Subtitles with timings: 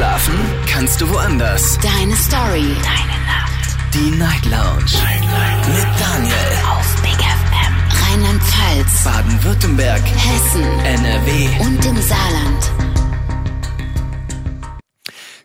[0.00, 0.34] Schlafen
[0.66, 1.78] kannst du woanders.
[1.82, 2.74] Deine Story.
[2.82, 3.76] Deine Nacht.
[3.92, 4.94] Die Night Lounge.
[4.94, 5.68] Night, Night.
[5.68, 6.34] Mit Daniel.
[6.70, 7.74] Auf Big FM.
[8.08, 9.04] Rheinland-Pfalz.
[9.04, 10.00] Baden-Württemberg.
[10.00, 10.62] Hessen.
[10.62, 11.48] NRW.
[11.60, 12.72] Und im Saarland.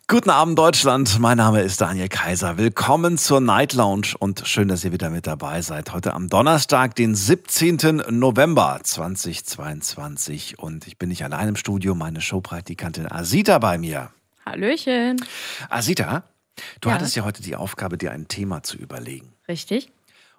[0.07, 2.57] Guten Abend Deutschland, mein Name ist Daniel Kaiser.
[2.57, 5.91] Willkommen zur Night Lounge und schön, dass ihr wieder mit dabei seid.
[5.91, 8.03] Heute am Donnerstag, den 17.
[8.09, 14.11] November 2022 und ich bin nicht allein im Studio, meine Showpraktikantin Asita bei mir.
[14.46, 15.18] Hallöchen.
[15.69, 16.24] Asita,
[16.82, 16.96] du Ja.
[16.96, 19.92] hattest ja heute die Aufgabe, dir ein Thema zu überlegen Richtig?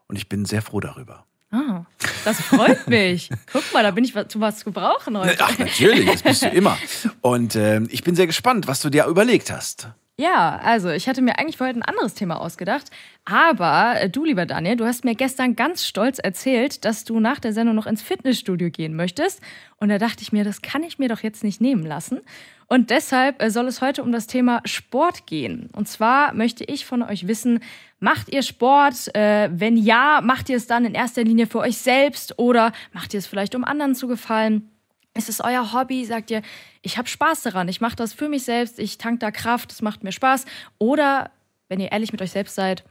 [0.07, 1.25] und ich bin sehr froh darüber.
[1.51, 1.85] Ah,
[2.25, 3.30] das freut mich.
[3.53, 5.37] Guck mal, da bin ich wa- zu was gebrauchen heute.
[5.41, 6.77] Ach, natürlich, das bist du immer.
[7.21, 9.89] Und ähm, ich bin sehr gespannt, was du dir überlegt hast.
[10.19, 12.91] Ja, also ich hatte mir eigentlich für heute ein anderes Thema ausgedacht.
[13.27, 17.38] Aber äh, du, lieber Daniel, du hast mir gestern ganz stolz erzählt, dass du nach
[17.38, 19.41] der Sendung noch ins Fitnessstudio gehen möchtest.
[19.77, 22.21] Und da dachte ich mir, das kann ich mir doch jetzt nicht nehmen lassen.
[22.69, 25.69] Und deshalb äh, soll es heute um das Thema Sport gehen.
[25.73, 27.60] Und zwar möchte ich von euch wissen,
[28.01, 29.15] macht ihr Sport?
[29.15, 33.15] Äh, wenn ja, macht ihr es dann in erster Linie für euch selbst oder macht
[33.15, 34.71] ihr es vielleicht, um anderen zu gefallen?
[35.15, 36.04] Ist es euer Hobby?
[36.04, 36.43] Sagt ihr,
[36.82, 39.80] ich habe Spaß daran, ich mache das für mich selbst, ich tank da Kraft, es
[39.80, 40.45] macht mir Spaß?
[40.79, 41.30] Oder,
[41.69, 42.85] wenn ihr ehrlich mit euch selbst seid,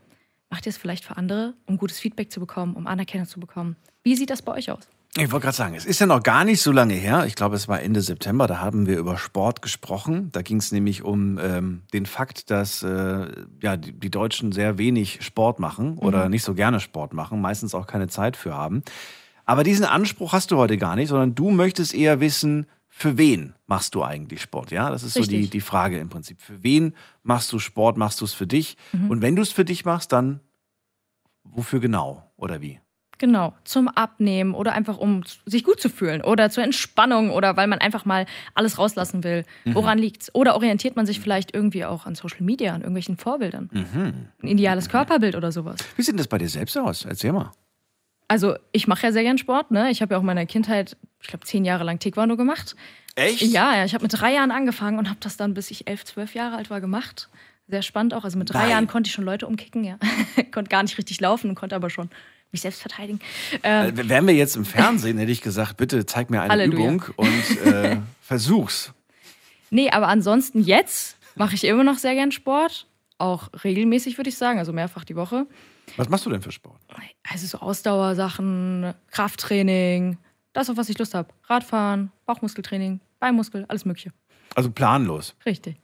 [0.50, 3.76] macht ihr es vielleicht für andere, um gutes Feedback zu bekommen, um Anerkennung zu bekommen?
[4.04, 4.88] Wie sieht das bei euch aus?
[5.18, 7.26] Ich wollte gerade sagen, es ist ja noch gar nicht so lange her.
[7.26, 8.48] Ich glaube, es war Ende September.
[8.48, 10.30] Da haben wir über Sport gesprochen.
[10.34, 13.28] Da ging es nämlich um ähm, den Fakt, dass äh,
[13.62, 17.74] ja, die, die Deutschen sehr wenig Sport machen oder nicht so gerne Sport machen, meistens
[17.74, 18.84] auch keine Zeit für haben.
[19.46, 23.54] Aber diesen Anspruch hast du heute gar nicht, sondern du möchtest eher wissen, für wen
[23.68, 24.72] machst du eigentlich Sport?
[24.72, 25.52] Ja, das ist so die, Richtig.
[25.52, 26.42] die Frage im Prinzip.
[26.42, 27.96] Für wen machst du Sport?
[27.96, 28.76] Machst du es für dich?
[29.08, 30.42] Und wenn du es für dich machst, dann
[31.44, 32.80] wofür genau oder wie?
[33.18, 37.68] Genau, zum Abnehmen oder einfach um sich gut zu fühlen oder zur Entspannung oder weil
[37.68, 39.46] man einfach mal alles rauslassen will.
[39.66, 40.34] Woran liegt's?
[40.34, 43.70] Oder orientiert man sich vielleicht irgendwie auch an Social Media, an irgendwelchen Vorbildern?
[44.42, 45.78] Ein ideales Körperbild oder sowas.
[45.96, 47.06] Wie sieht denn das bei dir selbst aus?
[47.06, 47.52] Erzähl mal.
[48.28, 49.92] Also ich mache ja sehr gern Sport, ne?
[49.92, 52.76] Ich habe ja auch in meiner Kindheit, ich glaube, zehn Jahre lang Taekwondo gemacht.
[53.16, 53.42] Echt?
[53.42, 56.04] Ja, ja, ich habe mit drei Jahren angefangen und habe das dann, bis ich elf,
[56.06, 57.30] zwölf Jahre alt war, gemacht.
[57.68, 58.24] Sehr spannend auch.
[58.24, 58.70] Also mit drei Nein.
[58.72, 59.98] Jahren konnte ich schon Leute umkicken, ja.
[60.52, 62.10] konnte gar nicht richtig laufen und konnte aber schon
[62.52, 63.20] mich selbst verteidigen.
[63.64, 66.80] Ähm, Äh, Wären wir jetzt im Fernsehen, hätte ich gesagt, bitte zeig mir eine Halleluja.
[66.86, 68.94] Übung und äh, versuch's.
[69.70, 72.88] nee, aber ansonsten jetzt mache ich immer noch sehr gern Sport.
[73.18, 75.46] Auch regelmäßig, würde ich sagen, also mehrfach die Woche.
[75.98, 76.82] Was machst du denn für Sport?
[77.30, 80.18] Also so Ausdauersachen, Krafttraining,
[80.54, 81.30] das, auf was ich Lust habe.
[81.46, 84.12] Radfahren, Bauchmuskeltraining, Beinmuskel, alles Mögliche.
[84.54, 85.36] Also planlos.
[85.46, 85.76] Richtig.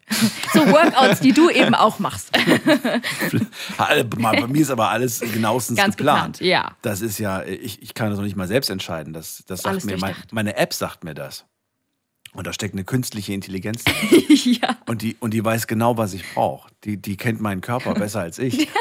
[0.53, 2.31] So Workouts, die du eben auch machst.
[3.77, 6.37] Bei mir ist aber alles genauestens Ganz geplant.
[6.37, 6.71] geplant, ja.
[6.81, 9.11] Das ist ja, ich, ich kann das noch nicht mal selbst entscheiden.
[9.13, 11.45] Das, das sagt Alles mir, mein, meine App sagt mir das.
[12.33, 14.23] Und da steckt eine künstliche Intelligenz drin.
[14.61, 14.77] ja.
[14.87, 16.69] Und die, und die weiß genau, was ich brauche.
[16.85, 18.69] Die, die kennt meinen Körper besser als ich.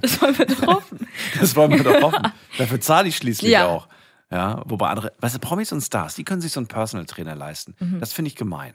[0.00, 1.06] Das wollen wir doch hoffen.
[1.40, 2.32] Das wollen wir doch hoffen.
[2.58, 3.66] Dafür zahle ich schließlich Ja.
[3.68, 3.88] auch.
[4.34, 7.36] Ja, wobei andere, weißt du, Promis und Stars, die können sich so einen Personal Trainer
[7.36, 7.76] leisten.
[8.00, 8.74] Das finde ich gemein.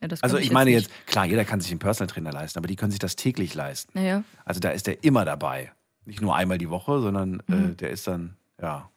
[0.00, 0.88] Ja, Also glaub ich meine nicht.
[0.88, 3.54] jetzt, klar, jeder kann sich einen Personal Trainer leisten, aber die können sich das täglich
[3.54, 3.92] leisten.
[3.94, 4.24] Naja.
[4.44, 5.72] Also da ist der immer dabei.
[6.04, 8.90] Nicht nur einmal die Woche, sondern äh, der ist dann, ja,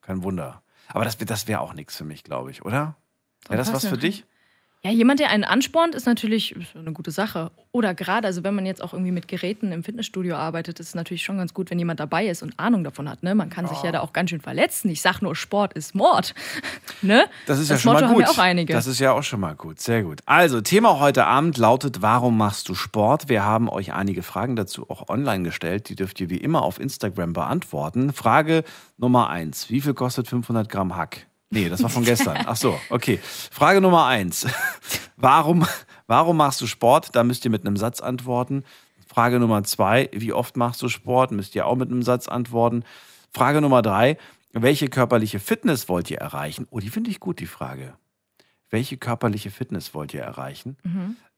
[0.00, 0.62] kein Wunder.
[0.86, 2.94] Aber das, das wäre auch nichts für mich, glaube ich, oder?
[3.48, 4.26] Wäre das was für dich?
[4.84, 7.50] Ja, jemand, der einen anspornt, ist natürlich eine gute Sache.
[7.72, 10.94] Oder gerade, also wenn man jetzt auch irgendwie mit Geräten im Fitnessstudio arbeitet, ist es
[10.94, 13.24] natürlich schon ganz gut, wenn jemand dabei ist und Ahnung davon hat.
[13.24, 13.34] Ne?
[13.34, 14.88] Man kann sich ja da auch ganz schön verletzen.
[14.88, 16.32] Ich sag nur, Sport ist Mord.
[17.02, 17.24] ne?
[17.46, 18.24] Das ist ja schon Motto mal gut.
[18.24, 18.72] haben ja auch einige.
[18.72, 19.80] Das ist ja auch schon mal gut.
[19.80, 20.20] Sehr gut.
[20.26, 23.28] Also, Thema heute Abend lautet, warum machst du Sport?
[23.28, 25.88] Wir haben euch einige Fragen dazu auch online gestellt.
[25.88, 28.12] Die dürft ihr wie immer auf Instagram beantworten.
[28.12, 28.62] Frage
[28.96, 29.70] Nummer eins.
[29.70, 31.27] Wie viel kostet 500 Gramm Hack?
[31.50, 32.44] Nee, das war von gestern.
[32.46, 33.18] Ach so, okay.
[33.22, 34.46] Frage Nummer eins.
[35.16, 35.66] Warum,
[36.06, 37.16] warum machst du Sport?
[37.16, 38.62] Da müsst ihr mit einem Satz antworten.
[39.04, 40.08] Frage Nummer zwei.
[40.12, 41.32] Wie oft machst du Sport?
[41.32, 42.84] Müsst ihr auch mit einem Satz antworten.
[43.32, 44.16] Frage Nummer drei.
[44.52, 46.68] Welche körperliche Fitness wollt ihr erreichen?
[46.70, 47.94] Oh, die finde ich gut, die Frage.
[48.70, 50.76] Welche körperliche Fitness wollt ihr erreichen?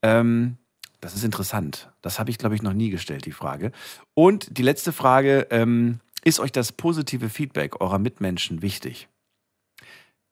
[0.03, 0.59] Ähm,
[1.01, 1.91] das ist interessant.
[2.03, 3.72] Das habe ich, glaube ich, noch nie gestellt, die Frage.
[4.15, 9.09] Und die letzte Frage, ähm, ist euch das positive Feedback eurer Mitmenschen wichtig?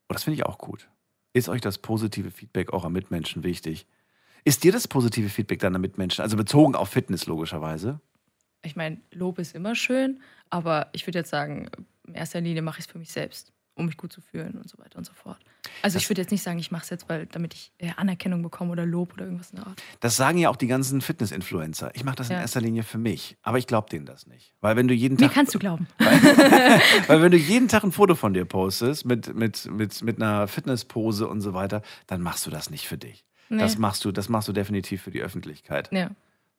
[0.08, 0.88] Oh, das finde ich auch gut.
[1.32, 3.86] Ist euch das positive Feedback eurer Mitmenschen wichtig?
[4.44, 8.00] Ist dir das positive Feedback deiner Mitmenschen, also bezogen auf Fitness logischerweise?
[8.62, 10.20] Ich meine, Lob ist immer schön,
[10.50, 11.70] aber ich würde jetzt sagen,
[12.06, 13.52] in erster Linie mache ich es für mich selbst.
[13.78, 15.38] Um mich gut zu fühlen und so weiter und so fort.
[15.82, 18.42] Also ich würde jetzt nicht sagen, ich mache es jetzt, weil, damit ich äh, Anerkennung
[18.42, 19.82] bekomme oder Lob oder irgendwas in der Art.
[20.00, 21.92] Das sagen ja auch die ganzen Fitness-Influencer.
[21.94, 22.40] Ich mache das in Ja.
[22.42, 23.36] erster Linie für mich.
[23.42, 24.54] Aber ich glaube denen das nicht.
[24.60, 25.34] Weil wenn du jeden Mir Tag.
[25.34, 25.86] kannst du glauben.
[27.06, 30.48] Weil wenn du jeden Tag ein Foto von dir postest mit, mit, mit, mit einer
[30.48, 33.24] Fitnesspose und so weiter, dann machst du das nicht für dich.
[33.48, 33.58] Nee.
[33.58, 35.90] Das machst du, das machst du definitiv für die Öffentlichkeit.
[35.92, 36.10] Ja.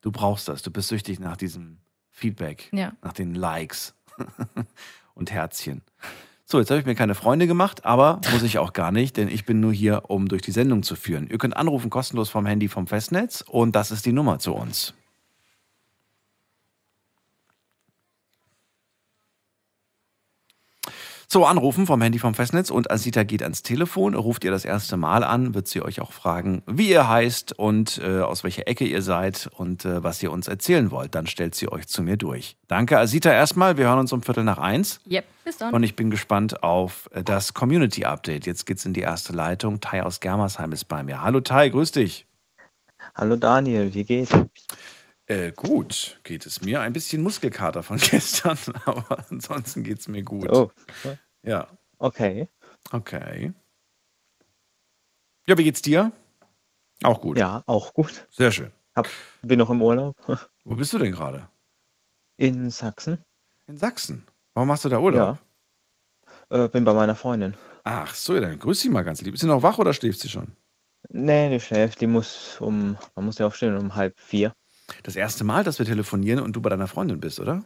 [0.01, 0.61] Du brauchst das.
[0.61, 1.77] Du bist süchtig nach diesem
[2.11, 2.93] Feedback, Ja.
[3.03, 3.93] nach den Likes
[5.13, 5.81] und Herzchen.
[6.51, 9.27] So, jetzt habe ich mir keine Freunde gemacht, aber muss ich auch gar nicht, denn
[9.27, 11.27] ich bin nur hier, um durch die Sendung zu führen.
[11.29, 14.95] Ihr könnt anrufen kostenlos vom Handy vom Festnetz und das ist die Nummer zu uns.
[21.31, 24.97] So, anrufen vom Handy vom Festnetz und Asita geht ans Telefon, ruft ihr das erste
[24.97, 28.83] Mal an, wird sie euch auch fragen, wie ihr heißt und äh, aus welcher Ecke
[28.83, 31.13] ihr seid und äh, was ihr uns erzählen wollt.
[31.13, 32.57] Dann stellt sie euch zu mir durch.
[32.67, 33.77] Danke, Asita, erstmal.
[33.77, 35.01] Wir hören uns um Viertel nach eins.
[35.07, 35.71] Yep, bis dann.
[35.71, 38.47] Und ich bin gespannt auf äh, das Community Update.
[38.47, 39.81] Jetzt geht's in die erste Leitung.
[39.81, 41.21] Tai aus Germersheim ist bei mir.
[41.21, 42.25] Hallo Tai, grüß dich.
[43.13, 44.31] Hallo Daniel, wie geht's?
[45.29, 46.81] Äh, gut, geht es mir.
[46.81, 50.49] Ein bisschen Muskelkater von gestern, aber ansonsten geht's mir gut.
[50.49, 50.71] Oh,
[51.43, 51.67] Ja,
[51.99, 52.49] okay.
[52.91, 53.53] okay.
[55.47, 56.11] Ja, wie geht's dir?
[57.03, 57.37] Auch gut.
[57.37, 58.27] Ja, auch gut.
[58.31, 58.71] Sehr schön.
[58.95, 59.07] Hab,
[59.43, 60.15] bin noch im Urlaub
[60.65, 61.47] Wo bist du denn gerade?
[62.37, 63.23] in Sachsen.
[63.67, 64.25] In Sachsen.
[64.53, 65.37] Warum machst du da Urlaub?
[66.49, 67.55] Äh, bin bei meiner Freundin.
[67.83, 69.33] Ach so, ja, dann grüß sie mal ganz lieb.
[69.33, 70.55] Ist sie noch wach oder schläft sie schon?
[71.09, 71.99] Nee, die schläft.
[72.01, 74.53] Die muss um, man muss ja aufstehen um halb vier.
[75.03, 77.63] Das erste Mal, dass wir telefonieren und du bei deiner Freundin bist, oder?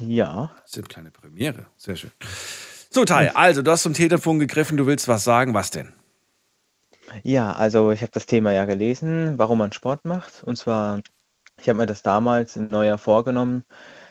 [0.00, 1.66] Ja, Das ist eine kleine Premiere.
[1.76, 2.10] Sehr schön.
[2.90, 5.54] So, Tai, also du hast zum Telefon gegriffen, du willst was sagen.
[5.54, 5.92] Was denn?
[7.24, 10.42] ja, also ich habe das Thema ja gelesen, warum man Sport macht.
[10.44, 11.00] Und zwar,
[11.60, 13.64] ich habe mir das damals im Neujahr vorgenommen,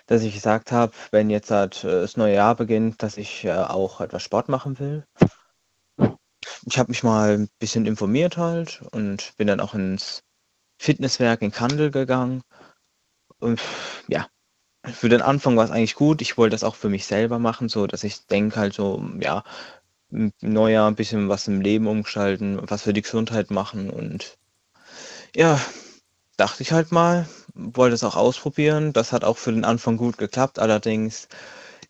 [0.08, 3.52] dass ich gesagt habe, wenn jetzt halt äh, das neue Jahr beginnt, dass ich äh,
[3.54, 5.06] auch etwas Sport machen will.
[6.66, 10.24] Ich habe mich mal ein bisschen informiert halt und bin dann auch ins
[10.80, 12.42] Fitnesswerk in Kandel gegangen.
[13.40, 13.62] Und
[14.08, 14.28] ja,
[14.86, 16.22] für den Anfang war es eigentlich gut.
[16.22, 19.44] Ich wollte das auch für mich selber machen, so dass ich denke halt so, ja,
[20.10, 24.38] Neujahr ein bisschen was im Leben umgestalten, was für die Gesundheit machen und
[25.36, 25.60] ja,
[26.38, 28.94] dachte ich halt mal, wollte es auch ausprobieren.
[28.94, 30.60] Das hat auch für den Anfang gut geklappt.
[30.60, 31.28] Allerdings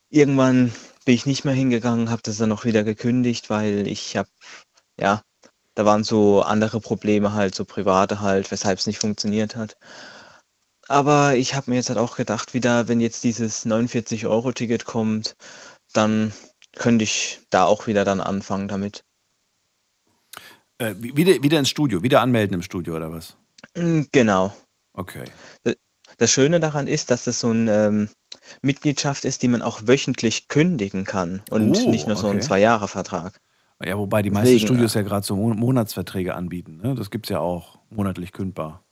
[0.10, 0.74] irgendwann
[1.06, 4.30] bin ich nicht mehr hingegangen, habe das dann auch wieder gekündigt, weil ich habe,
[5.00, 5.22] ja,
[5.80, 9.78] da waren so andere Probleme halt, so private halt, weshalb es nicht funktioniert hat.
[10.90, 15.38] Aber ich habe mir jetzt halt auch gedacht, wieder, wenn jetzt dieses 49-Euro-Ticket kommt,
[15.94, 16.34] dann
[16.76, 19.06] könnte ich da auch wieder dann anfangen damit.
[20.80, 23.38] Äh, wie- wieder, wieder ins Studio, wieder anmelden im Studio oder was?
[23.78, 24.54] Mm, Genau.
[24.92, 25.24] Okay.
[26.18, 28.10] Das Schöne daran ist, dass es so eine ähm,
[28.62, 32.42] Mitgliedschaft ist, die man auch wöchentlich kündigen kann und Oh, nicht nur so ein okay.
[32.42, 33.40] Zwei-Jahre-Vertrag.
[33.84, 36.78] Ja, wobei die meisten Deswegen, Studios ja gerade so Mon Monatsverträge anbieten.
[36.84, 36.96] Ne?
[36.96, 38.84] Das gibt's ja auch monatlich kündbar.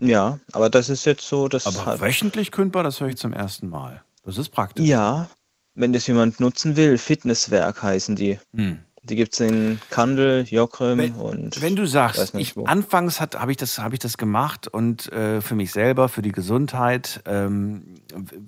[0.00, 3.32] Ja, aber das ist jetzt so, das Aber hat, wöchentlich kündbar, das höre ich zum
[3.32, 4.02] ersten Mal.
[4.24, 4.86] Das ist praktisch.
[4.86, 5.28] ja,
[5.74, 8.38] wenn das jemand nutzen will, Fitnesswerk heißen die.
[8.54, 8.80] Hm.
[9.02, 13.78] Die gibt es in Kandel, Wenn, und wenn du sagst, ich, anfangs habe ich, das-
[13.78, 17.94] hab ich das gemacht und äh, für mich selber, für die Gesundheit, ähm,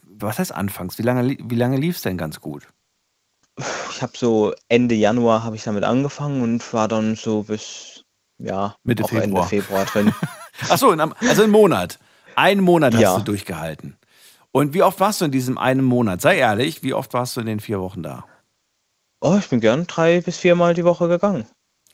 [0.05, 0.99] was heißt anfangs?
[0.99, 2.69] Wie lange, wie lange lief es denn ganz gut?
[3.59, 8.05] Ich habe so Ende Januar habe ich damit angefangen und war dann so bis
[8.39, 9.25] ja Mitte Februar.
[9.25, 10.13] Ende Februar drin.
[10.69, 11.99] Ach so, in einem- also einen Monat.
[12.35, 13.17] Einen Monat hast Ja.
[13.19, 13.97] du durchgehalten.
[14.53, 16.21] Und wie oft warst du in diesem einen Monat?
[16.21, 18.25] Sei ehrlich, wie oft warst du in den vier Wochen da?
[19.25, 21.47] oh, ich bin gern drei bis viermal die Woche gegangen.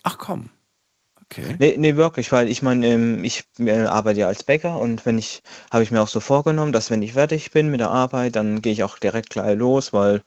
[0.03, 0.49] Ach komm.
[1.25, 1.57] Okay.
[1.59, 5.19] Nee, nee, wirklich, weil ich meine, ähm, ich äh, arbeite ja als Bäcker und wenn
[5.19, 8.35] ich, habe ich mir auch so vorgenommen, dass wenn ich fertig bin mit der Arbeit,
[8.35, 10.23] dann gehe ich auch direkt gleich los, weil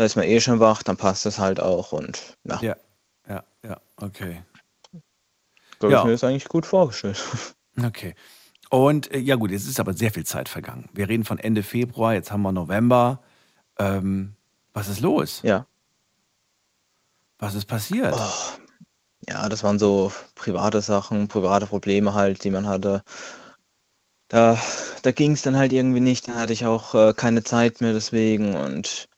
[0.00, 2.76] da ist man eh schon wach, dann passt das halt auch und ja, Ja,
[3.28, 4.42] ja, ja, okay.
[5.78, 5.98] so habe Ja.
[5.98, 7.22] ich mir das eigentlich gut vorgestellt.
[7.82, 8.14] Okay.
[8.70, 10.88] Und äh, ja gut, jetzt ist aber sehr viel Zeit vergangen.
[10.94, 13.22] Wir reden von Ende Februar, jetzt haben wir November.
[13.78, 14.36] Ähm,
[14.72, 15.40] was ist los?
[15.42, 15.66] Ja.
[17.38, 18.14] Was ist passiert?
[18.16, 18.58] Oh,
[19.28, 23.02] ja, das waren so private Sachen, private Probleme halt, die man hatte.
[24.28, 24.58] Da,
[25.02, 27.92] da ging es dann halt irgendwie nicht, da hatte ich auch äh, keine Zeit mehr
[27.92, 29.09] deswegen und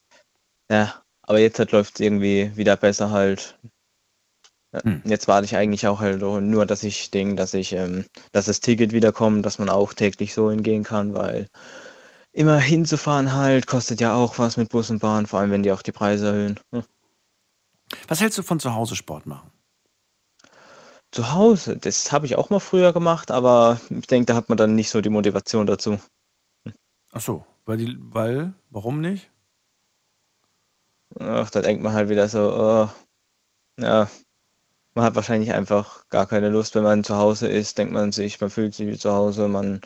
[0.72, 3.58] ja, aber jetzt halt läuft es irgendwie wieder besser halt.
[4.72, 5.02] Ja, Hm.
[5.04, 8.60] Jetzt warte ich eigentlich auch halt nur, dass ich denke, dass ich, ähm, dass das
[8.60, 11.46] Ticket wiederkommt, dass man auch täglich so hingehen kann, weil
[12.32, 15.72] immer hinzufahren halt kostet ja auch was mit Bus und Bahn, vor allem wenn die
[15.72, 16.60] auch die Preise erhöhen.
[16.72, 16.84] Hm.
[18.08, 19.50] Was hältst du von zu Hause Sport machen?
[21.10, 24.56] Zu Hause, das habe ich auch mal früher gemacht, aber ich denke, da hat man
[24.56, 26.00] dann nicht so die Motivation dazu.
[27.12, 29.31] Ach so, weil, die, weil warum nicht?
[31.18, 32.90] Ach, da denkt man halt wieder so,
[33.78, 34.10] äh, ja,
[34.94, 38.40] man hat wahrscheinlich einfach gar keine Lust, wenn man zu Hause ist, denkt man sich,
[38.40, 39.80] man fühlt sich wie zu Hause, man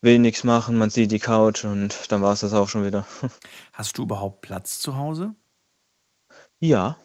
[0.00, 3.06] will nichts machen, man sieht die Couch und dann war es das auch schon wieder.
[3.72, 5.34] Hast du überhaupt Platz zu Hause?
[6.60, 6.98] Ja,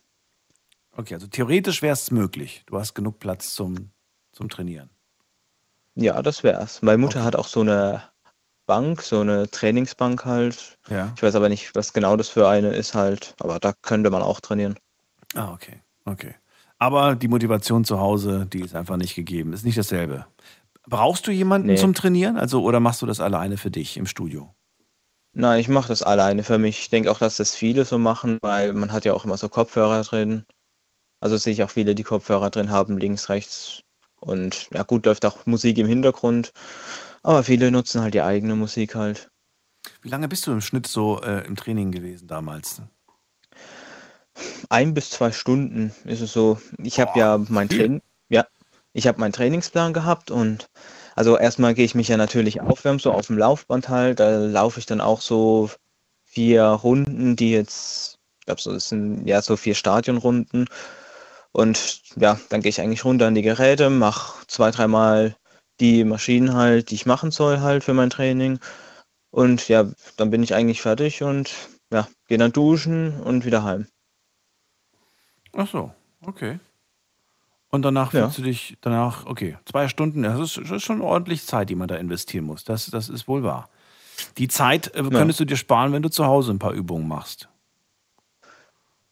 [0.95, 2.63] Okay, also theoretisch wäre es möglich.
[2.67, 3.91] Du hast genug Platz zum
[4.31, 4.89] zum Trainieren?
[5.95, 6.81] Ja, das wär's.
[6.81, 8.03] Meine Mutter hat auch so eine
[8.73, 10.79] Bank, so eine Trainingsbank halt.
[10.89, 11.13] Ja.
[11.15, 14.23] Ich weiß aber nicht, was genau das für eine ist halt, aber da könnte man
[14.23, 14.79] auch trainieren.
[15.35, 15.81] Ah, okay.
[16.05, 16.33] Okay.
[16.79, 19.53] Aber die Motivation zu Hause, die ist einfach nicht gegeben.
[19.53, 20.25] Ist nicht dasselbe.
[20.87, 21.75] Brauchst du jemanden Nee.
[21.75, 22.35] zum Trainieren?
[22.35, 24.55] Also, oder machst du das alleine für dich im Studio?
[25.33, 26.79] Nein, ich mache das alleine für mich.
[26.79, 29.49] Ich denke auch, dass das viele so machen, weil man hat ja auch immer so
[29.49, 30.45] Kopfhörer drin.
[31.19, 33.83] Also sehe ich auch viele, die Kopfhörer drin haben, links, rechts.
[34.19, 36.51] Und ja gut, läuft auch Musik im Hintergrund.
[37.23, 39.29] Aber viele nutzen halt die eigene Musik halt.
[40.01, 42.81] Wie lange bist du im Schnitt so äh, im Training gewesen damals?
[44.69, 46.59] Ein bis zwei Stunden ist es so.
[46.77, 47.69] Ich habe ja mein.
[47.69, 48.45] Training, ja,
[48.91, 50.67] ich habe meinen Trainingsplan gehabt und
[51.15, 54.19] also erstmal gehe ich mich ja natürlich aufwärmen, so auf dem Laufband halt.
[54.19, 55.69] Da laufe ich dann auch so
[56.25, 60.67] vier Runden, die jetzt, ich glaube, so das sind ja so vier Stadionrunden.
[61.51, 65.35] Und ja, dann gehe ich eigentlich runter an die Geräte, mache zwei, dreimal
[65.79, 68.59] die Maschinen halt, die ich machen soll halt für mein Training.
[69.31, 71.53] Und ja, dann bin ich eigentlich fertig und
[71.91, 73.87] ja, gehe dann duschen und wieder heim.
[75.53, 76.59] Ach so, okay.
[77.69, 78.25] Und danach Ja.
[78.25, 81.75] fühlst du dich, danach, okay, zwei Stunden, das ist, das ist schon ordentlich Zeit, die
[81.75, 82.63] man da investieren muss.
[82.63, 83.69] Das, das ist wohl wahr.
[84.37, 87.49] Die Zeit äh, könntest du dir sparen, wenn du zu Hause ein paar Übungen machst.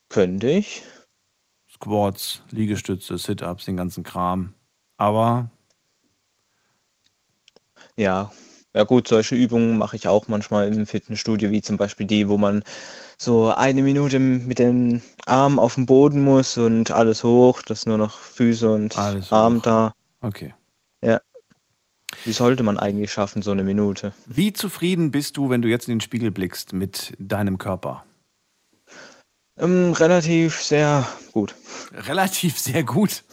[0.10, 0.84] Könnte ich.
[1.74, 4.53] Squats, Liegestütze, Sit-Ups, den ganzen Kram.
[4.98, 5.50] Aber
[7.98, 8.32] Ja,
[8.74, 12.38] ja gut, solche Übungen mache ich auch manchmal im Fitnessstudio, wie zum Beispiel die, wo
[12.38, 12.64] man
[13.18, 17.98] so eine Minute mit den Armen auf dem Boden muss und alles hoch, dass nur
[17.98, 19.62] noch Füße und Alles Arm hoch.
[19.64, 19.94] da.
[20.22, 20.54] okay.
[22.24, 24.14] Wie sollte man eigentlich schaffen, so eine Minute?
[24.28, 28.06] Wie zufrieden bist du, wenn du jetzt in den Spiegel blickst mit deinem Körper?
[29.58, 31.56] Ähm, relativ sehr gut.
[31.94, 33.24] Relativ sehr gut.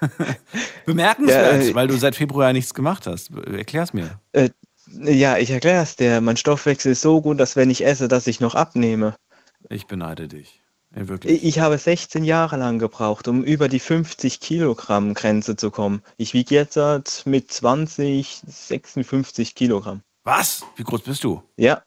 [0.86, 3.30] Bemerkenswert, Ja, äh, weil du seit Februar nichts gemacht hast.
[3.34, 4.20] Erklär's mir.
[4.32, 4.50] Äh,
[5.02, 6.20] ja, ich erkläre es dir.
[6.20, 9.14] Mein Stoffwechsel ist so gut, dass wenn ich esse, dass ich noch abnehme.
[9.68, 10.62] Ich beneide dich.
[10.94, 11.44] Ja, wirklich.
[11.44, 16.02] Ich habe 16 Jahre lang gebraucht, um über die 50 Kilogramm Grenze zu kommen.
[16.16, 20.02] Ich wiege jetzt mit 20, 56 Kilogramm.
[20.24, 20.64] Was?
[20.76, 21.42] Wie groß bist du?
[21.56, 21.82] Ja.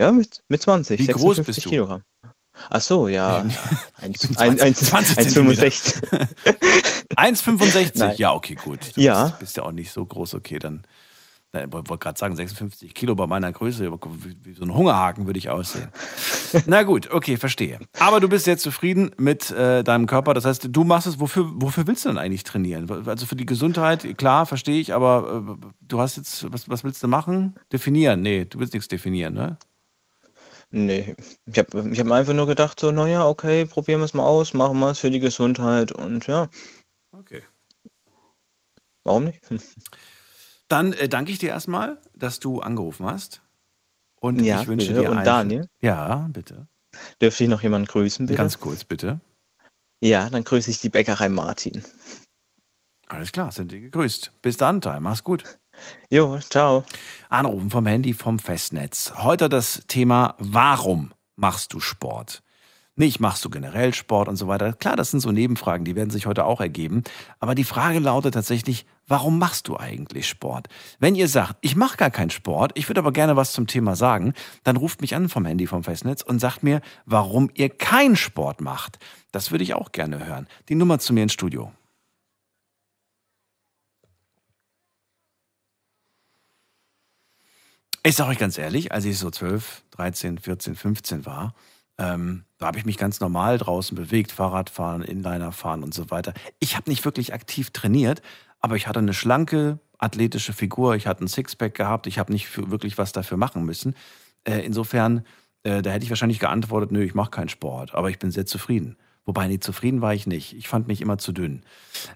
[0.00, 1.70] Ja, mit, mit 20, Wie groß 56 bist du?
[1.70, 2.02] Kilogramm.
[2.70, 3.44] Ach so, ja.
[4.00, 6.02] Eins- 20 ein- eins- 20 1,65.
[7.16, 7.92] 1,65?
[7.98, 8.14] Nein.
[8.18, 8.96] Ja, okay, gut.
[8.96, 9.24] Du Ja.
[9.26, 10.82] bist, bist ja auch nicht so groß, okay, dann.
[11.54, 15.38] Ich wollte gerade sagen, 56 Kilo bei meiner Größe, wie, wie so ein Hungerhaken würde
[15.38, 15.88] ich aussehen.
[16.66, 17.78] Na gut, okay, verstehe.
[17.98, 20.34] Aber du bist jetzt zufrieden mit äh, deinem Körper.
[20.34, 22.90] Das heißt, du machst es, wofür, wofür willst du denn eigentlich trainieren?
[23.08, 27.02] Also für die Gesundheit, klar, verstehe ich, aber äh, du hast jetzt, was, was willst
[27.02, 27.54] du machen?
[27.72, 28.20] Definieren?
[28.20, 29.56] Nee, du willst nichts definieren, ne?
[30.70, 31.14] Nee,
[31.46, 34.52] ich habe ich hab einfach nur gedacht, so, naja, okay, probieren wir es mal aus,
[34.52, 36.48] machen wir es für die Gesundheit und ja,
[37.12, 37.42] Okay.
[39.04, 39.48] warum nicht?
[39.48, 39.60] Hm.
[40.68, 43.42] Dann äh, danke ich dir erstmal, dass du angerufen hast.
[44.20, 45.00] Und Ja, ich wünsche bitte.
[45.02, 45.68] dir Und einen- Daniel?
[45.80, 46.66] Ja, bitte.
[47.20, 48.36] Dürfte ich noch jemanden grüßen, bitte?
[48.38, 49.20] Ganz kurz, bitte.
[50.00, 51.84] Ja, dann grüße ich die Bäckerei Martin.
[53.06, 54.32] Alles klar, sind dir gegrüßt.
[54.42, 55.00] Bis dann, Teil.
[55.00, 55.58] Mach's gut.
[56.10, 56.84] Jo, ciao.
[57.28, 59.12] Anrufen vom Handy vom Festnetz.
[59.18, 62.42] Heute das Thema, warum machst du Sport?
[62.98, 64.72] Nicht, machst du generell Sport und so weiter.
[64.72, 67.04] Klar, das sind so Nebenfragen, die werden sich heute auch ergeben.
[67.40, 70.68] Aber die Frage lautet tatsächlich, warum machst du eigentlich Sport?
[70.98, 73.96] Wenn ihr sagt, ich mache gar keinen Sport, ich würde aber gerne was zum Thema
[73.96, 74.32] sagen,
[74.64, 78.62] dann ruft mich an vom Handy vom Festnetz und sagt mir, warum ihr keinen Sport
[78.62, 78.98] macht.
[79.30, 80.46] Das würde ich auch gerne hören.
[80.70, 81.72] Die Nummer zu mir ins Studio.
[88.06, 91.56] Ich sage euch ganz ehrlich, als ich so 12, 13, 14, 15 war,
[91.98, 96.32] ähm, da habe ich mich ganz normal draußen bewegt, Fahrradfahren, Inliner fahren und so weiter.
[96.60, 98.22] Ich habe nicht wirklich aktiv trainiert,
[98.60, 102.70] aber ich hatte eine schlanke, athletische Figur, ich hatte ein Sixpack gehabt, ich habe nicht
[102.70, 103.96] wirklich was dafür machen müssen.
[104.44, 105.24] Äh, insofern,
[105.64, 108.46] äh, da hätte ich wahrscheinlich geantwortet, nö, ich mache keinen Sport, aber ich bin sehr
[108.46, 108.96] zufrieden.
[109.24, 110.56] Wobei, nee, zufrieden war ich nicht.
[110.56, 111.64] Ich fand mich immer zu dünn.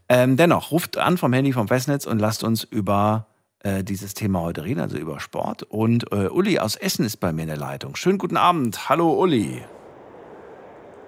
[0.09, 3.27] Ähm, dennoch, ruft an vom Handy vom Festnetz und lasst uns über
[3.63, 5.65] äh, dieses Thema heute reden, also über Sport.
[5.65, 7.97] Und äh, Uli aus Essen ist bei mir in der Leitung.
[7.97, 8.89] Schönen guten Abend.
[8.89, 9.63] Hallo Uli.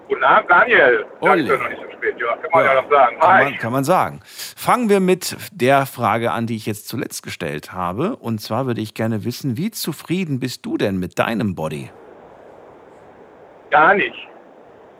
[0.07, 1.05] Guten Abend, Daniel.
[1.15, 3.19] Ist ja noch nicht so spät, ja, kann man ja, Ja, noch sagen.
[3.19, 4.19] Kann man, kann man sagen.
[4.25, 8.17] Fangen wir mit der Frage an, die ich jetzt zuletzt gestellt habe.
[8.17, 11.89] Und zwar würde ich gerne wissen, wie zufrieden bist du denn mit deinem Body?
[13.71, 14.27] Gar nicht.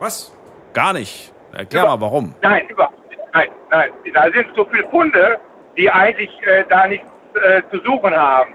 [0.00, 0.36] Was?
[0.72, 1.32] Gar nicht.
[1.52, 2.34] Erklär mal, warum.
[2.42, 3.20] Nein, überhaupt nicht.
[3.32, 3.90] Nein, nein.
[4.12, 5.38] Da sind so viele Funde,
[5.76, 7.06] die eigentlich äh, da nichts
[7.42, 8.54] äh, zu suchen haben.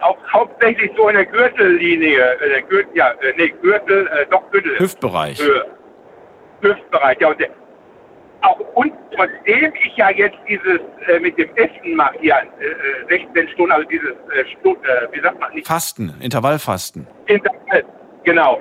[0.00, 4.48] Auch hauptsächlich so in der Gürtellinie, äh, der Gürtel, ja, äh, nee, Gürtel, äh, doch
[4.50, 4.78] Gürtel.
[4.78, 5.40] Hüftbereich.
[5.40, 5.64] Höhe.
[6.60, 7.28] Hüftbereich, ja.
[7.28, 7.48] Und der,
[8.42, 12.36] auch und trotzdem ich ja jetzt dieses äh, mit dem Essen mache hier
[13.10, 17.06] äh, 16 Stunden, also dieses äh, Stu- äh, wie sagt man nicht Fasten, Intervallfasten.
[17.26, 17.84] Intervall,
[18.24, 18.60] genau.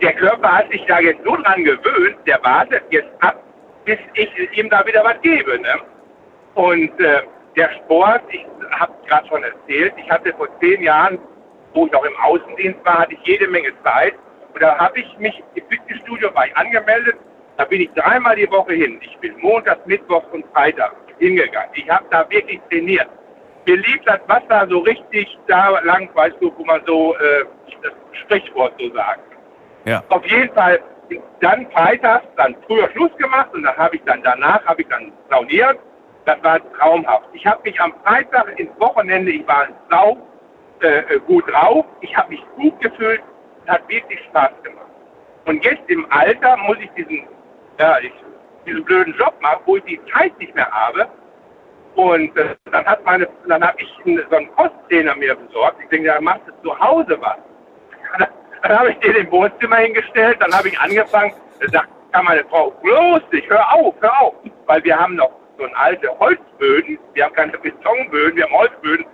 [0.00, 3.42] Der Körper hat sich da jetzt so dran gewöhnt, der wartet jetzt ab,
[3.84, 5.58] bis ich ihm da wieder was gebe.
[5.60, 5.74] Ne?
[6.54, 7.20] Und äh,
[7.56, 11.18] der Sport, ich habe gerade schon erzählt, ich hatte vor zehn Jahren,
[11.74, 14.14] wo ich auch im Außendienst war, hatte ich jede Menge Zeit.
[14.52, 17.16] Und da habe ich mich im Fitnessstudio bei angemeldet.
[17.56, 18.98] Da bin ich dreimal die Woche hin.
[19.02, 21.70] Ich bin Montag, Mittwoch und Freitag hingegangen.
[21.74, 23.08] Ich habe da wirklich trainiert.
[23.66, 27.44] Mir lief das Wasser so richtig da lang, weißt du, wo man so äh,
[27.82, 27.92] das
[28.22, 29.20] Sprichwort so sagt.
[29.84, 30.02] Ja.
[30.08, 30.80] Auf jeden Fall
[31.40, 35.12] dann freitags dann früher Schluss gemacht und dann habe ich dann danach habe ich dann
[35.28, 35.78] sauniert.
[36.24, 37.28] Das war traumhaft.
[37.32, 40.18] Ich habe mich am Freitag ins Wochenende, ich war sau
[40.80, 43.22] äh, gut drauf, ich habe mich gut gefühlt,
[43.66, 44.86] hat wirklich Spaß gemacht.
[45.46, 47.26] Und jetzt im Alter muss ich diesen,
[47.78, 48.12] ja, ich,
[48.66, 51.08] diesen blöden Job machen, wo ich die Zeit nicht mehr habe.
[51.94, 55.80] Und äh, dann hat meine, dann habe ich einen, so einen Kosttrainer mir besorgt.
[55.82, 57.36] Ich denke, ja, machst du zu Hause was.
[58.18, 58.28] Dann,
[58.62, 62.44] dann habe ich den im Wohnzimmer hingestellt, dann habe ich angefangen, da sagt kam meine
[62.44, 64.34] Frau, bloß nicht, hör auf, hör auf.
[64.66, 69.06] Weil wir haben noch so ein alte Holzböden, wir haben keine Betonböden, wir haben Holzböden.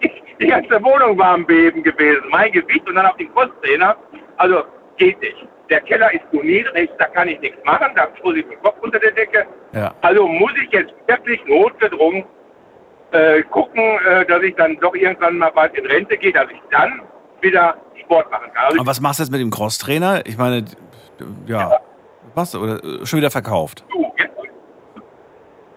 [0.40, 3.96] Die ganze Wohnung war am Beben gewesen, mein Gewicht und dann auf den Kosttrainer.
[4.36, 4.64] Also
[4.96, 5.46] geht nicht.
[5.70, 8.76] Der Keller ist zu niedrig, da kann ich nichts machen, da stoße ich den Kopf
[8.82, 9.46] unter der Decke.
[9.72, 9.94] Ja.
[10.02, 12.24] Also muss ich jetzt wirklich notgedrungen
[13.12, 16.60] äh, gucken, äh, dass ich dann doch irgendwann mal bald in Rente gehe, dass ich
[16.70, 17.02] dann
[17.40, 18.64] wieder Sport machen kann.
[18.66, 20.26] Also Aber was machst du jetzt mit dem Crosstrainer?
[20.26, 20.64] Ich meine,
[21.46, 21.80] ja,
[22.34, 22.62] was machst du?
[22.62, 23.84] Oder äh, schon wieder verkauft?
[23.90, 24.33] du, jetzt,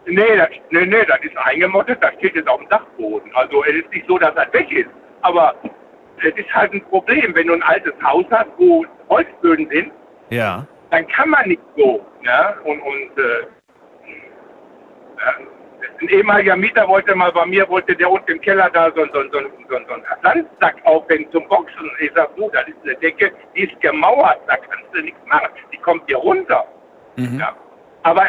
[0.07, 3.31] nee, das, nee, nee, das ist eingemottet, das steht jetzt auf dem Dachboden.
[3.35, 4.89] Also es ist nicht so, dass das weg ist,
[5.21, 5.55] aber
[6.23, 9.91] es ist halt ein Problem, wenn du ein altes Haus hast, wo Holzböden sind,
[10.29, 10.65] Ja.
[10.91, 12.05] dann kann man nicht so.
[12.21, 12.55] Ne?
[12.63, 13.47] Und, und äh,
[16.01, 19.23] ein ehemaliger Mieter wollte mal bei mir, wollte der unten im Keller da so, so,
[19.31, 19.39] so,
[19.69, 21.89] so, so einen Sandsack aufhängen zum Boxen.
[21.99, 25.49] Ich sag, du, das ist eine Decke, die ist gemauert, da kannst du nichts machen.
[25.71, 26.65] Die kommt dir runter.
[27.15, 27.39] Mhm.
[27.39, 27.55] Ja.
[28.03, 28.25] Aber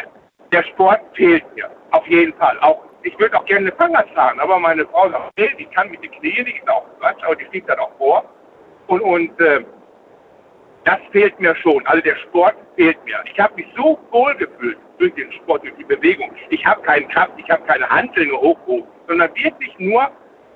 [0.52, 2.58] der Sport fehlt mir, auf jeden Fall.
[2.60, 6.02] Auch ich würde auch gerne Fahrrad fahren, aber meine Frau sagt, nee, die kann mit
[6.02, 8.24] den Knien, die ist auch Quatsch, aber die fliegt dann auch vor.
[8.88, 9.64] Und, und äh,
[10.84, 11.86] das fehlt mir schon.
[11.86, 13.22] Also der Sport fehlt mir.
[13.32, 16.30] Ich habe mich so wohl gefühlt durch den Sport, durch die Bewegung.
[16.50, 20.10] Ich habe keine Kraft, ich habe keine Handeln hochgehoben, sondern wirklich nur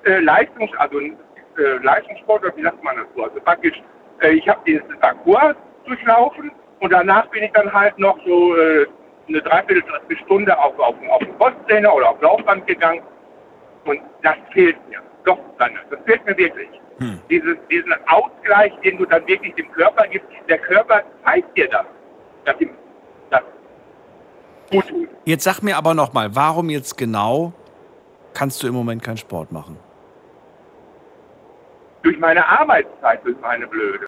[0.05, 1.13] äh, Leistungs, also äh,
[1.81, 3.23] Leistungssport, oder wie sagt man das so?
[3.23, 3.81] Also praktisch,
[4.21, 8.87] äh, ich habe dieses Parcours durchlaufen und danach bin ich dann halt noch so äh,
[9.27, 13.01] eine Dreiviertelstunde auf, auf, auf den Posttrainer oder auf Laufband gegangen
[13.85, 14.99] und das fehlt mir.
[15.25, 16.69] Doch, dann, das fehlt mir wirklich.
[16.99, 17.19] Hm.
[17.29, 21.85] Dieses, diesen Ausgleich, den du dann wirklich dem Körper gibst, der Körper zeigt dir das,
[22.45, 22.71] dass ihm
[23.29, 23.41] das
[24.69, 25.09] gut tut.
[25.25, 27.53] Jetzt sag mir aber nochmal, warum jetzt genau
[28.33, 29.77] kannst du im Moment keinen Sport machen?
[32.01, 34.07] Durch meine Arbeitszeit, durch meine Blöde.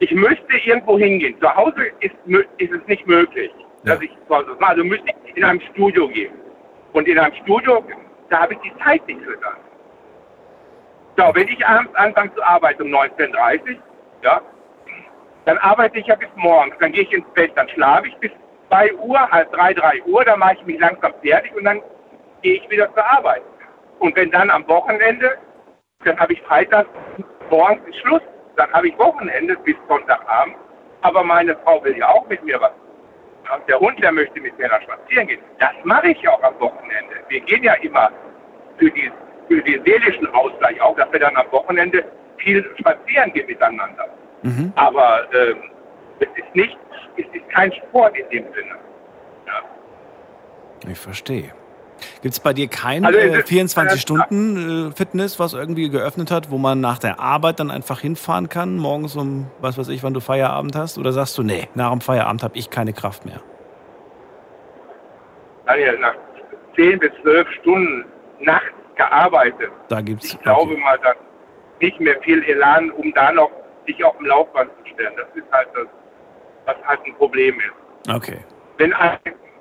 [0.00, 1.38] Ich müsste irgendwo hingehen.
[1.40, 2.14] Zu Hause ist,
[2.58, 3.50] ist es nicht möglich,
[3.84, 4.02] dass Ja.
[4.04, 4.70] ich zu Hause mache.
[4.70, 6.32] Also müsste ich in einem Studio gehen.
[6.92, 7.84] Und in einem Studio,
[8.30, 9.56] da habe ich die Zeit nicht für das.
[11.16, 13.82] So, wenn ich abends anfange zu arbeiten um 19.30 Uhr,
[14.22, 14.40] ja,
[15.46, 16.74] dann arbeite ich ja bis morgens.
[16.78, 18.30] Dann gehe ich ins Bett, dann schlafe ich bis
[18.68, 21.82] 2 Uhr, halb 3, 3 Uhr, dann mache ich mich langsam fertig und dann
[22.42, 23.42] gehe ich wieder zur Arbeit.
[23.98, 25.38] Und wenn dann am Wochenende,
[26.04, 26.86] dann habe ich Freitag
[27.50, 28.22] morgens ist Schluss,
[28.58, 30.56] dann habe ich Wochenende bis Sonntagabend.
[31.02, 32.72] Aber meine Frau will ja auch mit mir was.
[33.54, 35.40] Und der Hund, der möchte mit mir nach spazieren gehen.
[35.58, 37.14] Das mache ich ja auch am Wochenende.
[37.28, 38.10] Wir gehen ja immer
[38.76, 39.10] für, die,
[39.46, 42.04] für den seelischen Ausgleich auch, dass wir dann am Wochenende
[42.38, 44.08] viel spazieren gehen miteinander.
[44.42, 44.72] Mhm.
[44.74, 45.70] Aber ähm,
[46.18, 46.76] es ist nicht,
[47.16, 48.76] es ist kein Sport in dem Sinne.
[49.46, 50.90] Ja.
[50.90, 51.52] Ich verstehe.
[52.22, 56.58] Gibt es bei dir kein Also äh, es ist- 24-Stunden-Fitness, was irgendwie geöffnet hat, wo
[56.58, 60.20] man nach der Arbeit dann einfach hinfahren kann, morgens um, was weiß ich, wann du
[60.20, 60.98] Feierabend hast?
[60.98, 63.40] Oder sagst du, nee, nach dem Feierabend habe ich keine Kraft mehr?
[65.66, 66.14] Daniel, nach
[66.76, 68.04] 10 bis 12 Stunden
[68.40, 70.32] nachts gearbeitet, Da gibt's.
[70.32, 70.80] ich glaube okay.
[70.80, 71.16] mal, dass
[71.80, 73.50] nicht mehr viel Elan, um da noch
[73.86, 75.12] sich auf dem Laufband zu stellen.
[75.16, 75.86] Das ist halt das,
[76.66, 78.12] was halt ein Problem ist.
[78.14, 78.38] Okay.
[78.78, 79.18] Wenn, ein-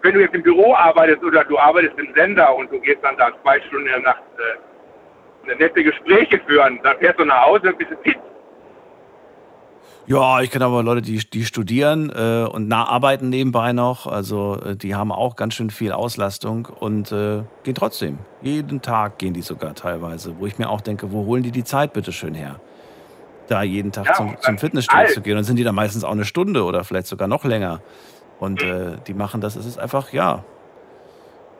[0.07, 3.17] wenn du jetzt im Büro arbeitest oder du arbeitest im Sender und du gehst dann
[3.17, 7.67] da zwei Stunden in der Nacht äh, nette Gespräche führen, dann fährst du nach Hause
[7.69, 8.17] und bist fit.
[10.05, 14.07] Ja, ich kenne aber Leute, die, die studieren äh, und nah arbeiten nebenbei noch.
[14.07, 18.17] Also äh, die haben auch ganz schön viel Auslastung und äh, gehen trotzdem.
[18.41, 21.65] Jeden Tag gehen die sogar teilweise, wo ich mir auch denke, wo holen die die
[21.65, 22.61] Zeit bitte schön her?
[23.49, 25.37] Da jeden Tag Ja, zum, zum dann Fitnessstudio zu gehen.
[25.37, 27.81] Und sind die da meistens auch eine Stunde oder vielleicht sogar noch länger.
[28.39, 30.43] Und äh, die machen das, es ist einfach, ja,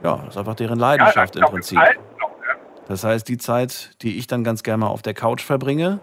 [0.03, 1.79] ja, das ist einfach deren Leidenschaft ja, im Prinzip.
[1.79, 1.95] Ne?
[2.87, 5.99] Das heißt, die Zeit, die ich dann ganz gerne mal auf der Couch verbringe,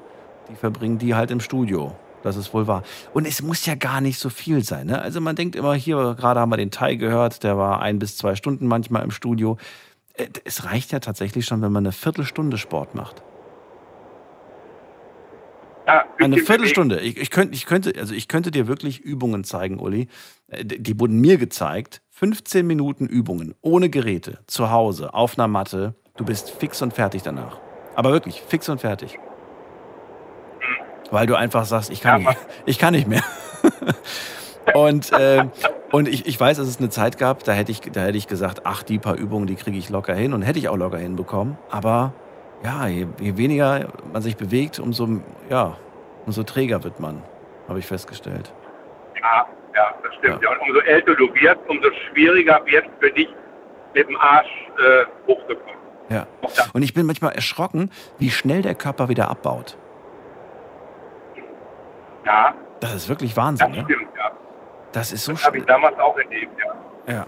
[0.50, 1.94] die verbringen die halt im Studio.
[2.22, 2.82] Das ist wohl wahr.
[3.12, 4.86] Und es muss ja gar nicht so viel sein.
[4.86, 5.00] Ne?
[5.00, 8.16] Also man denkt immer, hier gerade haben wir den Teil gehört, der war ein bis
[8.16, 9.58] zwei Stunden manchmal im Studio.
[10.14, 13.22] Äh, Es reicht ja tatsächlich schon, wenn man eine Viertelstunde Sport macht.
[15.86, 17.00] Ja, Eine Viertelstunde.
[17.00, 20.08] Ich, ich, könnte, ich, könnte, also ich könnte dir wirklich Übungen zeigen, Uli.
[20.48, 22.00] Äh, Die die wurden mir gezeigt.
[22.10, 25.94] 15 Minuten Übungen ohne Geräte, zu Hause, auf einer Matte.
[26.16, 27.58] Du bist fix und fertig danach.
[27.96, 29.18] Aber wirklich, fix und fertig.
[31.10, 33.24] Weil du einfach sagst, ich kann, Ja, nicht, ich kann nicht mehr.
[34.74, 35.44] und äh,
[35.94, 38.26] und ich, ich weiß, dass es eine Zeit gab, da hätte ich, da hätte ich
[38.26, 40.98] gesagt, ach, die paar Übungen, die kriege ich locker hin und hätte ich auch locker
[40.98, 41.56] hinbekommen.
[41.70, 42.14] Aber
[42.64, 45.06] ja, je, je weniger man sich bewegt, umso,
[45.50, 45.76] ja,
[46.26, 47.22] umso träger wird man,
[47.68, 48.52] habe ich festgestellt.
[49.20, 50.42] Ja, ja, das stimmt.
[50.42, 50.50] Ja.
[50.50, 53.28] Und umso älter du wirst, umso schwieriger wird es für dich,
[53.94, 54.48] mit dem Arsch
[54.78, 55.74] äh, hochzukommen.
[56.08, 56.26] Ja.
[56.72, 59.76] Und ich bin manchmal erschrocken, wie schnell der Körper wieder abbaut.
[62.26, 63.84] Ja, Das ist wirklich das Wahnsinn, ne?
[63.84, 64.30] stimmt, ja.
[64.92, 66.52] Das ist so Das habe ich damals auch erlebt,
[67.06, 67.14] ja.
[67.14, 67.26] Ja.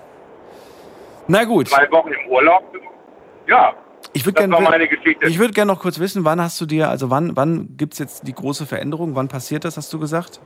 [1.28, 2.62] Na gut, Zwei Wochen im Urlaub.
[3.46, 3.74] Ja,
[4.16, 4.88] ich würde gerne
[5.20, 7.98] ich würd gern noch kurz wissen, wann hast du dir, also wann, wann gibt es
[7.98, 9.14] jetzt die große Veränderung?
[9.14, 10.40] Wann passiert das, hast du gesagt?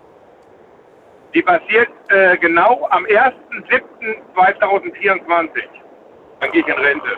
[1.34, 5.62] Die passiert äh, genau am 1.7.2024.
[6.40, 7.16] Dann gehe ich in Rente.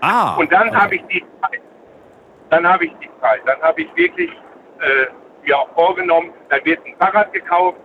[0.00, 0.36] Ah.
[0.36, 0.78] Und dann okay.
[0.78, 1.60] habe ich die Zeit.
[2.48, 3.42] Dann habe ich die Zeit.
[3.44, 4.30] Dann habe ich wirklich
[4.80, 5.08] äh,
[5.46, 7.76] mir auch vorgenommen, dann wird ein Fahrrad gekauft.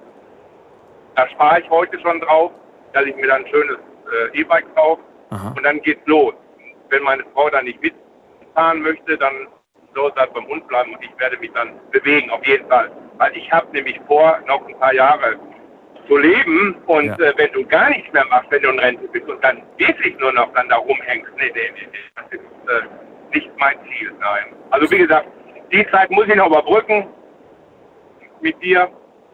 [1.16, 2.52] Da spare ich heute schon drauf,
[2.94, 3.78] dass ich mir dann ein schönes
[4.34, 5.02] äh, E-Bike kaufe.
[5.32, 5.54] Aha.
[5.58, 6.34] Und dann geht's los.
[6.90, 9.48] Wenn meine Frau dann nicht mitfahren möchte, dann
[9.96, 12.92] soll sie halt beim Hund bleiben und ich werde mich dann bewegen, auf jeden Fall.
[13.18, 15.38] Weil ich habe nämlich vor, noch ein paar Jahre
[16.08, 17.16] zu leben und Ja.
[17.18, 20.18] äh, wenn du gar nichts mehr machst, wenn du in Rente bist und dann wirklich
[20.20, 24.12] nur noch dann da rumhängst, nee, nee, nee, nee, das ist äh, nicht mein Ziel,
[24.20, 24.54] nein.
[24.70, 25.28] Also wie gesagt,
[25.72, 27.08] die Zeit muss ich noch überbrücken
[28.42, 28.90] mit dir.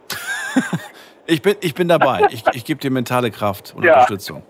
[1.25, 2.27] Ich bin, ich bin dabei.
[2.31, 3.93] Ich, ich gebe dir mentale Kraft und Ja.
[3.93, 4.43] Unterstützung.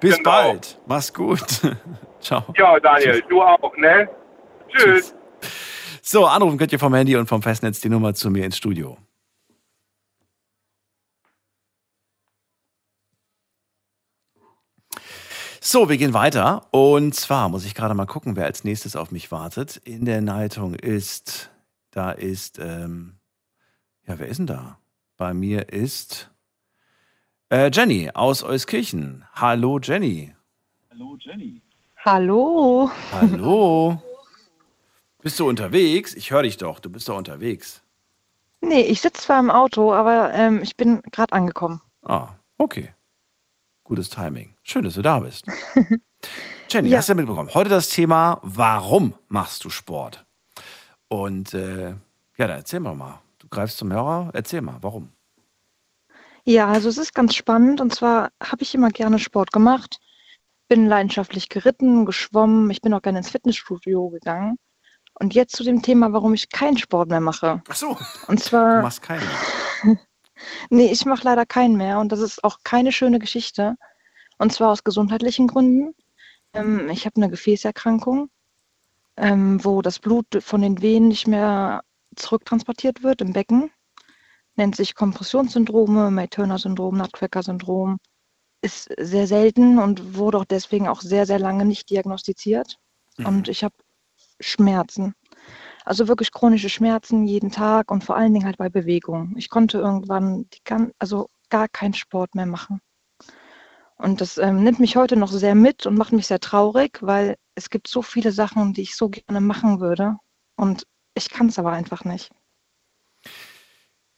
[0.00, 0.30] Bis Genau.
[0.30, 0.78] bald.
[0.84, 1.40] Mach's gut.
[2.20, 2.44] Ciao.
[2.56, 4.08] Ja, Daniel, du auch, ne?
[4.68, 5.14] Tschüss.
[6.02, 8.98] So, anrufen könnt ihr vom Handy und vom Festnetz die Nummer zu mir ins Studio.
[15.62, 16.66] So, wir gehen weiter.
[16.72, 19.76] Und zwar muss ich gerade mal gucken, wer als nächstes auf mich wartet.
[19.76, 21.50] In der Leitung ist,
[21.90, 23.18] da ist, ähm,
[24.06, 24.78] ja, wer ist denn da?
[25.16, 26.30] Bei mir ist
[27.50, 29.24] äh, Jenny aus Euskirchen.
[29.34, 30.34] Hallo, Jenny.
[30.90, 31.18] Hallo.
[32.04, 32.90] Hallo.
[35.22, 36.14] Bist du unterwegs?
[36.14, 36.78] Ich höre dich doch.
[36.80, 37.82] Du bist doch unterwegs.
[38.62, 41.80] Nee, ich sitze zwar im Auto, aber ähm, ich bin gerade angekommen.
[42.02, 42.94] Ah, okay.
[43.84, 44.54] Gutes Timing.
[44.62, 45.44] Schön, dass du da bist.
[46.70, 46.98] Jenny, Ja.
[46.98, 47.50] hast du ja mitbekommen.
[47.54, 50.24] Heute das Thema, warum machst du Sport?
[51.08, 51.96] Und äh, ja,
[52.46, 53.20] dann erzähl mal mal.
[53.38, 55.10] Du greifst zum Hörer, erzähl mal, warum?
[56.44, 57.80] Ja, also es ist ganz spannend.
[57.80, 59.98] Und zwar habe ich immer gerne Sport gemacht,
[60.70, 62.70] bin leidenschaftlich geritten, geschwommen.
[62.70, 64.56] Ich bin auch gerne ins Fitnessstudio gegangen.
[65.14, 67.60] Und jetzt zu dem Thema, warum ich keinen Sport mehr mache.
[67.68, 69.28] Ach so, Und du zwar, machst keinen.
[70.70, 71.98] nee, ich mache leider keinen mehr.
[71.98, 73.74] Und das ist auch keine schöne Geschichte.
[74.38, 75.92] Und zwar aus gesundheitlichen Gründen.
[76.54, 78.30] Ähm, ich habe eine Gefäßerkrankung,
[79.16, 81.82] ähm, wo das Blut von den Venen nicht mehr
[82.14, 83.72] zurücktransportiert wird im Becken.
[84.54, 87.98] Nennt sich Kompressionssyndrome, May-Turner-Syndrom, Nutcracker-Syndrom.
[88.62, 92.78] Ist sehr selten und wurde auch deswegen auch sehr, sehr lange nicht diagnostiziert.
[93.26, 93.74] Und ich habe
[94.40, 95.14] Schmerzen.
[95.84, 99.34] Also wirklich chronische Schmerzen jeden Tag und vor allen Dingen halt bei Bewegung.
[99.36, 102.80] Ich konnte irgendwann die gan also gar keinen Sport mehr machen.
[103.96, 107.36] Und das ähm, nimmt mich heute noch sehr mit und macht mich sehr traurig, weil
[107.54, 110.16] es gibt so viele Sachen, die ich so gerne machen würde.
[110.56, 112.30] Und ich kann es aber einfach nicht.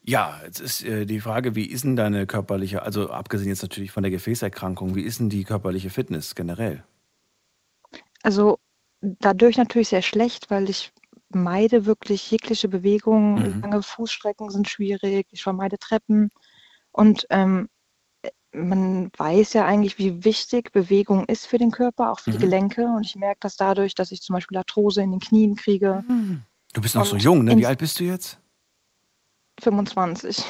[0.04, 3.92] Ja, jetzt ist äh, die Frage, wie ist denn deine körperliche, also abgesehen jetzt natürlich
[3.92, 6.82] von der Gefäßerkrankung, wie ist denn die körperliche Fitness generell?
[8.22, 8.58] Also
[9.00, 10.92] dadurch natürlich sehr schlecht, weil ich
[11.30, 13.34] meide wirklich jegliche Bewegung.
[13.34, 13.60] Mhm.
[13.62, 15.26] Lange Fußstrecken sind schwierig.
[15.30, 16.30] Ich vermeide Treppen.
[16.90, 17.68] Und ähm,
[18.52, 22.42] man weiß ja eigentlich, wie wichtig Bewegung ist für den Körper, auch für die Mhm.
[22.42, 22.84] Gelenke.
[22.84, 26.04] Und ich merke das dadurch, dass ich zum Beispiel Arthrose in den Knien kriege.
[26.74, 27.56] Du bist noch so Und jung, ne?
[27.56, 28.38] Wie alt bist du jetzt?
[29.62, 30.44] 25.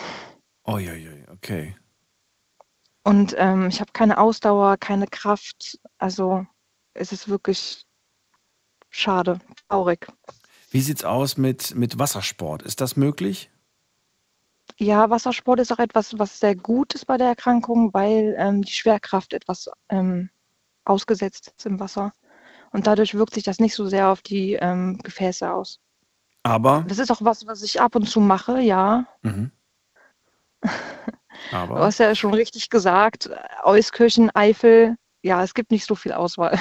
[0.66, 1.76] Uiuiui, okay.
[3.04, 5.78] Und ähm, ich habe keine Ausdauer, keine Kraft.
[5.98, 6.46] Also
[6.94, 7.84] es ist wirklich
[8.90, 10.06] schade, traurig.
[10.70, 12.62] Wie sieht's aus mit, mit Wassersport?
[12.62, 13.50] Ist das möglich?
[14.78, 18.72] Ja, Wassersport ist auch etwas, was sehr gut ist bei der Erkrankung, weil ähm, die
[18.72, 20.30] Schwerkraft etwas ähm,
[20.84, 22.12] ausgesetzt ist im Wasser.
[22.70, 25.80] Und dadurch wirkt sich das nicht so sehr auf die ähm, Gefäße aus.
[26.42, 29.06] Aber, Das ist auch was, was ich ab und zu mache, ja.
[29.22, 29.50] mhm.
[31.50, 33.28] Du aber, hast ja schon richtig gesagt,
[33.64, 36.58] Euskirchen, Eifel, ja, es gibt nicht so viel Auswahl.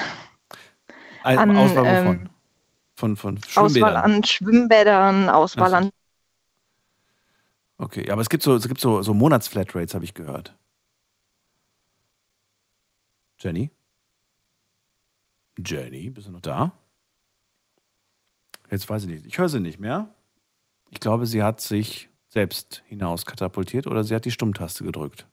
[1.22, 2.28] An, Auswahl ähm, wovon?
[2.94, 5.76] Von, von Auswahl an Schwimmbädern, Auswahl so.
[5.76, 5.90] an
[7.78, 10.56] Okay, aber es gibt so, es gibt so, so Monatsflatrates, habe ich gehört.
[13.38, 13.70] Jenny?
[15.58, 16.72] Jenny, bist du noch da?
[18.72, 19.26] Jetzt weiß ich nicht.
[19.26, 20.08] Ich höre sie nicht mehr.
[20.90, 25.26] Ich glaube, sie hat sich selbst hinaus katapultiert oder sie hat die Stummtaste gedrückt.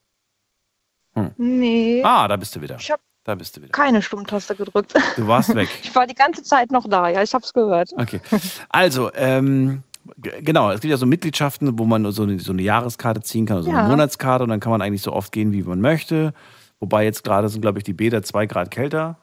[1.37, 2.77] Nee, Ah, da bist du wieder.
[2.79, 3.71] ich habe Da bist du wieder.
[3.71, 4.93] keine Stummtaste gedrückt.
[5.17, 5.67] Du warst weg.
[5.83, 7.89] Ich war die ganze Zeit noch da, ja, ich habe es gehört.
[7.97, 8.21] Okay.
[8.69, 9.83] Also, ähm,
[10.17, 13.57] genau, es gibt ja so Mitgliedschaften, wo man so eine, so eine Jahreskarte ziehen kann,
[13.57, 13.79] also Ja.
[13.79, 16.33] eine Monatskarte und dann kann man eigentlich so oft gehen, wie man möchte.
[16.79, 19.17] Wobei jetzt gerade sind, glaube ich, die Bäder zwei Grad kälter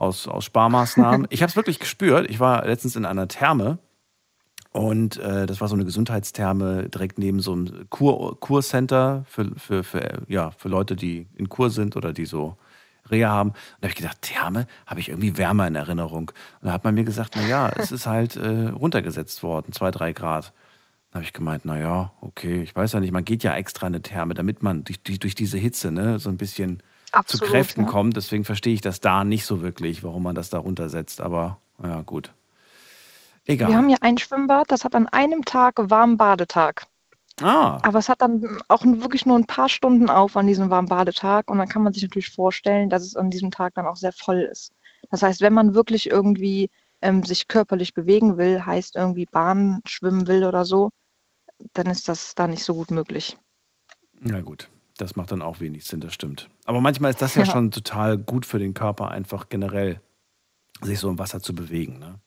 [0.00, 1.26] aus, aus Sparmaßnahmen.
[1.30, 2.28] ich habe es wirklich gespürt.
[2.30, 3.78] Ich war letztens in einer Therme
[4.72, 9.84] und äh, das war so eine Gesundheitstherme direkt neben so einem Kur Kurcenter für, für,
[9.84, 12.56] für, ja, für Leute, die in Kur sind oder die so
[13.10, 13.50] Reha haben.
[13.50, 16.30] Und da habe ich gedacht, Therme habe ich irgendwie wärmer in Erinnerung.
[16.60, 19.90] Und da hat man mir gesagt, na ja, es ist halt äh, runtergesetzt worden, zwei,
[19.90, 20.54] drei Grad.
[21.10, 23.86] Da habe ich gemeint, na ja, okay, ich weiß ja nicht, man geht ja extra
[23.86, 26.82] in eine Therme, damit man durch, durch, durch diese Hitze ne, so ein bisschen
[27.12, 27.88] Absolut, zu Kräften ja.
[27.88, 28.16] kommt.
[28.16, 31.20] Deswegen verstehe ich das da nicht so wirklich, warum man das da runtersetzt.
[31.20, 32.32] Aber ja, gut.
[33.46, 33.68] Egal.
[33.68, 36.86] Wir haben hier ein Schwimmbad, das hat an einem Tag warmen Badetag.
[37.40, 40.88] ah, Aber es hat dann auch wirklich nur ein paar Stunden auf an diesem warmen
[40.88, 41.50] Badetag.
[41.50, 44.12] Und dann kann man sich natürlich vorstellen, dass es an diesem Tag dann auch sehr
[44.12, 44.72] voll ist.
[45.10, 46.70] Das heißt, wenn man wirklich irgendwie
[47.02, 50.90] ähm, sich körperlich bewegen will, heißt irgendwie Bahn schwimmen will oder so,
[51.72, 53.36] dann ist das da nicht so gut möglich.
[54.20, 54.68] na gut.
[55.00, 56.48] Das macht dann auch wenig Sinn, das stimmt.
[56.66, 57.50] Aber manchmal ist das ja, Ja.
[57.50, 60.00] schon total gut für den Körper, einfach generell
[60.82, 61.98] sich so im Wasser zu bewegen.
[61.98, 62.20] Ne?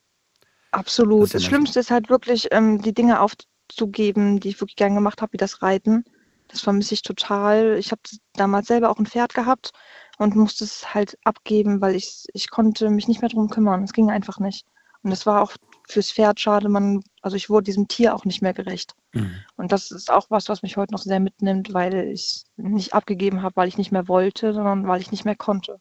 [0.71, 1.23] Absolut.
[1.23, 1.43] Das Das.
[1.43, 5.37] Schlimmste ist halt wirklich, ähm, die Dinge aufzugeben, die ich wirklich gern gemacht habe, wie
[5.37, 6.03] das Reiten.
[6.47, 7.77] Das vermisse ich total.
[7.77, 8.01] Ich habe
[8.33, 9.71] damals selber auch ein Pferd gehabt
[10.17, 13.83] und musste es halt abgeben, weil ich, ich konnte mich nicht mehr drum kümmern.
[13.83, 14.65] Es ging einfach nicht.
[15.03, 15.53] Und das war auch
[15.87, 16.69] fürs Pferd schade.
[16.69, 18.95] Man, also ich wurde diesem Tier auch nicht mehr gerecht.
[19.13, 19.31] Mhm.
[19.55, 23.41] Und das ist auch was, was mich heute noch sehr mitnimmt, weil ich nicht abgegeben
[23.41, 25.79] habe, weil ich nicht mehr wollte, sondern weil ich nicht mehr konnte.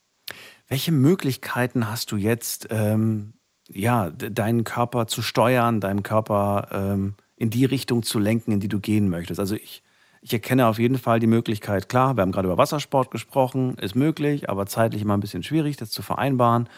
[0.69, 3.35] Welche Möglichkeiten hast du jetzt, ähm,
[3.69, 8.61] ja, de- deinen Körper zu steuern, deinen Körper ähm, in die Richtung zu lenken, in
[8.61, 9.41] die du gehen möchtest?
[9.41, 9.83] Also ich,
[10.21, 13.95] ich erkenne auf jeden Fall die Möglichkeit, klar, wir haben gerade über Wassersport gesprochen, ist
[13.95, 16.69] möglich, aber zeitlich immer ein bisschen schwierig, das zu vereinbaren.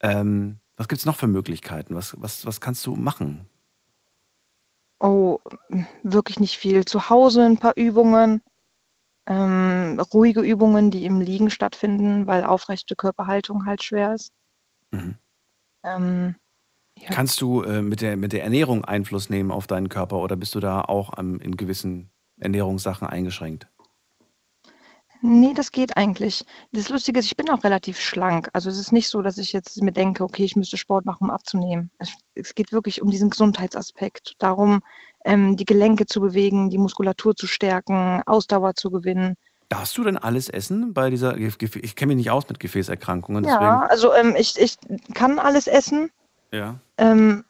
[0.00, 1.94] Ähm, was gibt es noch für Möglichkeiten?
[1.94, 3.46] Was, was, was kannst du machen?
[4.98, 5.38] Oh,
[6.02, 6.84] wirklich nicht viel.
[6.84, 8.42] Zu Hause ein paar Übungen,
[9.28, 14.32] ähm, ruhige Übungen, die im Liegen stattfinden, weil aufrechte Körperhaltung halt schwer ist.
[14.90, 15.14] Mhm.
[15.84, 16.34] Ähm,
[16.98, 17.10] ja.
[17.10, 20.56] Kannst du äh, mit, der, mit der Ernährung Einfluss nehmen auf deinen Körper oder bist
[20.56, 23.68] du da auch am, in gewissen Ernährungssachen eingeschränkt?
[25.24, 26.44] Nee, das geht eigentlich.
[26.72, 28.48] Das Lustige ist, ich bin auch relativ schlank.
[28.52, 31.24] Also es ist nicht so, dass ich jetzt mir denke, okay, ich müsste Sport machen,
[31.24, 31.90] um abzunehmen.
[31.98, 34.82] Es, es geht wirklich um diesen Gesundheitsaspekt, darum,
[35.24, 39.36] ähm, die Gelenke zu bewegen, die Muskulatur zu stärken, Ausdauer zu gewinnen.
[39.68, 43.58] Darfst du denn alles essen bei dieser, ich kenne mich nicht aus mit Gefäßerkrankungen, Ja,
[43.58, 43.90] deswegen.
[43.90, 44.76] also ähm, ich, ich
[45.14, 46.10] kann alles essen.
[46.52, 46.80] Ja.
[46.98, 47.44] Ähm,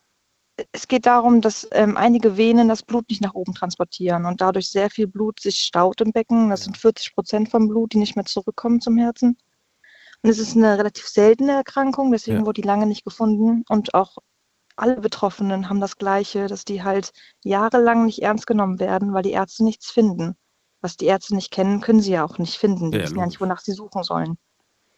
[0.72, 4.68] es geht darum, dass ähm, einige Venen das Blut nicht nach oben transportieren und dadurch
[4.70, 6.51] sehr viel Blut sich staut im Becken.
[6.51, 9.37] Das sind 40 Prozent vom Blut, die nicht mehr zurückkommen zum Herzen.
[10.22, 12.46] Und es ist eine relativ seltene Erkrankung, deswegen Ja.
[12.46, 13.64] wurde die lange nicht gefunden.
[13.68, 14.18] Und auch
[14.77, 17.12] alle Betroffenen haben das Gleiche, dass die halt
[17.44, 20.37] jahrelang nicht ernst genommen werden, weil die Ärzte nichts finden.
[20.81, 22.90] Was die Ärzte nicht kennen, können sie ja auch nicht finden.
[22.90, 24.38] Die Ja, wissen ja nicht, wonach sie suchen sollen.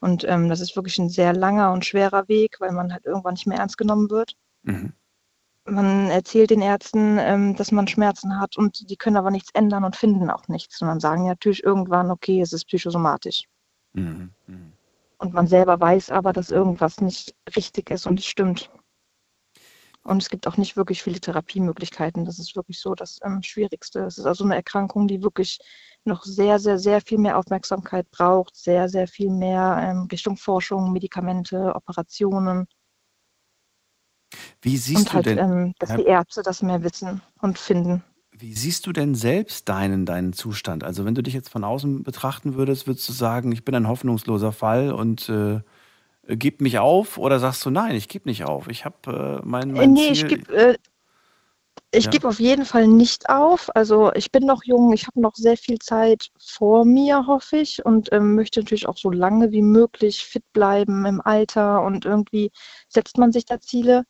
[0.01, 3.35] Und ähm, das ist wirklich ein sehr langer und schwerer Weg, weil man halt irgendwann
[3.35, 4.35] nicht mehr ernst genommen wird.
[4.63, 4.93] Mhm.
[5.67, 9.85] Man erzählt den Ärzten, ähm, dass man Schmerzen hat und die können aber nichts ändern
[9.85, 10.81] und finden auch nichts.
[10.83, 13.45] Und dann sagen natürlich irgendwann, okay, es ist psychosomatisch.
[13.95, 14.31] Mhm.
[14.47, 14.73] Mhm.
[15.19, 18.71] Und man selber weiß aber, dass irgendwas nicht richtig ist und nicht stimmt.
[20.03, 22.27] Und es gibt auch nicht wirklich viele Therapiemöglichkeiten.
[22.27, 24.01] Das ist wirklich so das ähm, Schwierigste.
[24.01, 25.59] Es ist also eine Erkrankung, die wirklich
[26.05, 30.93] noch sehr, sehr, sehr viel mehr Aufmerksamkeit braucht, sehr, sehr viel mehr ähm, Richtung Forschung,
[30.93, 32.67] Medikamente, Operationen.
[34.63, 38.03] Wie siehst und du halt, denn, ähm, dass die Ärzte das mehr wissen und finden.
[38.37, 40.83] wie siehst du denn selbst deinen, deinen Zustand?
[40.85, 43.89] Also wenn du dich jetzt von außen betrachten würdest, würdest du sagen, ich bin ein
[43.89, 45.61] hoffnungsloser Fall und äh,
[46.29, 47.19] gib mich auf?
[47.19, 48.69] Oder sagst du, nein, ich gebe nicht auf.
[48.69, 50.13] Ich habe äh, mein, mein nee, Ziel.
[50.13, 50.77] ich gebe äh,
[51.93, 52.11] Ich Ja.
[52.11, 53.75] gebe auf jeden Fall nicht auf.
[53.77, 57.85] Also ich bin noch jung, ich habe noch sehr viel Zeit vor mir, hoffe ich,
[57.85, 62.51] und ähm, möchte natürlich auch so lange wie möglich fit bleiben im Alter und irgendwie
[62.89, 64.05] setzt man sich da Ziele.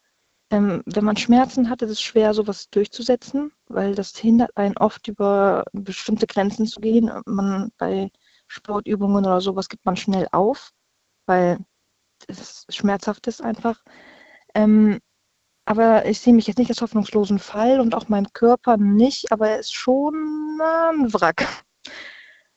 [0.54, 5.08] Ähm, wenn man Schmerzen hat, ist es schwer, sowas durchzusetzen, weil das hindert einen oft
[5.08, 7.10] über bestimmte Grenzen zu gehen.
[7.26, 8.12] Man bei
[8.46, 10.70] Sportübungen oder sowas gibt man schnell auf,
[11.26, 11.58] weil
[12.28, 13.82] es schmerzhaft ist einfach.
[14.54, 15.00] Ähm,
[15.64, 19.48] aber ich sehe mich jetzt nicht als hoffnungslosen Fall und auch mein Körper nicht, aber
[19.50, 20.14] er ist schon
[20.62, 21.48] ein Wrack.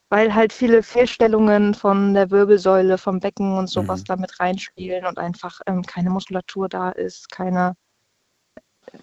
[0.10, 4.06] Weil halt viele Fehlstellungen von der Wirbelsäule, vom Becken und sowas Mhm.
[4.06, 7.76] da mit reinspielen und einfach ähm, keine Muskulatur da ist, keine.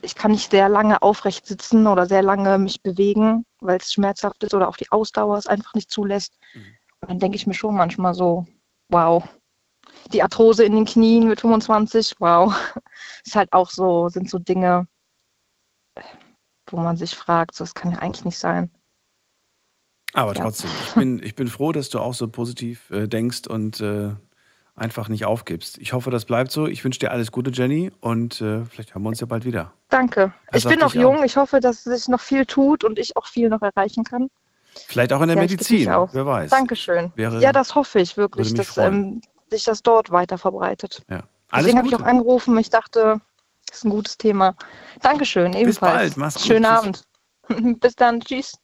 [0.03, 4.43] Ich kann nicht sehr lange aufrecht sitzen oder sehr lange mich bewegen, weil es schmerzhaft
[4.43, 6.39] ist oder auch die Ausdauer es einfach nicht zulässt.
[7.01, 8.47] Und dann denke ich mir schon manchmal so,
[8.89, 9.23] wow,
[10.13, 12.55] die Arthrose in den Knien mit 25, wow.
[13.27, 14.87] Ist halt auch so, sind so Dinge,
[16.71, 18.71] wo man sich fragt, so, das kann ja eigentlich nicht sein.
[20.15, 20.45] Aber Ja.
[20.45, 24.15] trotzdem, ich bin, ich bin froh, dass du auch so positiv äh, denkst und äh,
[24.77, 25.79] einfach nicht aufgibst.
[25.79, 26.67] Ich hoffe, das bleibt so.
[26.67, 29.73] Ich wünsche dir alles Gute, Jenny, und äh, vielleicht hören wir uns ja bald wieder.
[29.89, 30.33] Danke.
[30.51, 31.25] Das ich bin noch jung, auch.
[31.25, 34.29] ich hoffe, dass sich noch viel tut und ich auch viel noch erreichen kann.
[34.89, 36.51] Vielleicht auch in der Ja, Medizin, wer weiß.
[36.51, 37.13] Dankeschön.
[37.15, 41.03] Wäre- ja, das hoffe ich wirklich, dass ähm, sich das dort weiter verbreitet.
[41.09, 41.23] Ja.
[41.51, 42.59] Alles Deswegen habe ich auch angerufen.
[42.59, 43.21] Ich dachte,
[43.69, 44.57] das ist ein gutes Thema.
[45.01, 45.95] Dankeschön, ebenfalls.
[45.95, 46.43] bald, mach's gut.
[46.47, 47.05] Schönen Tschüss.
[47.49, 47.79] Abend.
[47.81, 48.21] Bis dann.
[48.21, 48.55] Tschüss.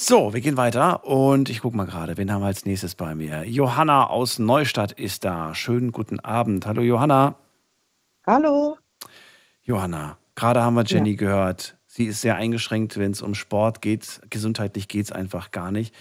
[0.00, 3.16] So, wir gehen weiter und ich gucke mal gerade, wen haben wir als nächstes bei
[3.16, 3.42] mir?
[3.42, 5.56] Johanna aus Neustadt ist da.
[5.56, 6.66] Schönen guten Abend.
[6.66, 7.34] Hallo Johanna.
[8.24, 8.76] Hallo.
[9.62, 11.78] Johanna, gerade haben wir Jenny gehört.
[11.88, 14.20] Sie ist sehr eingeschränkt, wenn es um Sport geht.
[14.30, 15.92] Gesundheitlich geht es einfach gar nicht.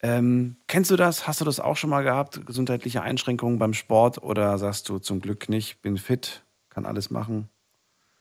[0.00, 1.28] Ähm, kennst du das?
[1.28, 2.46] Hast du das auch schon mal gehabt?
[2.46, 4.22] Gesundheitliche Einschränkungen beim Sport?
[4.22, 7.50] Oder sagst du zum Glück nicht, bin fit, kann alles machen?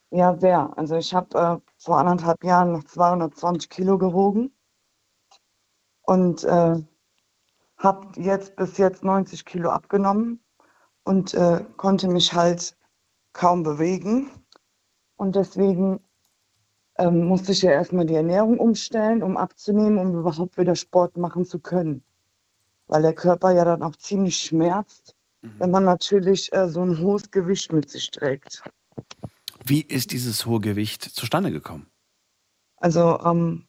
[0.09, 0.73] Ja, sehr.
[0.75, 4.51] Also ich habe äh, vor anderthalb Jahren noch 220 Kilo gewogen
[6.03, 6.75] und äh,
[7.77, 10.39] habe jetzt bis jetzt 90 Kilo abgenommen
[11.03, 12.75] und äh, konnte mich halt
[13.33, 14.29] kaum bewegen.
[15.15, 15.99] Und deswegen
[16.97, 21.45] ähm, musste ich ja erstmal die Ernährung umstellen, um abzunehmen, um überhaupt wieder Sport machen
[21.45, 22.03] zu können.
[22.87, 27.31] Weil der Körper ja dann auch ziemlich schmerzt, wenn man natürlich äh, so ein hohes
[27.31, 28.63] Gewicht mit sich trägt.
[29.63, 31.87] Wie ist dieses hohe Gewicht zustande gekommen?
[32.77, 33.67] Also ähm,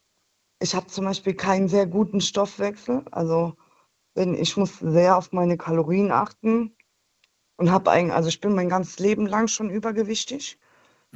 [0.63, 3.05] ich habe zum Beispiel keinen sehr guten Stoffwechsel.
[3.11, 3.55] Also
[4.15, 6.77] wenn, ich muss sehr auf meine Kalorien achten
[7.57, 10.59] und habe eigentlich, also ich bin mein ganzes Leben lang schon übergewichtig,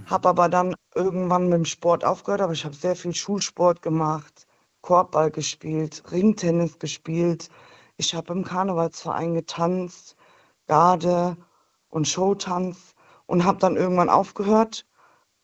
[0.06, 4.46] habe aber dann irgendwann mit dem Sport aufgehört, aber ich habe sehr viel Schulsport gemacht,
[4.80, 7.48] Korbball gespielt, Ringtennis gespielt.
[7.96, 10.16] Ich habe im Karnevalsverein getanzt,
[10.66, 11.36] Garde
[11.88, 12.94] und Showtanz
[13.26, 14.86] und habe dann irgendwann aufgehört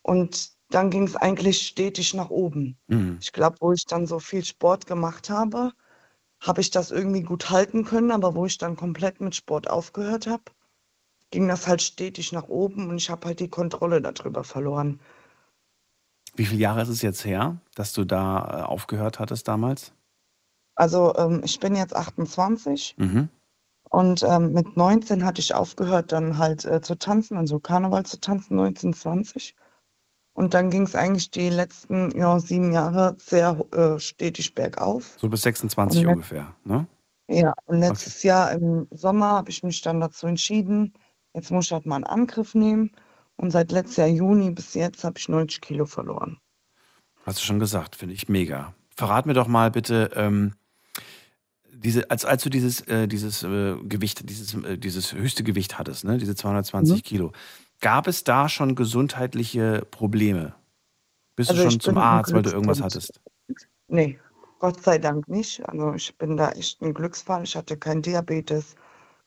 [0.02, 2.78] und dann ging es eigentlich stetig nach oben.
[2.88, 3.18] Mhm.
[3.20, 5.72] Ich glaube, wo ich dann so viel Sport gemacht habe,
[6.40, 10.26] habe ich das irgendwie gut halten können, aber wo ich dann komplett mit Sport aufgehört
[10.26, 10.44] habe,
[11.30, 15.00] ging das halt stetig nach oben und ich habe halt die Kontrolle darüber verloren.
[16.34, 19.92] Wie viele Jahre ist es jetzt her, dass du da äh, aufgehört hattest damals?
[20.74, 23.28] Also ähm, ich bin jetzt 28 Mhm.
[23.90, 28.20] und ähm, mit 19 hatte ich aufgehört, dann halt äh, zu tanzen, also Karneval zu
[28.20, 29.54] tanzen, 19, 20.
[30.42, 35.14] Und dann ging es eigentlich die letzten ja, sieben Jahre sehr äh, stetig bergauf.
[35.20, 36.88] So bis 26 Und ungefähr, ne?
[37.28, 40.94] Ja, und letztes Jahr im Sommer habe ich mich dann dazu entschieden,
[41.32, 42.90] jetzt muss ich halt mal einen Angriff nehmen.
[43.36, 46.38] Und seit letztes Jahr Juni bis jetzt habe ich 90 Kilo verloren.
[47.24, 48.74] Hast du schon gesagt, finde ich mega.
[48.96, 50.54] Verrat mir doch mal bitte, ähm,
[51.72, 56.02] diese, als, als du dieses, äh, dieses äh, Gewicht, dieses, äh, dieses höchste Gewicht hattest,
[56.02, 57.02] ne, diese 220 Mhm.
[57.02, 57.32] Kilo,
[57.82, 60.54] gab es da schon gesundheitliche Probleme?
[61.36, 63.20] Bist Also du schon zum Arzt, weil du irgendwas hattest?
[63.88, 64.18] Nee,
[64.58, 65.66] Gott sei Dank nicht.
[65.68, 67.42] Also ich bin da echt ein Glücksfall.
[67.44, 68.76] Ich hatte keinen Diabetes,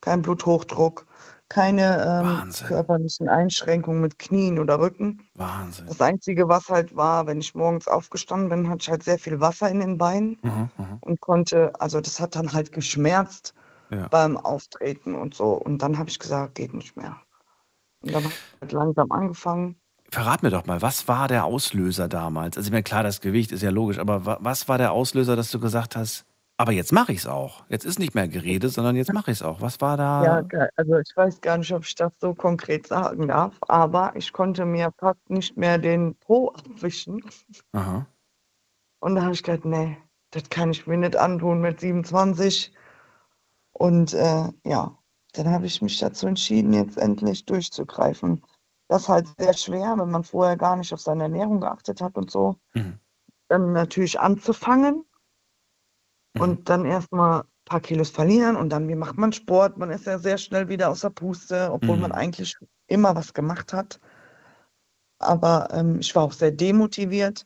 [0.01, 1.05] keinen Bluthochdruck,
[1.49, 5.21] keine ähm, körperlichen Einschränkungen mit Knien oder Rücken.
[5.35, 5.87] Wahnsinn.
[5.87, 9.39] Das Einzige, was halt war, wenn ich morgens aufgestanden bin, hatte ich halt sehr viel
[9.41, 10.99] Wasser in den Beinen Mhm, mhm.
[11.01, 13.53] und konnte, also das hat dann halt geschmerzt
[13.91, 14.07] Ja.
[14.09, 15.53] beim Auftreten und so.
[15.53, 17.17] Und dann habe ich gesagt, geht nicht mehr.
[18.05, 19.75] Und dann habe ich halt langsam angefangen.
[20.11, 22.57] Verrat mir doch mal, was war der Auslöser damals?
[22.57, 25.35] Also, ich meine, klar, das Gewicht ist ja logisch, aber wa was war der Auslöser,
[25.35, 26.25] dass du gesagt hast,
[26.57, 27.65] aber jetzt mache ich es auch.
[27.67, 29.59] Jetzt ist nicht mehr Gerede, sondern jetzt mache ich es auch.
[29.59, 30.23] Was war da?
[30.23, 34.31] Ja, also ich weiß gar nicht, ob ich das so konkret sagen darf, aber ich
[34.31, 37.21] konnte mir fast nicht mehr den Po abwischen.
[37.73, 38.05] Aha.
[38.99, 39.97] Und da habe ich gedacht, nee,
[40.31, 42.71] das kann ich mir nicht antun mit 27.
[43.73, 44.97] Und äh, ja,
[45.37, 48.43] dann habe ich mich dazu entschieden, jetzt endlich durchzugreifen.
[48.87, 52.17] das ist halt sehr schwer, wenn man vorher gar nicht auf seine Ernährung geachtet hat
[52.17, 52.57] und so.
[52.75, 52.99] Mhm.
[53.49, 55.05] Dann natürlich anzufangen
[56.35, 56.41] Mhm.
[56.43, 59.77] und dann erstmal ein paar Kilos verlieren und dann, wie macht man Sport?
[59.77, 62.15] Man ist ja sehr schnell wieder aus der Puste, obwohl man Mhm.
[62.17, 62.55] eigentlich
[62.87, 63.99] immer was gemacht hat.
[65.19, 67.45] Aber ähm, ich war auch sehr demotiviert,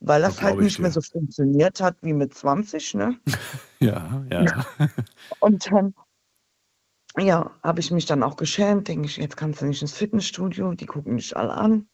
[0.00, 0.92] weil Das das halt nicht mehr dir.
[0.92, 3.18] so funktioniert hat wie mit 20, ne?
[3.80, 4.46] Ja, ja.
[5.40, 5.94] Und dann,
[7.18, 10.72] ja, habe ich mich dann auch geschämt, denke ich, jetzt kannst du nicht ins Fitnessstudio,
[10.74, 11.88] die gucken dich alle an.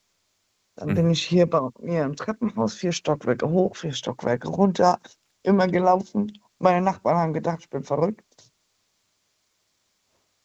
[0.77, 0.95] Dann Mhm.
[0.95, 4.99] bin ich hier bei mir im Treppenhaus, vier Stockwerke hoch, vier Stockwerke runter,
[5.43, 6.33] immer gelaufen.
[6.59, 8.25] Meine Nachbarn haben gedacht, ich bin verrückt.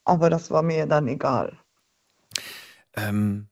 [0.06, 1.58] Aber das war mir dann egal.
[2.96, 3.50] Ähm,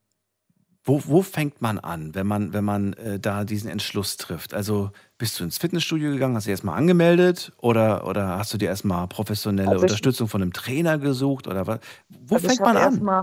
[0.84, 4.54] wo, wo fängt man an, wenn man, wenn man äh, da diesen Entschluss trifft?
[4.54, 8.68] Also bist du ins Fitnessstudio gegangen, hast du erstmal angemeldet oder, oder hast du dir
[8.70, 11.80] erstmal professionelle Also ich- Unterstützung von einem Trainer gesucht oder was?
[12.10, 12.92] Wo Also ich fängt man habe an?
[12.94, 13.22] erstmal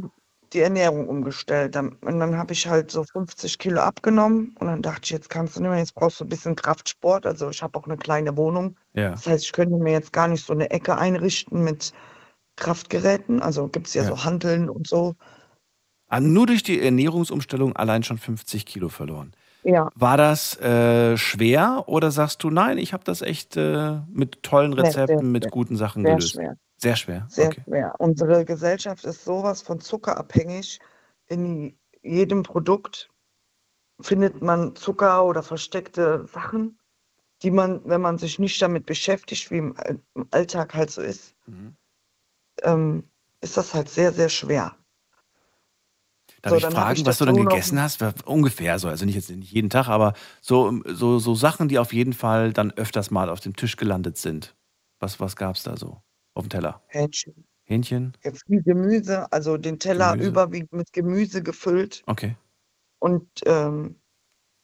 [0.53, 1.75] die Ernährung umgestellt.
[1.75, 5.29] Dann, und dann habe ich halt so 50 Kilo abgenommen und dann dachte ich, jetzt
[5.31, 7.27] kannst du nicht mehr, jetzt brauchst du ein bisschen Kraftsport.
[7.27, 8.77] Also ich habe auch eine kleine Wohnung.
[8.95, 9.11] Ja.
[9.13, 11.93] Das heißt, ich könnte mir jetzt gar nicht so eine Ecke einrichten mit
[12.57, 13.43] Kraftgeräten.
[13.43, 14.09] Also gibt es ja, Ja.
[14.11, 15.15] so Hanteln und so.
[16.09, 19.33] Ah, Nur durch die Ernährungsumstellung allein schon 50 Kilo verloren.
[19.65, 24.43] Ja, War das äh, schwer oder sagst du, nein, ich habe das echt äh, mit
[24.43, 26.35] tollen Nee, sehr Rezepten, mit guten Sachen sehr gelöst?
[26.35, 26.57] schwer.
[26.77, 27.27] Sehr schwer.
[27.29, 27.63] Sehr okay.
[27.65, 27.95] schwer.
[27.99, 30.81] Unsere Gesellschaft ist sowas von zuckerabhängig.
[31.27, 33.11] In jedem Produkt
[34.01, 36.79] findet man Zucker oder versteckte Sachen,
[37.43, 39.77] die man, wenn man sich nicht damit beschäftigt, wie im
[40.15, 41.75] im Alltag halt so ist, Mhm.
[42.63, 43.09] ähm,
[43.41, 44.77] ist das halt sehr, sehr schwer.
[46.45, 48.03] Darf So, ich fragen, ich was du dann gegessen hast?
[48.27, 51.95] Ungefähr so, also nicht jetzt nicht jeden Tag, aber so, so, so Sachen, die auf
[51.95, 54.55] jeden Fall dann öfters mal auf dem Tisch gelandet sind.
[55.01, 56.03] Was, was gab es da so
[56.35, 56.83] auf dem Teller?
[56.87, 57.47] Hähnchen.
[57.65, 58.13] Hähnchen?
[58.25, 60.31] Jetzt viel Gemüse, also den Teller Gemüse.
[60.31, 62.37] überwiegend mit Gemüse gefüllt Okay.
[63.01, 64.01] und ähm,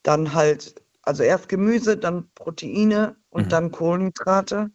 [0.04, 3.52] dann halt, also erst Gemüse, dann Proteine und Mhm.
[3.52, 4.70] dann Kohlenhydrate.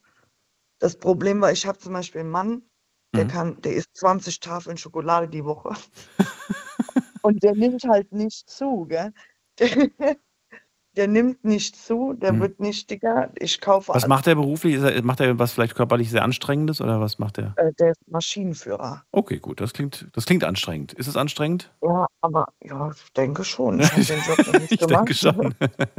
[0.80, 2.64] Das Problem war, ich habe zum Beispiel einen Mann,
[3.16, 3.30] der Mhm.
[3.30, 5.72] kann, der isst 20 Tafeln Schokolade die Woche.
[7.26, 9.12] und der nimmt halt nicht zu, gell?
[10.98, 12.40] Der, nimmt nicht zu, der Mhm.
[12.40, 13.30] wird nicht dicker.
[13.38, 14.76] Ich kaufe, Was macht er beruflich?
[14.82, 17.54] Er, macht er was vielleicht körperlich sehr anstrengendes oder was macht er?
[17.58, 19.04] äh, der ist Maschinenführer.
[19.12, 20.94] Okay, gut, das klingt, das klingt anstrengend.
[20.94, 21.70] Ist es anstrengend?
[21.84, 23.82] Ja, aber ja, ich denke schon.
[23.82, 25.54] Ich habe den Job noch nicht ich denke schon.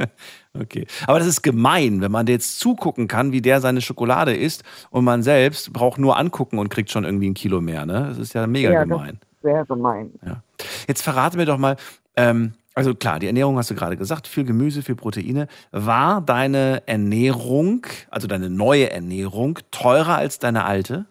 [0.59, 0.87] okay.
[1.05, 5.05] Aber das ist gemein, wenn man jetzt zugucken kann, wie der seine Schokolade isst und
[5.05, 7.85] man selbst braucht nur angucken und kriegt schon irgendwie ein Kilo mehr.
[7.85, 8.07] Ne?
[8.09, 9.19] Das ist ja mega Ja, gemein.
[9.43, 10.11] Sehr gemein.
[10.25, 10.41] Ja.
[10.87, 11.77] Jetzt verrate mir doch mal,
[12.15, 15.47] ähm, also klar, die Ernährung hast du gerade gesagt, viel Gemüse, viel Proteine.
[15.71, 21.05] War deine Ernährung, also deine neue Ernährung, teurer als deine alte?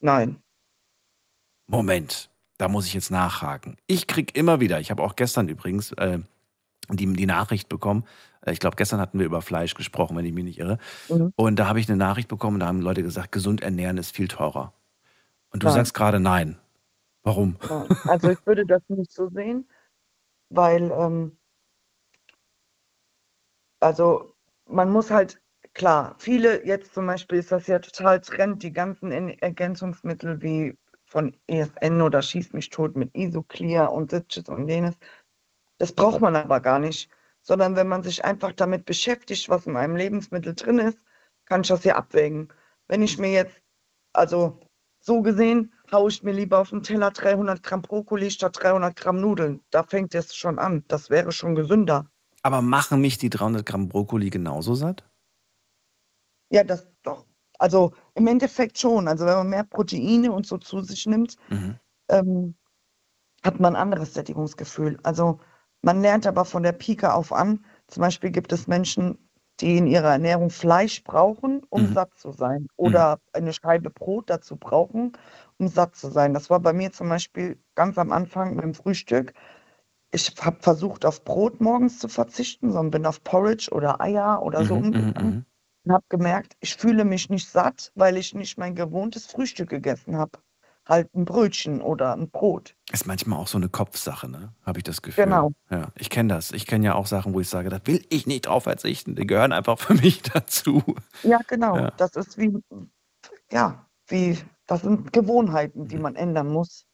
[0.00, 0.36] Nein.
[1.66, 3.76] Moment, da muss ich jetzt nachhaken.
[3.86, 6.20] Ich krieg immer wieder, ich habe auch gestern übrigens äh,
[6.90, 8.04] die, die Nachricht bekommen,
[8.46, 10.78] äh, ich glaube, gestern hatten wir über Fleisch gesprochen, wenn ich mich nicht irre.
[11.08, 11.32] Mhm.
[11.36, 14.28] Und da habe ich eine Nachricht bekommen, da haben Leute gesagt, gesund ernähren ist viel
[14.28, 14.72] teurer.
[15.50, 15.74] Und du Nein.
[15.74, 16.56] sagst gerade nein.
[17.26, 17.58] Warum?
[18.04, 19.68] Also ich würde das nicht so sehen,
[20.50, 21.38] weil ähm,
[23.80, 24.34] also
[24.66, 25.40] man muss halt,
[25.74, 30.76] klar, viele, jetzt zum Beispiel ist das ja total Trend, die ganzen En- Ergänzungsmittel wie
[31.06, 34.96] von ESN oder Schieß mich tot mit Isoclear und Ditches und jenes,
[35.78, 37.10] das braucht man aber gar nicht,
[37.42, 40.98] sondern wenn man sich einfach damit beschäftigt, was in einem Lebensmittel drin ist,
[41.46, 42.52] kann ich das ja abwägen.
[42.88, 43.60] Wenn ich mir jetzt,
[44.14, 44.60] also
[45.00, 49.20] so gesehen, haue ich mir lieber auf den Teller 300 Gramm Brokkoli statt 300 Gramm
[49.20, 49.62] Nudeln.
[49.70, 50.84] Da fängt es schon an.
[50.88, 52.10] Das wäre schon gesünder.
[52.42, 55.04] Aber machen mich die 300 Gramm Brokkoli genauso satt?
[56.50, 57.26] Ja, das doch.
[57.58, 59.08] Also im Endeffekt schon.
[59.08, 61.78] Also wenn man mehr Proteine und so zu sich nimmt, Mhm.
[62.10, 62.56] ähm,
[63.44, 64.98] hat man ein anderes Sättigungsgefühl.
[65.04, 65.40] Also
[65.82, 67.64] man lernt aber von der Pike auf an.
[67.88, 69.18] Zum Beispiel gibt es Menschen,
[69.60, 71.94] die in ihrer Ernährung Fleisch brauchen, um Mhm.
[71.94, 72.68] satt zu sein.
[72.76, 75.12] Oder eine Scheibe Brot dazu brauchen,
[75.58, 76.34] um satt zu sein.
[76.34, 79.32] Das war bei mir zum Beispiel ganz am Anfang mit dem Frühstück.
[80.12, 84.64] Ich habe versucht, auf Brot morgens zu verzichten, sondern bin auf Porridge oder Eier oder
[84.64, 85.46] so Mhm, mhm, umgegangen mhm.
[85.84, 90.16] und habe gemerkt, ich fühle mich nicht satt, weil ich nicht mein gewohntes Frühstück gegessen
[90.16, 90.38] habe.
[90.86, 92.76] Halt ein Brötchen oder ein Brot.
[92.92, 94.54] Ist manchmal auch so eine Kopfsache, ne?
[94.64, 95.24] Habe ich das Gefühl.
[95.24, 95.52] Genau.
[95.70, 96.52] Ja, ich kenne das.
[96.52, 99.16] Ich kenne ja auch Sachen, wo ich sage, da will ich nicht drauf verzichten.
[99.16, 100.82] Die gehören einfach für mich dazu.
[101.22, 101.76] Ja, genau.
[101.76, 101.90] Ja.
[101.96, 102.56] Das ist wie,
[103.50, 106.86] ja, wie, das sind Gewohnheiten, die man ändern muss,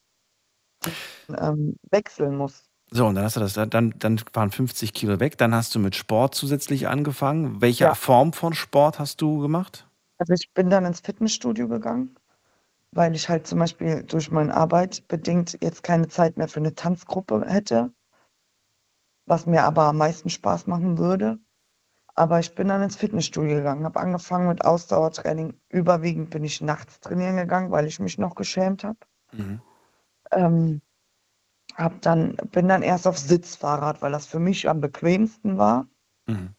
[1.29, 2.65] ähm, wechseln muss.
[2.91, 5.39] So, und dann hast du das, dann, dann waren 50 Kilo weg.
[5.39, 7.61] Dann hast du mit Sport zusätzlich angefangen.
[7.63, 7.95] Welche Ja.
[7.95, 9.87] Form von Sport hast du gemacht?
[10.19, 12.17] Also ich bin dann ins Fitnessstudio gegangen
[12.93, 16.75] weil ich halt zum Beispiel durch meine Arbeit bedingt jetzt keine Zeit mehr für eine
[16.75, 17.93] Tanzgruppe hätte,
[19.27, 21.39] was mir aber am meisten Spaß machen würde.
[22.15, 25.59] Aber ich bin dann ins Fitnessstudio gegangen, habe angefangen mit Ausdauertraining.
[25.71, 28.99] Überwiegend bin ich nachts trainieren gegangen, weil ich mich noch geschämt habe.
[29.33, 29.61] Mhm.
[30.33, 30.83] Ähm,
[31.75, 35.89] hab dann, bin dann erst auf Sitzfahrrad, weil das für mich am bequemsten war.
[36.27, 36.55] Mhm.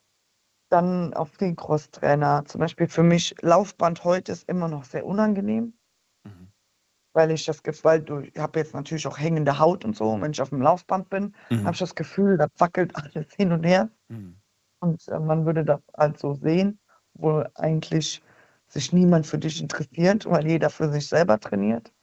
[0.70, 2.46] Dann auf den Crosstrainer.
[2.46, 5.74] Zum Beispiel für mich Laufband heute ist immer noch sehr unangenehm,
[6.26, 6.48] Mhm.
[7.14, 10.10] weil ich das Gefühl, du, ich habe jetzt natürlich auch hängende Haut und so.
[10.10, 11.66] Und wenn ich auf dem Laufband bin, Mhm.
[11.66, 13.90] habe ich das Gefühl, da wackelt alles hin und her.
[14.10, 14.42] Mhm.
[14.84, 16.78] Und äh, man würde das halt so sehen,
[17.14, 18.22] wo eigentlich
[18.68, 21.94] sich niemand für dich interessiert, weil jeder für sich selber trainiert.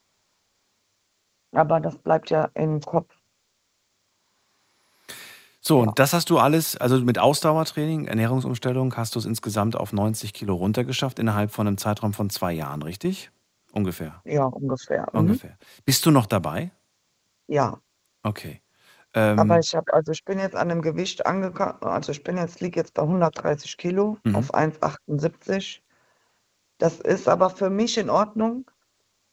[1.53, 3.14] Aber das bleibt ja im Kopf.
[5.61, 9.93] So, und das hast du alles, also mit Ausdauertraining, Ernährungsumstellung, hast du es insgesamt auf
[9.93, 13.31] 90 Kilo runtergeschafft innerhalb von einem Zeitraum von zwei Jahren, richtig?
[13.72, 14.22] Ungefähr.
[14.24, 15.07] Ja, ungefähr.
[15.12, 15.20] Mhm.
[15.20, 15.59] Ungefähr.
[15.85, 16.70] Bist du noch dabei?
[17.47, 17.78] Ja.
[18.22, 18.62] Okay.
[19.14, 22.36] Ähm, Aber ich habe, also ich bin jetzt an dem Gewicht angekommen, also ich bin
[22.36, 24.36] jetzt, liege jetzt bei 130 Kilo Mhm.
[24.36, 25.82] auf 1,78.
[26.78, 28.70] Das ist aber für mich in Ordnung,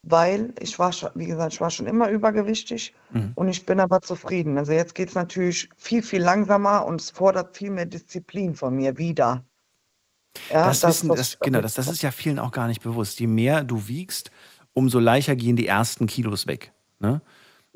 [0.03, 3.31] weil ich war schon, wie gesagt, ich war schon immer übergewichtig mhm.
[3.35, 4.57] und ich bin aber zufrieden.
[4.57, 8.75] Also jetzt geht es natürlich viel, viel langsamer und es fordert viel mehr Disziplin von
[8.75, 9.45] mir wieder.
[10.49, 13.19] Ja, Das das, wissen, das, genau, das, das ist ja vielen auch gar nicht bewusst.
[13.19, 14.31] Je mehr du wiegst,
[14.73, 16.73] umso leichter gehen die ersten Kilos weg.
[16.99, 17.21] Ne?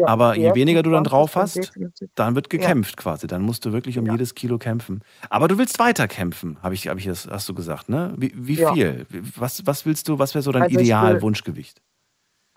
[0.02, 1.72] Ja, Aber die je weniger du dann 20 drauf hast,
[2.16, 3.28] dann wird Ja, gekämpft quasi.
[3.28, 5.04] Dann musst du wirklich um ja, jedes Kilo kämpfen.
[5.30, 8.14] Aber du willst weiter kämpfen, habe ich, hab ich das, hast du gesagt, ne?
[8.18, 8.74] Wie, wie ja.
[8.74, 9.06] viel?
[9.36, 11.82] Was, was willst du, was wäre so dein Also Ideal-Wunschgewicht?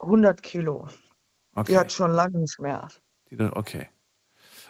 [0.01, 0.89] 100 Kilo.
[1.57, 1.77] Die Okay.
[1.77, 2.89] hat schon lange nicht mehr.
[3.31, 3.89] Die Okay.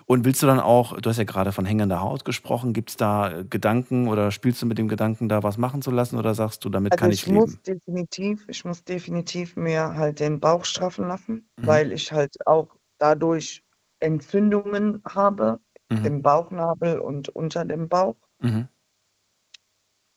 [0.07, 2.97] Und willst du dann auch, du hast ja gerade von hängender Haut gesprochen, gibt es
[2.97, 6.35] da äh, Gedanken oder spielst du mit dem Gedanken, da was machen zu lassen oder
[6.35, 7.61] sagst du, damit Also kann ich ich muss leben?
[7.63, 11.67] definitiv, ich muss definitiv mir halt den Bauch straffen lassen, Mhm.
[11.67, 13.63] weil ich halt auch dadurch
[14.01, 16.07] Entzündungen habe Mhm.
[16.07, 18.17] im Bauchnabel und unter dem Bauch.
[18.43, 18.69] Mhm.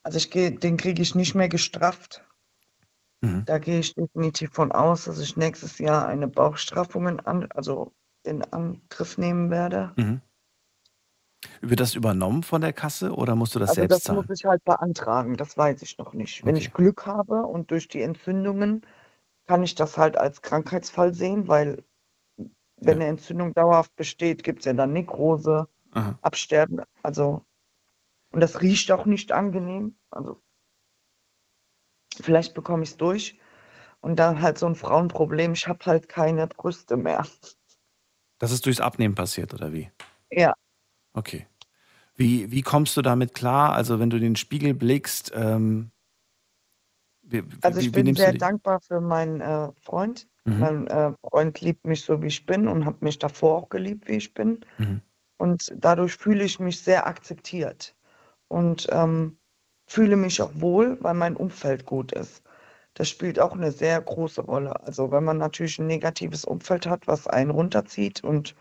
[0.04, 2.24] Also ich gehe, den kriege ich nicht mehr gestrafft.
[3.22, 3.48] Mhm.
[3.48, 7.94] Da gehe ich definitiv von aus, dass ich nächstes Jahr eine Bauchstraffung an, also
[8.28, 9.98] in Angriff nehmen werde.
[9.98, 10.22] Mhm.
[11.62, 14.30] Wird das übernommen von der Kasse oder musst du das Also selbst das muss zahlen?
[14.30, 16.44] ich halt beantragen, das weiß ich noch nicht.
[16.46, 16.58] Wenn Okay.
[16.58, 18.82] ich Glück habe und durch die Entzündungen
[19.48, 21.84] kann ich das halt als Krankheitsfall sehen, weil
[22.78, 23.02] wenn Ja.
[23.02, 26.18] eine Entzündung dauerhaft besteht, gibt es ja dann Nekrose, Aha.
[26.22, 27.46] Absterben, also
[28.34, 29.98] und das riecht auch nicht angenehm.
[30.12, 30.42] Also
[32.22, 33.40] vielleicht bekomme ich es durch
[34.02, 37.26] und dann halt so ein Frauenproblem, ich habe halt keine Brüste mehr.
[38.40, 39.90] Das ist durchs Abnehmen passiert, oder wie?
[40.32, 40.54] Ja,
[41.18, 41.48] Okay.
[42.16, 43.74] Wie, wie kommst du damit klar?
[43.74, 45.92] Also, wenn du den Spiegel blickst, ähm,
[47.24, 50.28] wie, also wie, ich wie bin nimmst du sehr dankbar für meinen äh, Freund.
[50.46, 50.60] Mhm.
[50.60, 54.08] Mein äh, Freund liebt mich so, wie ich bin und hat mich davor auch geliebt,
[54.08, 54.60] wie ich bin.
[54.78, 55.02] Mhm.
[55.38, 57.96] Und dadurch fühle ich mich sehr akzeptiert
[58.48, 59.40] und ähm,
[59.88, 62.44] fühle mich auch wohl, weil mein Umfeld gut ist.
[62.98, 64.84] Das spielt auch eine sehr große Rolle.
[64.84, 68.56] Also wenn man natürlich ein negatives Umfeld hat, was einen runterzieht und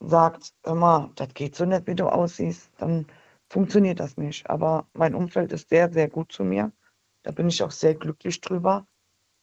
[0.00, 3.06] sagt, immer, das geht so nicht, wie du aussiehst, dann
[3.48, 4.50] funktioniert das nicht.
[4.50, 6.72] Aber mein Umfeld ist sehr, sehr gut zu mir.
[7.22, 8.88] Da bin ich auch sehr glücklich drüber.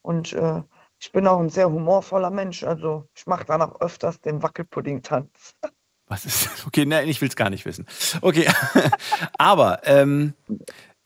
[0.02, 0.62] Und äh,
[1.00, 2.66] ich bin auch ein sehr humorvoller Mensch.
[2.66, 5.56] Also ich mache dann auch öfters den Wackelpudding-Tanz.
[6.08, 6.58] Was ist das?
[6.68, 7.86] Okay, nein, ich will es gar nicht wissen.
[8.22, 8.46] Okay,
[9.38, 10.34] aber ähm,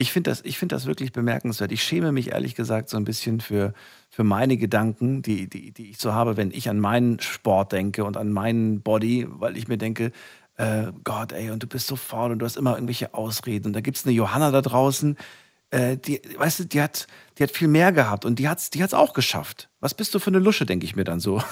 [0.02, 1.72] ich finde das, find das wirklich bemerkenswert.
[1.72, 3.72] Ich schäme mich ehrlich gesagt so ein bisschen für,
[4.10, 8.04] für meine Gedanken, die, die, die ich so habe, wenn ich an meinen Sport denke
[8.04, 10.12] und an meinen Body, weil ich mir denke,
[10.56, 13.68] äh, Gott, ey, und du bist so faul und du hast immer irgendwelche Ausreden.
[13.68, 15.16] Und da gibt es eine Johanna da draußen,
[15.72, 17.06] äh, die, weißt du, die hat,
[17.38, 19.68] die hat viel mehr gehabt und die hat es die hat's auch geschafft.
[19.80, 21.42] Was bist du für eine Lusche, denke ich mir dann so.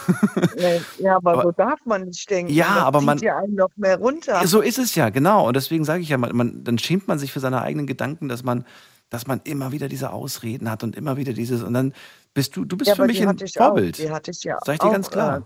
[0.98, 2.52] Ja, aber, Aber- so darf man nicht denken.
[2.52, 4.46] Ja, das aber man- ja einen noch mehr runter.
[4.46, 5.48] So ist es ja, genau.
[5.48, 8.28] Und deswegen sage ich ja, man, man, dann schämt man sich für seine eigenen Gedanken,
[8.28, 8.64] dass man,
[9.08, 11.62] dass man immer wieder diese Ausreden hat und immer wieder dieses.
[11.62, 11.94] Und dann
[12.34, 13.94] bist du, du bist ja, für mich ein Vorbild.
[13.96, 14.00] auch.
[14.04, 15.38] Die hatte ich ja Sag ich dir auch, ganz klar.
[15.38, 15.42] Äh,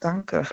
[0.00, 0.46] danke.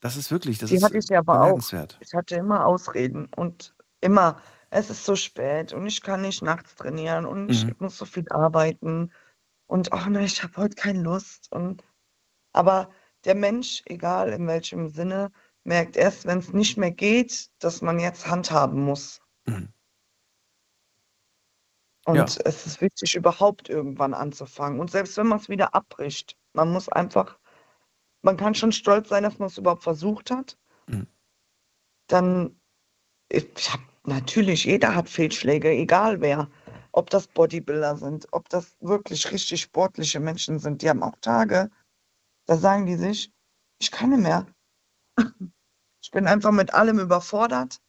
[0.00, 1.58] Das ist wirklich, das Die ist hatte ich ja aber auch.
[2.00, 4.36] Ich hatte immer Ausreden und immer,
[4.72, 7.76] es ist so spät und ich kann nicht nachts trainieren und ich Mhm.
[7.78, 9.12] muss so viel arbeiten
[9.66, 11.52] und ach ne, ich habe heute keine Lust.
[11.52, 11.84] Und
[12.52, 12.90] aber
[13.24, 15.30] der Mensch, egal in welchem Sinne,
[15.64, 19.20] merkt erst, wenn es nicht mehr geht, dass man jetzt handhaben muss.
[19.46, 19.72] Mhm.
[22.06, 22.24] Und Ja.
[22.24, 24.80] es ist wichtig, überhaupt irgendwann anzufangen.
[24.80, 27.38] Und selbst wenn man es wieder abbricht, man muss einfach,
[28.22, 30.58] man kann schon stolz sein, dass man es überhaupt versucht hat.
[30.86, 31.06] Mhm.
[32.08, 32.60] Dann,
[33.28, 36.48] ich, ich hab, natürlich, jeder hat Fehlschläge, egal wer.
[36.92, 40.82] ob das Bodybuilder sind, ob das wirklich richtig sportliche Menschen sind.
[40.82, 41.70] Die haben auch Tage,
[42.46, 43.32] da sagen die sich,
[43.80, 44.46] ich kann nicht mehr.
[46.02, 47.80] Ich bin einfach mit allem überfordert.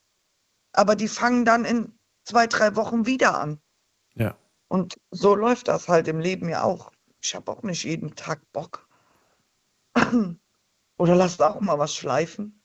[0.71, 3.61] Aber die fangen dann in zwei, drei Wochen wieder an.
[4.15, 4.37] Ja.
[4.69, 6.91] Und so läuft das halt im Leben ja auch.
[7.21, 8.87] Ich habe auch nicht jeden Tag Bock.
[10.97, 12.63] Oder lasst auch mal was schleifen.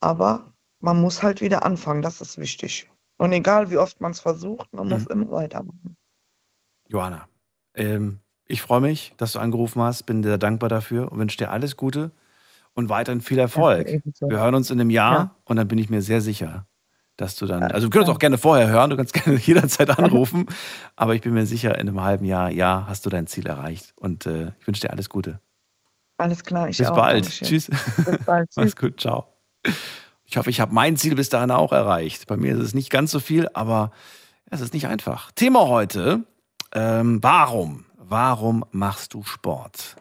[0.00, 0.52] Aber
[0.82, 2.90] man muss halt wieder anfangen, das ist wichtig.
[3.16, 5.96] Und egal wie oft man es versucht, man muss immer weitermachen.
[6.88, 7.28] Johanna,
[7.74, 11.50] ähm, ich freue mich, dass du angerufen hast, bin sehr dankbar dafür und wünsche dir
[11.50, 12.10] alles Gute
[12.74, 13.88] und weiterhin viel Erfolg.
[13.88, 14.28] ebenso.
[14.28, 15.36] Wir hören uns in einem Jahr Ja.
[15.44, 16.66] und dann bin ich mir sehr sicher,
[17.16, 19.96] dass du dann, also wir können uns auch gerne vorher hören, du kannst gerne jederzeit
[19.96, 20.46] anrufen,
[20.96, 23.92] aber ich bin mir sicher, in einem halben Jahr, ja, hast du dein Ziel erreicht
[23.96, 25.40] und äh, ich wünsche dir alles Gute.
[26.18, 26.96] Alles klar, ich Bis auch.
[26.96, 27.24] bald.
[27.24, 27.48] Dankeschön.
[27.48, 27.66] Tschüss.
[28.04, 28.48] Bis bald.
[28.50, 28.56] Tschüss.
[28.56, 29.28] Mach's gut, ciao.
[30.32, 32.26] Ich hoffe, ich habe mein Ziel bis dahin auch erreicht.
[32.26, 33.90] Bei mir ist es nicht ganz so viel, aber
[34.46, 35.30] es ist nicht einfach.
[35.32, 36.24] Thema heute,
[36.72, 37.84] ähm, warum?
[37.98, 39.96] Warum machst du Sport?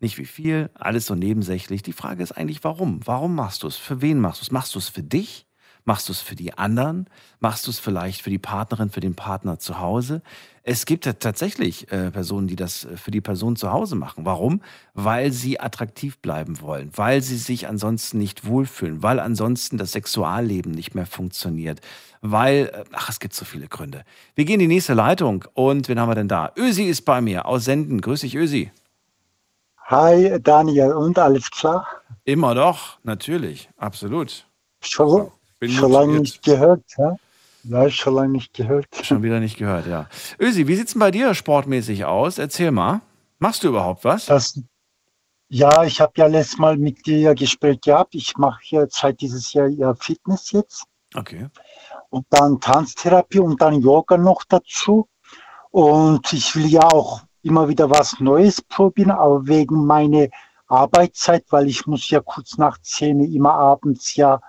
[0.00, 1.82] Nicht wie viel, alles so nebensächlich.
[1.82, 3.00] Die Frage ist eigentlich, warum?
[3.04, 3.76] Warum machst du es?
[3.76, 4.50] Für wen machst du es?
[4.50, 5.46] Machst du es für dich?
[5.84, 7.10] Machst du es für die anderen?
[7.40, 10.22] Machst du es vielleicht für die Partnerin, für den Partner zu Hause?
[10.68, 14.24] Es gibt ja tatsächlich äh, Personen, die das äh, für die Person zu Hause machen.
[14.24, 14.62] Warum?
[14.94, 20.72] Weil sie attraktiv bleiben wollen, weil sie sich ansonsten nicht wohlfühlen, weil ansonsten das Sexualleben
[20.72, 21.80] nicht mehr funktioniert,
[22.20, 24.02] weil, äh, ach, es gibt so viele Gründe.
[24.34, 26.50] Wir gehen in die nächste Leitung und wen haben wir denn da?
[26.56, 28.00] Ösi ist bei mir aus Senden.
[28.00, 28.72] Grüß dich, Ösi.
[29.84, 31.86] Hi Daniel, und alles klar?
[32.24, 34.44] Immer doch, natürlich, absolut.
[34.80, 37.14] Schon, Bin schon lange nicht gehört, ja?
[37.68, 38.86] Ja, schon lange nicht gehört.
[39.02, 40.08] Schon wieder nicht gehört, ja.
[40.38, 42.38] Ösi, wie sieht's denn bei dir sportmäßig aus?
[42.38, 43.00] Erzähl mal.
[43.38, 44.26] Machst du überhaupt was?
[44.26, 44.60] Das,
[45.48, 48.14] ja, ich habe ja letztes Mal mit dir ja Gespräch gehabt.
[48.14, 51.48] Ich mache ja seit dieses Jahr ja Fitness jetzt Okay.
[52.10, 55.08] und dann Tanztherapie und dann Yoga noch dazu.
[55.70, 60.28] Und ich will ja auch immer wieder was Neues probieren, aber wegen meiner
[60.68, 64.40] Arbeitszeit, weil ich muss ja kurz nach 10 immer abends ja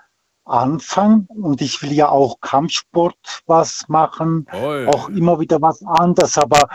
[0.48, 4.88] anfangen und ich will ja auch Kampfsport was machen, Oi.
[4.88, 6.68] auch immer wieder was anderes, aber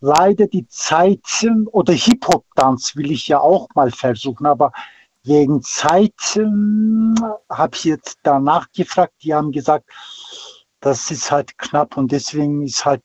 [0.00, 4.72] leider die Zeit oder Hip-Hop-Tanz will ich ja auch mal versuchen, aber
[5.22, 7.14] wegen Zeit ähm,
[7.50, 9.90] habe ich jetzt danach gefragt, die haben gesagt,
[10.80, 13.02] das ist halt knapp und deswegen ist halt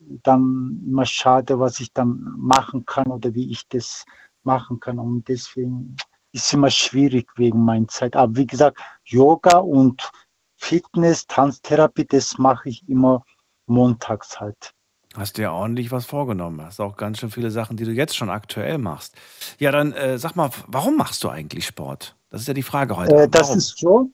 [0.00, 4.04] dann immer schade, was ich dann machen kann oder wie ich das
[4.42, 5.96] machen kann und deswegen
[6.32, 8.16] ist immer schwierig wegen meiner Zeit.
[8.16, 10.10] Aber wie gesagt, Yoga und
[10.56, 13.24] Fitness, Tanztherapie, das mache ich immer
[13.66, 14.72] montags halt.
[15.14, 16.62] Hast dir ordentlich was vorgenommen.
[16.64, 19.14] Hast auch ganz schön viele Sachen, die du jetzt schon aktuell machst.
[19.58, 22.16] Ja, dann äh, sag mal, warum machst du eigentlich Sport?
[22.30, 23.14] Das ist ja die Frage heute.
[23.14, 24.10] Äh, das ist so,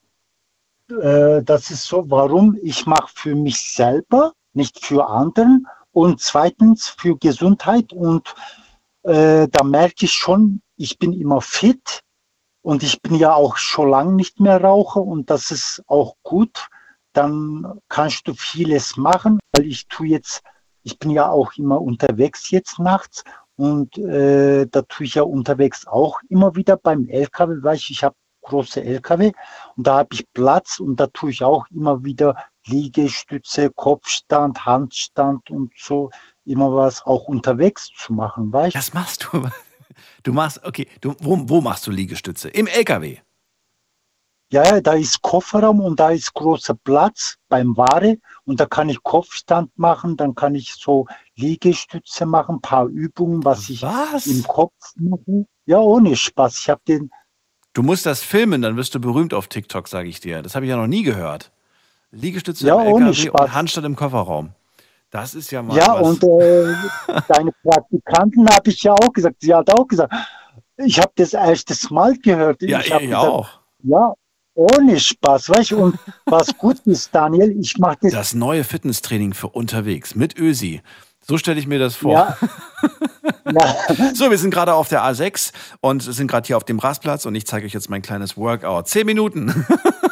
[1.01, 6.89] äh, das ist so, warum ich mache für mich selber, nicht für anderen und zweitens
[6.89, 8.35] für Gesundheit und
[9.05, 12.01] äh, da merke ich schon, ich bin immer fit
[12.63, 16.69] und ich bin ja auch schon lange nicht mehr Raucher und das ist auch gut.
[17.13, 20.43] Dann kannst du vieles machen, weil ich tue jetzt,
[20.83, 23.25] ich bin ja auch immer unterwegs jetzt nachts
[23.57, 28.05] und äh, da tue ich ja unterwegs auch immer wieder beim LKW, weil ich, ich
[28.05, 29.33] habe große LKW
[29.77, 32.37] und da habe ich Platz und da tue ich auch immer wieder
[32.67, 36.11] Liegestütze, Kopfstand, Handstand und so
[36.45, 39.49] immer was auch unterwegs zu machen, weißt Das machst du.
[40.23, 42.49] Du machst, okay, du, wo, wo machst du Liegestütze?
[42.49, 43.19] Im LKW.
[44.51, 48.89] Ja, ja, da ist Kofferraum und da ist großer Platz beim Ware und da kann
[48.89, 54.27] ich Kopfstand machen, dann kann ich so Liegestütze machen, ein paar Übungen, was ich Was?
[54.27, 55.45] im Kopf mache.
[55.67, 56.61] Ja, ohne Spaß.
[56.61, 57.11] Ich habe den,
[57.75, 60.41] Du musst das filmen, dann wirst du berühmt auf TikTok, sage ich dir.
[60.43, 61.53] Das habe ich ja noch nie gehört.
[62.11, 63.41] Liegestütze Ja, im ohne LKW Spaß.
[63.43, 64.55] und Handstand im Kofferraum.
[65.11, 66.07] Das ist ja mal ja, was.
[66.07, 66.75] und äh,
[67.29, 70.13] deine Praktikanten habe ich ja auch gesagt, sie hat auch gesagt,
[70.77, 72.61] ich habe das erstes Mal gehört.
[72.63, 73.49] ja, ich ich gesagt, auch.
[73.83, 74.13] Ja,
[74.55, 79.33] ohne Spaß, weißt du, und was gut ist, Daniel, ich mache das, Das neue Fitnesstraining
[79.33, 80.83] für unterwegs mit Ösi.
[81.21, 82.13] So stelle ich mir das vor.
[82.13, 82.37] ja,
[83.53, 87.25] ja, So, wir sind gerade auf der A6 und sind gerade hier auf dem Rastplatz
[87.25, 88.89] und ich zeige euch jetzt mein kleines Workout.
[88.89, 89.67] Zehn Minuten.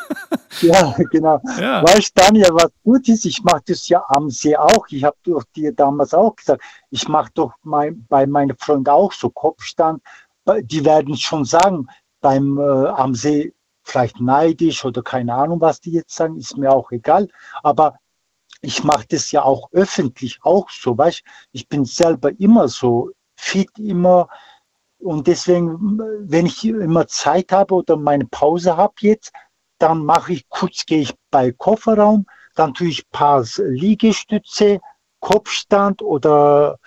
[0.61, 1.41] ja, genau.
[1.59, 1.83] Ja.
[1.83, 4.87] Weißt du, Daniel, was gut ist, ich mache das ja am See auch.
[4.91, 9.13] Ich habe doch dir damals auch gesagt, ich mache doch mein, bei meinen Freunden auch
[9.13, 10.03] so Kopfstand.
[10.63, 11.89] Die werden schon sagen,
[12.21, 16.73] beim äh, am See vielleicht neidisch oder keine Ahnung, was die jetzt sagen, ist mir
[16.73, 17.29] auch egal.
[17.63, 17.99] Aber
[18.61, 21.23] ich mache das ja auch öffentlich auch so, weißt
[21.53, 24.29] Ich bin selber immer so fit, immer.
[24.99, 29.33] Und deswegen, wenn ich immer Zeit habe oder meine Pause habe jetzt,
[29.79, 34.81] dann mache ich kurz, gehe ich bei Kofferraum, dann tue ich ein paar Liegestütze,
[35.21, 36.79] Kopfstand oder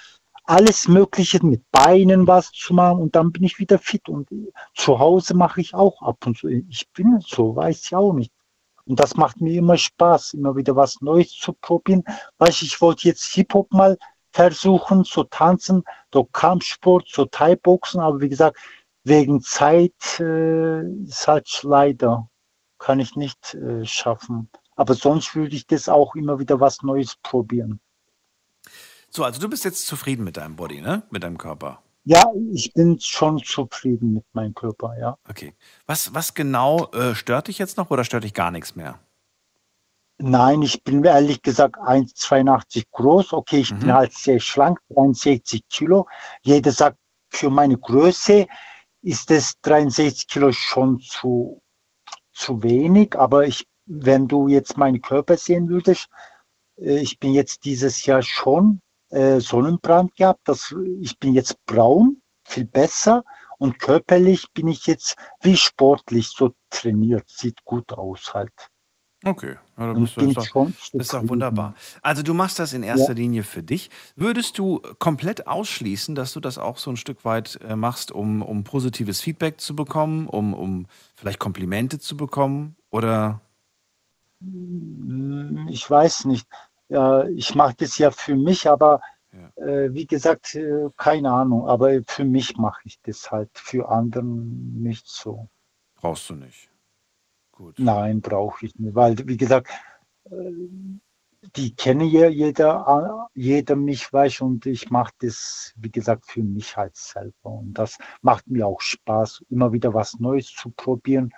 [0.44, 4.10] alles Mögliche mit Beinen was zu machen und dann bin ich wieder fit.
[4.10, 4.28] Und
[4.76, 6.48] zu Hause mache ich auch ab und zu.
[6.48, 8.32] Ich bin so, weiß ich auch nicht.
[8.86, 12.04] Und das macht mir immer Spaß, immer wieder was Neues zu probieren.
[12.40, 13.98] Weißt ich wollte jetzt Hip-Hop mal
[14.32, 15.84] versuchen zu tanzen,
[16.14, 18.58] so Kampfsport, so Thai-Boxen, aber wie gesagt,
[19.04, 22.29] wegen Zeit äh, ist halt leider,
[22.80, 24.50] kann ich nicht äh, schaffen.
[24.76, 27.80] Aber sonst würde ich das auch immer wieder was Neues probieren.
[29.10, 31.04] So, also du bist jetzt zufrieden mit deinem Body, ne?
[31.10, 31.82] Mit deinem Körper.
[32.06, 35.18] Ja, ich bin schon zufrieden mit meinem Körper, ja.
[35.28, 35.54] Okay.
[35.86, 39.00] Was, was genau äh, stört dich jetzt noch oder stört dich gar nichts mehr?
[40.22, 43.34] Nein, ich bin ehrlich gesagt 1,82 groß.
[43.34, 43.80] Okay, ich Mhm.
[43.80, 46.08] bin halt sehr schlank, 63 Kilo.
[46.42, 46.98] Jeder sagt,
[47.30, 48.48] für meine Größe
[49.02, 51.62] ist es 63 Kilo schon zu,
[52.40, 53.16] zu wenig.
[53.16, 56.08] Aber ich, wenn du jetzt meinen Körper sehen würdest,
[56.78, 60.42] äh, ich bin jetzt dieses Jahr schon äh, Sonnenbrand gehabt.
[60.46, 63.24] Das, ich bin jetzt braun, viel besser.
[63.58, 67.28] Und körperlich bin ich jetzt wie sportlich so trainiert.
[67.28, 68.54] Sieht gut aus halt.
[69.26, 71.76] Okay, ja, bin ist, doch, schon ist doch wunderbar.
[72.02, 73.90] Also du machst das in erster Linie für dich.
[74.16, 78.42] Würdest du komplett ausschließen, dass du das auch so ein Stück weit äh, machst, um,
[78.42, 82.78] um positives Feedback zu bekommen, um, um vielleicht Komplimente zu bekommen?
[82.92, 83.42] Oder
[84.42, 86.48] Hm, Ich weiß nicht.
[86.88, 89.02] Ja, ich mache das ja für mich, aber
[89.56, 91.68] äh, wie gesagt, äh, keine Ahnung.
[91.68, 95.50] Aber für mich mache ich das halt, für anderen nicht so.
[95.96, 96.69] brauchst du nicht?
[97.60, 97.78] Gut.
[97.78, 99.68] Nein, brauche ich nicht, weil, wie gesagt,
[100.32, 100.32] äh,
[101.58, 106.42] die kennen ja jeder, äh, jeder mich, weiß und ich mache das, wie gesagt, für
[106.42, 107.50] mich halt selber.
[107.50, 111.34] Und das macht mir auch Spaß, immer wieder was Neues zu probieren.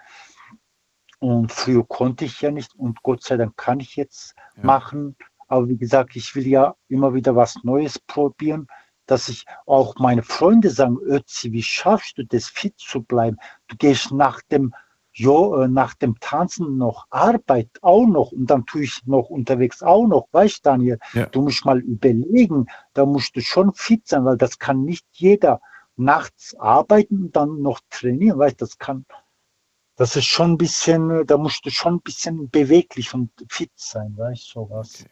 [1.17, 4.63] Und früher konnte ich ja nicht und Gott sei Dank kann ich jetzt Ja.
[4.63, 5.15] machen.
[5.47, 8.67] Aber wie gesagt, ich will ja immer wieder was Neues probieren,
[9.07, 13.37] dass ich auch meine Freunde sagen, Ötzi, wie schaffst du das, fit zu bleiben?
[13.67, 14.75] Du gehst nach dem,
[15.13, 19.83] jo, äh, nach dem Tanzen noch Arbeit auch noch und dann tue ich noch unterwegs
[19.83, 20.99] auch noch, weißt Daniel?
[21.13, 21.25] Ja.
[21.27, 25.61] Du musst mal überlegen, da musst du schon fit sein, weil das kann nicht jeder
[25.97, 29.05] nachts arbeiten und dann noch trainieren, weißt das kann,
[29.97, 33.71] das ist schon ein bisschen, äh, da musst du schon ein bisschen beweglich und fit
[33.75, 35.01] sein, weißt sowas.
[35.01, 35.09] Okay.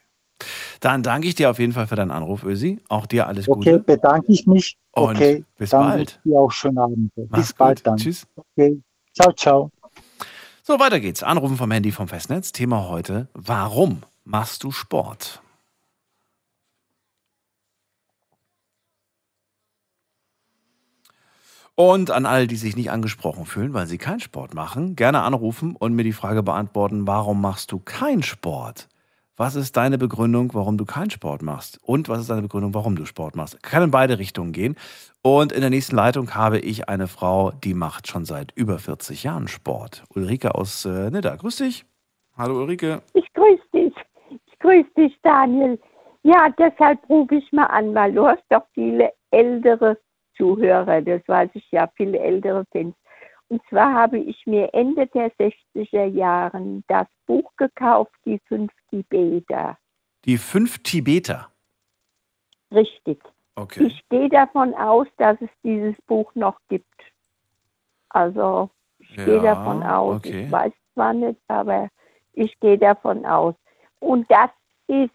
[0.79, 2.79] Dann danke ich dir auf jeden Fall für deinen Anruf, Ösi.
[2.87, 3.79] Auch dir alles Okay, Gute.
[3.83, 4.77] bedanke ich mich.
[4.91, 6.19] Und Okay, bis dann bald.
[6.23, 7.11] dir auch schönen Abend.
[7.15, 7.87] Mach's Bis bald gut.
[7.87, 7.97] dann.
[7.97, 8.25] Tschüss.
[8.35, 8.81] Okay,
[9.13, 9.71] ciao, ciao.
[10.69, 11.23] So, weiter geht's.
[11.23, 12.51] Anrufen vom Handy vom Festnetz.
[12.51, 15.41] Thema heute: Warum machst du Sport?
[21.73, 25.75] Und an alle, die sich nicht angesprochen fühlen, weil sie keinen Sport machen, gerne anrufen
[25.75, 28.89] und mir die Frage beantworten, warum machst du keinen Sport?
[29.39, 31.79] Was ist deine Begründung, warum du keinen Sport machst?
[31.81, 33.63] Und was ist deine Begründung, warum du Sport machst?
[33.63, 34.75] Kann in beide Richtungen gehen.
[35.21, 39.23] Und in der nächsten Leitung habe ich eine Frau, die macht schon seit über 40
[39.23, 40.03] Jahren Sport.
[40.13, 41.37] Ulrike aus äh, Nidda.
[41.37, 41.85] Grüß dich.
[42.37, 43.01] Hallo Ulrike.
[43.13, 43.93] Ich grüße dich.
[44.29, 45.79] Ich grüße dich, Daniel.
[46.23, 49.97] Ja, deshalb rufe ich mal an, weil du hast doch viele ältere
[50.35, 52.93] Zuhörer, das weiß ich ja, viele ältere Fans.
[53.47, 59.77] Und zwar habe ich mir Ende der 60er Jahren das Buch gekauft, Die fünf Tibeter.
[60.25, 61.49] Die fünf Tibeter.
[62.71, 63.21] Richtig.
[63.55, 63.85] Okay.
[63.87, 66.85] Ich gehe davon aus, dass es dieses Buch noch gibt.
[68.09, 68.69] Also
[68.99, 70.17] ich gehe Ja, davon aus.
[70.17, 70.45] okay.
[70.45, 71.89] Ich weiß zwar nicht, aber
[72.33, 73.55] ich gehe davon aus.
[73.99, 74.49] Und das
[74.87, 75.11] ist,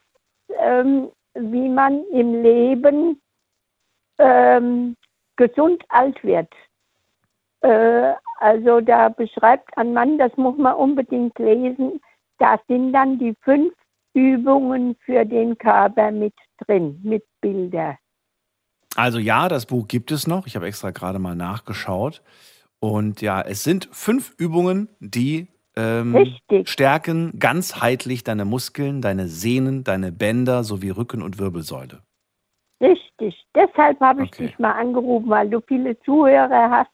[0.59, 3.21] ähm, wie man im Leben
[4.19, 4.97] ähm,
[5.37, 6.53] gesund alt wird.
[7.63, 12.01] Äh, also da beschreibt ein Mann, das muss man unbedingt lesen,
[12.39, 13.73] da sind dann die fünf
[14.15, 17.99] Übungen für den Körper mit drin, mit Bilder.
[18.97, 20.47] Also ja, das Buch gibt es noch.
[20.47, 22.23] Ich habe extra gerade mal nachgeschaut.
[22.79, 30.13] Und ja, es sind fünf Übungen, die ähm, stärken ganzheitlich deine Muskeln, deine Sehnen, deine
[30.13, 32.03] Bänder sowie Rücken- und Wirbelsäule.
[32.81, 33.47] Richtig.
[33.55, 34.47] Deshalb habe ich Okay.
[34.49, 36.91] dich mal angerufen, weil du viele Zuhörer hast.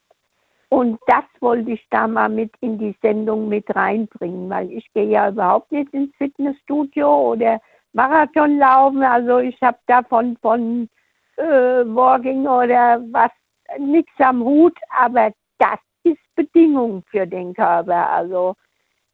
[0.71, 5.09] Und das wollte ich da mal mit in die Sendung mit reinbringen, weil ich gehe
[5.09, 7.61] ja überhaupt nicht ins Fitnessstudio oder
[7.93, 9.03] Marathon laufen.
[9.03, 10.89] Also ich habe davon von
[11.37, 13.33] äh, Walking oder was
[13.79, 18.09] nichts am Hut, aber das ist Bedingung für den Körper.
[18.11, 18.55] Also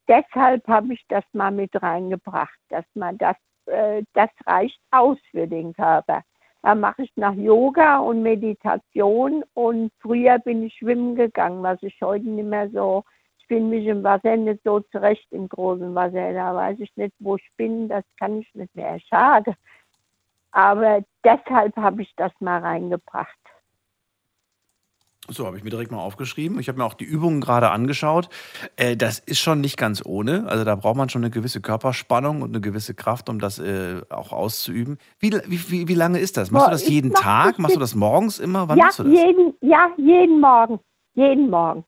[0.08, 5.46] deshalb habe ich das mal mit reingebracht, dass man das, äh, das reicht aus für
[5.46, 6.22] den Körper.
[6.66, 11.96] Da mache ich nach Yoga und Meditation und früher bin ich schwimmen gegangen, was ich
[12.02, 13.04] heute nicht mehr so,
[13.38, 17.14] ich bin mich im Wasser nicht so zurecht im großen Wasser, da weiß ich nicht,
[17.20, 19.54] wo ich bin, das kann ich nicht mehr, schade.
[20.50, 23.38] Aber deshalb habe ich das mal reingebracht.
[25.28, 26.60] So, habe ich mir direkt mal aufgeschrieben.
[26.60, 28.28] Ich habe mir auch die Übungen gerade angeschaut.
[28.76, 30.46] Äh, das ist schon nicht ganz ohne.
[30.48, 34.02] Also da braucht man schon eine gewisse Körperspannung und eine gewisse Kraft, um das äh,
[34.08, 34.98] auch auszuüben.
[35.18, 36.50] Wie, wie, wie, wie lange ist das?
[36.50, 37.58] Machst du das jeden Tag?
[37.58, 38.68] Machst du das morgens immer?
[38.68, 39.12] Wann ja, machst du das?
[39.12, 40.80] jeden, ja, jeden Morgen.
[41.14, 41.84] Jeden Morgen.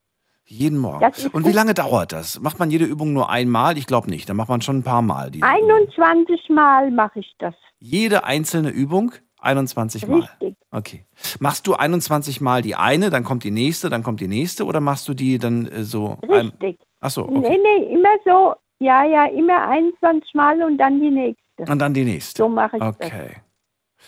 [0.51, 1.13] Jeden Morgen.
[1.33, 2.41] Und wie lange dauert das?
[2.41, 3.77] Macht man jede Übung nur einmal?
[3.77, 4.29] Ich glaube nicht.
[4.31, 5.31] Dann macht man schon ein paar Mal.
[5.31, 7.55] Die 21 Mal mache ich das.
[7.79, 10.21] jede einzelne Übung 21 Mal.
[10.21, 10.57] Richtig.
[10.71, 11.05] Okay.
[11.39, 14.81] Machst du 21 Mal die eine, dann kommt die nächste, dann kommt die nächste oder
[14.81, 16.19] machst du die dann äh, so?
[16.29, 16.79] Richtig.
[17.01, 17.41] Ach so, okay.
[17.41, 18.55] Nee, nee, immer so.
[18.81, 21.71] Ja, ja, immer 21 Mal und dann die nächste.
[21.71, 22.43] Und dann die nächste.
[22.43, 22.97] So mache ich das.
[22.97, 23.37] Okay.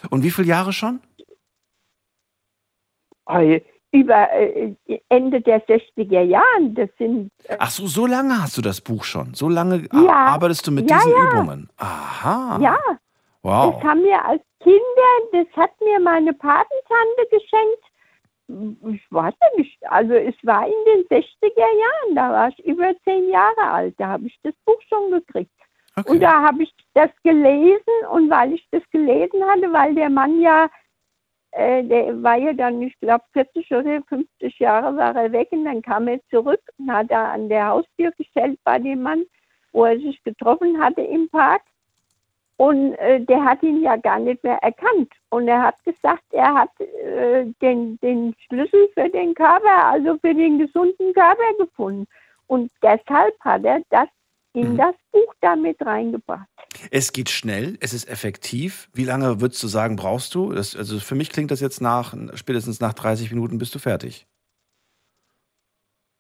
[0.09, 1.01] Und wie viele Jahre schon?
[3.93, 4.75] Über äh,
[5.09, 6.75] Ende der 60er Jahren.
[6.75, 9.35] Das sind äh, Ach so, so lange hast du das Buch schon.
[9.35, 10.15] So lange Ja.
[10.35, 11.25] arbeitest du mit Ja, diesen ja.
[11.33, 11.69] Übungen.
[11.77, 12.59] Aha.
[12.61, 12.79] ja,
[13.43, 13.75] Wow.
[13.75, 17.85] das haben wir als Kinder, das hat mir meine Patentante geschenkt.
[18.95, 22.93] Ich weiß ja nicht, also es war in den 60er Jahren, da war ich über
[23.05, 25.51] zehn Jahre alt, da habe ich das Buch schon gekriegt.
[25.97, 26.11] Okay.
[26.11, 27.81] Und da habe ich das gelesen
[28.13, 30.69] und weil ich das gelesen hatte, weil der Mann ja,
[31.53, 35.65] äh, der war ja dann, ich glaube 40 oder 50 Jahre war er weg und
[35.65, 39.25] dann kam er zurück und hat da an der Haustür gestellt bei dem Mann,
[39.73, 41.63] wo er sich getroffen hatte im Park.
[42.57, 45.11] Und äh, der hat ihn ja gar nicht mehr erkannt.
[45.31, 50.35] Und er hat gesagt, er hat äh, den, den Schlüssel für den Körper, also für
[50.35, 52.07] den gesunden Körper gefunden.
[52.49, 54.09] Und deshalb hat er das
[54.53, 54.77] in Mhm.
[54.79, 56.47] das Buch damit reingebracht.
[56.91, 58.89] Es geht schnell, es ist effektiv.
[58.93, 60.53] Wie lange würdest du sagen, brauchst du?
[60.53, 64.27] Das, also für mich klingt das jetzt nach, spätestens nach 30 Minuten bist du fertig.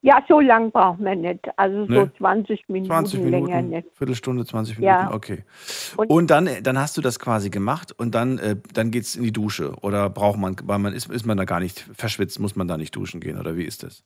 [0.02, 1.46] Ja, so lang braucht man nicht.
[1.58, 2.10] Also so Ne?
[2.16, 3.88] 20 Minuten, 20 länger Minuten, nicht.
[3.98, 5.12] Viertelstunde, 20 Minuten, Ja.
[5.12, 5.44] okay.
[5.98, 9.14] Und- Und, dann, dann hast du das quasi gemacht und dann, äh, dann geht es
[9.16, 9.74] in die Dusche.
[9.82, 12.78] Oder braucht man, weil man ist, ist man da gar nicht verschwitzt, muss man da
[12.78, 14.02] nicht duschen gehen oder wie ist das?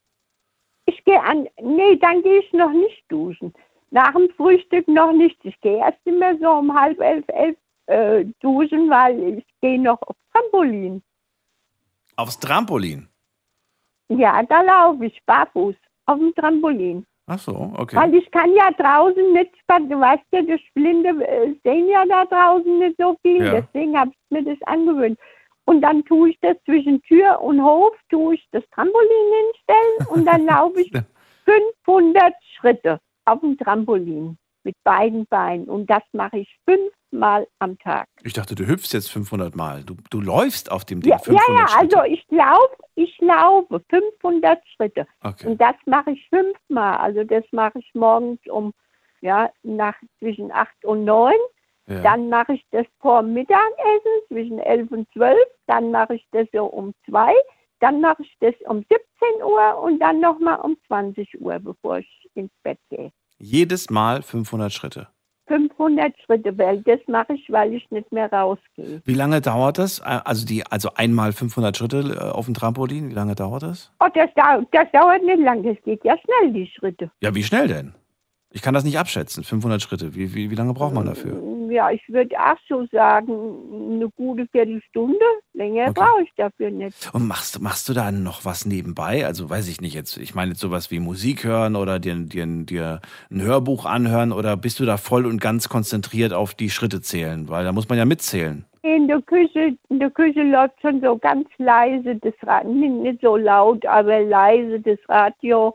[0.87, 3.55] Ich gehe an, nee, dann gehe ich noch nicht duschen.
[3.95, 5.39] Nach dem Frühstück noch nicht.
[5.45, 10.03] Ich gehe erst immer so um halb elf, elf äh, duschen, weil ich gehe noch
[10.03, 11.01] auf Trampolin.
[12.17, 13.09] Aufs Trampolin.
[14.09, 15.77] Ja, da laufe ich barfuß
[16.07, 17.07] auf dem Trampolin.
[17.29, 17.95] Ach so, okay.
[17.95, 22.25] Weil ich kann ja draußen nicht, du weißt ja, das Blinde äh, sehen ja da
[22.25, 23.61] draußen nicht so viel, Ja.
[23.61, 25.21] deswegen habe ich mir das angewöhnt.
[25.67, 30.25] Und dann tue ich das zwischen Tür und Hof, tue ich das Trampolin hinstellen und
[30.27, 30.91] dann laufe ich
[31.85, 35.67] 500 Schritte auf dem Trampolin mit beiden Beinen.
[35.67, 38.07] Und das mache ich fünfmal am Tag.
[38.23, 39.85] Ich dachte, du hüpfst jetzt 500 Mal.
[39.85, 42.01] Du, du läufst auf dem Ding Ja, ja, 500 ja, Schritte.
[42.01, 45.07] also ich laufe, ich laufe 500 Schritte.
[45.23, 45.47] Okay.
[45.49, 46.97] Und das mache ich fünfmal.
[46.97, 48.73] Also das mache ich morgens um,
[49.21, 51.35] ja, nach zwischen 8 und 9.
[51.87, 52.01] Ja.
[52.01, 55.37] Dann mache ich das vor Mittagessen zwischen 11 und 12.
[55.67, 57.35] Dann mache ich das so um 2.
[57.81, 58.99] Dann mache ich das um 17
[59.43, 63.11] Uhr und dann nochmal um 20 Uhr, bevor ich ins Bett gehe.
[63.39, 65.09] Jedes Mal 500 Schritte.
[65.47, 69.03] 500 Schritte, weil das mache ich, weil ich nicht mehr rausgehe.
[69.05, 69.99] Wie lange dauert das?
[69.99, 73.93] Äh, Also, die, also einmal 500 Schritte äh, auf dem Trampolin, wie lange dauert das?
[74.01, 77.11] Oh, das, dau das dauert nicht lang, das geht ja schnell, die Schritte.
[77.21, 77.95] Ja, wie schnell denn?
[78.55, 79.43] Ich kann das nicht abschätzen.
[79.43, 80.15] 500 Schritte.
[80.15, 81.43] Wie, wie, wie lange braucht man dafür?
[81.71, 83.33] Ja, ich würde auch so sagen,
[83.97, 85.25] eine gute Viertelstunde.
[85.55, 85.93] Länger Okay.
[85.97, 87.13] brauche ich dafür nicht.
[87.13, 89.27] Und machst, machst du da noch was nebenbei?
[89.27, 90.17] Also weiß ich nicht jetzt.
[90.19, 94.57] Ich meine jetzt sowas wie Musik hören oder dir, dir, dir ein Hörbuch anhören oder
[94.57, 97.49] bist du da voll und ganz konzentriert auf die Schritte zählen?
[97.49, 98.65] Weil da muss man ja mitzählen.
[98.83, 103.21] In der Küche, in der Küche läuft schon so ganz leise das Radio, nicht, nicht
[103.21, 105.75] so laut, aber leise das Radio.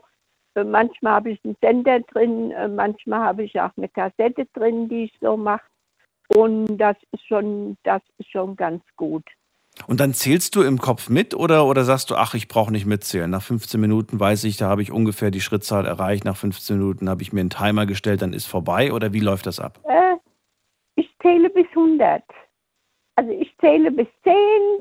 [0.60, 4.88] Äh, Manchmal habe ich einen Sender drin, äh, manchmal habe ich auch eine Kassette drin,
[4.88, 5.64] die ich so mache.
[6.28, 9.24] Und das ist schon, das ist schon ganz gut.
[9.86, 12.86] Und dann zählst du im Kopf mit oder, oder sagst du, ach, ich brauche nicht
[12.86, 13.30] mitzählen.
[13.30, 16.24] Nach 15 Minuten weiß ich, da habe ich ungefähr die Schrittzahl erreicht.
[16.24, 18.92] Nach 15 Minuten habe ich mir einen Timer gestellt, dann ist vorbei.
[18.92, 19.80] Oder wie läuft das ab?
[19.84, 20.16] Äh,
[20.96, 22.22] ich zähle bis 100.
[23.16, 24.34] Also ich zähle bis 10,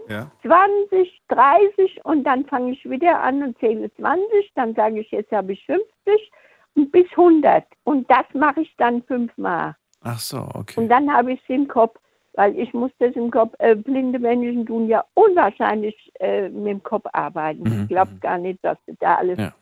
[0.07, 0.31] Ja.
[0.43, 4.51] 20, 30 und dann fange ich wieder an und zähle 20.
[4.55, 6.31] Dann sage ich, jetzt habe ich 50
[6.75, 7.65] und bis 100.
[7.83, 9.75] Und das mache ich dann fünfmal.
[10.01, 10.79] Ach so, okay.
[10.79, 11.97] Und dann habe ich es im Kopf,
[12.33, 16.83] weil ich muss das im Kopf, äh, blinde Menschen tun ja unwahrscheinlich äh, mit dem
[16.83, 17.63] Kopf arbeiten.
[17.63, 19.53] Mhm, Ich glaube gar nicht, dass du da alles Ja.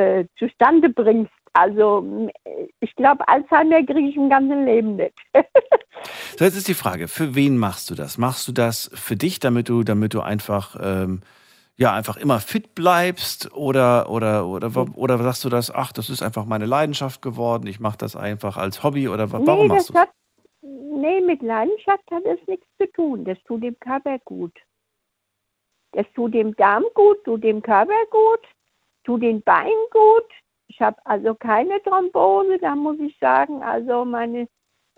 [0.00, 1.32] äh, zustande bringst.
[1.52, 2.28] Also
[2.80, 5.14] ich glaube, Alzheimer kriege ich im ganzen Leben nicht.
[6.38, 8.18] So, jetzt ist die Frage, für wen machst du das?
[8.18, 11.20] Machst du das für dich, damit du, damit du einfach, ähm,
[11.76, 13.52] ja, einfach immer fit bleibst?
[13.54, 17.80] Oder, oder, oder, oder sagst du das, ach, das ist einfach meine Leidenschaft geworden, ich
[17.80, 20.10] mache das einfach als Hobby oder wa- warum nee, machst das du hat,
[20.62, 23.24] nee, mit Leidenschaft hat das nichts zu tun.
[23.24, 24.52] Das tut dem Körper gut.
[25.92, 28.40] Das tut dem Darm gut, tut dem Körper gut,
[29.04, 30.30] tut den Beinen gut.
[30.68, 33.62] Ich habe also keine Thrombose, da muss ich sagen.
[33.62, 34.48] Also meine,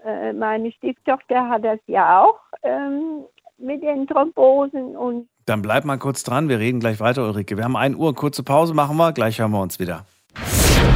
[0.04, 3.24] äh, meine Stieftochter hat das ja auch ähm,
[3.58, 7.56] mit den Thrombosen und Dann bleib mal kurz dran, wir reden gleich weiter, Ulrike.
[7.56, 10.04] Wir haben 1 Uhr, kurze Pause machen wir, gleich hören wir uns wieder.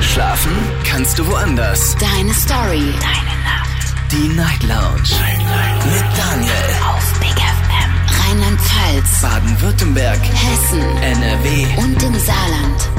[0.01, 0.53] Schlafen
[0.85, 1.97] kannst du woanders.
[1.97, 2.93] Deine Story.
[3.01, 3.95] Deine Nacht.
[4.13, 5.11] Die Night Lounge.
[5.85, 6.69] Mit Daniel.
[6.87, 7.91] Auf Big FM.
[8.21, 9.23] Rheinland-Pfalz.
[9.23, 10.19] Baden-Württemberg.
[10.19, 10.81] Hessen.
[11.03, 11.83] NRW.
[11.83, 12.91] Und im Saarland.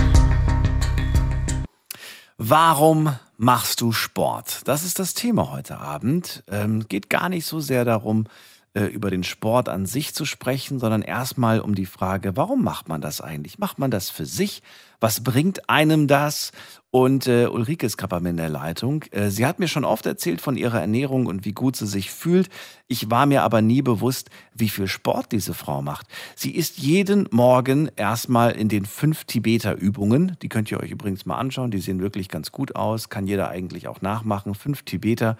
[2.37, 4.61] Warum machst du Sport?
[4.65, 6.43] Das ist das Thema heute Abend.
[6.47, 8.25] Ähm, geht gar nicht so sehr darum,
[8.73, 12.89] äh, über den Sport an sich zu sprechen, sondern erstmal um die Frage, warum macht
[12.89, 13.59] man das eigentlich?
[13.59, 14.63] Macht man das für sich?
[14.99, 16.51] Was bringt einem das?
[16.89, 19.03] Und äh, Ulrike ist gerade in der Leitung.
[19.11, 22.09] Äh, sie hat mir schon oft erzählt von ihrer Ernährung und wie gut sie sich
[22.09, 22.49] fühlt.
[22.87, 26.07] Ich war mir aber nie bewusst, wie viel Sport diese Frau macht.
[26.35, 30.37] Sie ist jeden Morgen erstmal in den fünf Tibeter-Übungen.
[30.41, 31.71] Die könnt ihr euch übrigens mal anschauen.
[31.71, 33.09] Die sehen wirklich ganz gut aus.
[33.09, 34.55] Kann jeder eigentlich auch nachmachen.
[34.55, 35.37] Fünf Tibeter.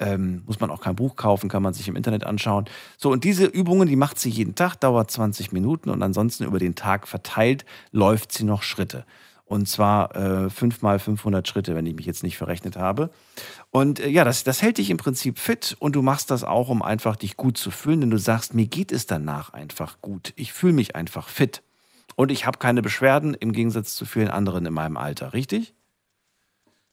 [0.00, 2.64] Ähm, muss man auch kein Buch kaufen, kann man sich im Internet anschauen.
[2.96, 6.58] So, und diese Übungen, die macht sie jeden Tag, dauert 20 Minuten und ansonsten über
[6.58, 9.04] den Tag verteilt läuft sie noch Schritte.
[9.44, 13.10] Und zwar äh, 5 mal 500 Schritte, wenn ich mich jetzt nicht verrechnet habe.
[13.70, 16.68] Und äh, ja, das, das hält dich im Prinzip fit und du machst das auch,
[16.68, 20.32] um einfach dich gut zu fühlen, denn du sagst, mir geht es danach einfach gut.
[20.36, 21.62] Ich fühle mich einfach fit.
[22.14, 25.74] Und ich habe keine Beschwerden im Gegensatz zu vielen anderen in meinem Alter, richtig?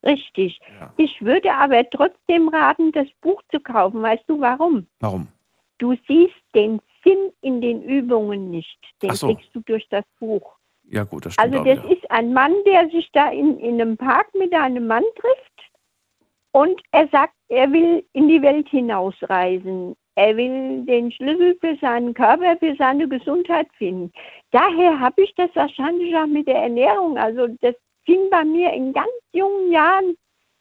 [0.08, 0.60] Richtig.
[0.98, 4.02] Ich würde aber trotzdem raten, das Buch zu kaufen.
[4.02, 4.88] Weißt du warum?
[5.00, 5.28] Warum?
[5.78, 8.80] Du siehst den Sinn in den Übungen nicht.
[9.02, 9.28] Den so.
[9.28, 10.56] kriegst du durch das Buch.
[10.90, 11.96] Ja, gut, das stimmt Also auch das wieder.
[11.96, 15.72] ist ein Mann, der sich da in, in einem Park mit einem Mann trifft
[16.52, 19.96] und er sagt, er will in die Welt hinausreisen.
[20.16, 24.12] Er will den Schlüssel für seinen Körper, für seine Gesundheit finden.
[24.52, 27.20] Daher habe ich das wahrscheinlich auch mit der Ernährung.
[27.20, 27.76] Also das
[28.08, 30.18] fing bei mir in ganz jungen Jahren,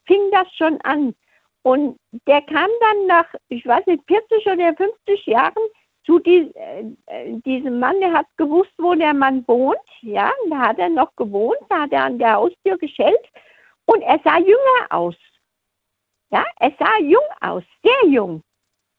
[0.06, 1.14] fing das schon an.
[1.62, 5.62] Und der kam dann nach, ich weiß nicht, 40 oder 50 Jahren
[6.04, 10.58] zu die, äh, äh, diesem Mann, der hat gewusst, wo der Mann wohnt, ja, da
[10.58, 13.28] hat er noch gewohnt, da hat er an der Haustür geschellt
[13.86, 15.16] und er sah jünger aus.
[16.30, 18.42] Ja, er sah jung aus, sehr jung.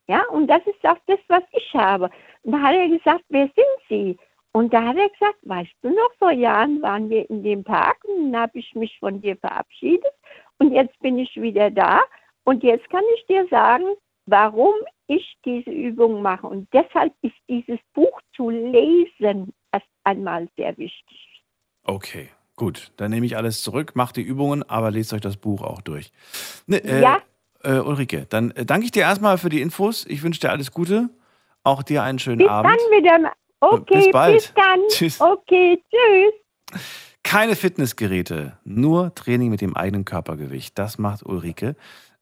[0.07, 2.09] Ja, und das ist auch das, was ich habe.
[2.43, 4.17] Und da hat er gesagt, wer sind Sie?
[4.57, 8.03] Und da hat er gesagt, weißt du noch, vor Jahren waren wir in dem Park
[8.05, 10.11] und dann habe ich mich von dir verabschiedet
[10.57, 12.01] und jetzt bin ich wieder da
[12.43, 13.85] und jetzt kann ich dir sagen,
[14.25, 14.73] warum
[15.05, 16.47] ich diese Übung mache.
[16.47, 21.43] Und deshalb ist dieses Buch zu lesen erst einmal sehr wichtig.
[21.83, 22.91] Okay, gut.
[22.97, 26.11] Dann nehme ich alles zurück, macht die Übungen, aber lest euch das Buch auch durch.
[26.65, 27.21] Ne, äh, Ja.
[27.63, 30.03] Äh, Ulrike, dann äh, danke ich dir erstmal für die Infos.
[30.07, 31.11] Ich wünsche dir alles Gute.
[31.61, 32.71] Auch dir einen schönen Bis Abend.
[32.71, 33.33] dann wieder.
[33.59, 34.35] Okay, Bis bald.
[34.35, 34.79] bis dann.
[34.89, 35.19] Tschüss.
[35.19, 36.79] Okay, tschüss.
[37.23, 40.77] Keine Fitnessgeräte, nur Training mit dem eigenen Körpergewicht.
[40.77, 41.75] Das macht Ulrike.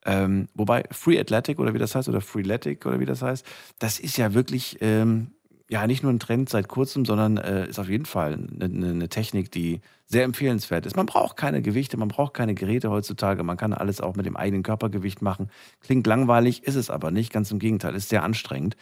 [0.06, 3.46] Ähm, wobei Free Athletic oder wie das heißt, oder Freeletic oder wie das heißt,
[3.80, 5.32] das ist ja wirklich ähm,
[5.70, 9.10] ja nicht nur ein Trend seit kurzem, sondern äh, ist auf jeden Fall eine, eine,
[9.10, 10.96] Technik, die sehr empfehlenswert ist.
[10.96, 14.38] Man braucht keine Gewichte, man braucht keine Geräte heutzutage, man kann alles auch mit dem
[14.38, 15.50] eigenen Körpergewicht machen.
[15.82, 18.78] Klingt langweilig, ist es aber nicht, ganz im Gegenteil, ist sehr anstrengend.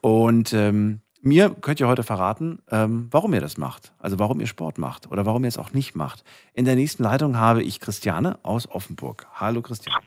[0.00, 3.92] Und ähm, mir könnt ihr heute verraten, ähm, warum ihr das macht.
[4.00, 6.24] Also warum ihr Sport macht oder warum ihr es auch nicht macht.
[6.52, 9.26] In der nächsten Leitung habe ich Christiane aus Offenburg.
[9.34, 10.04] Hallo Christiane.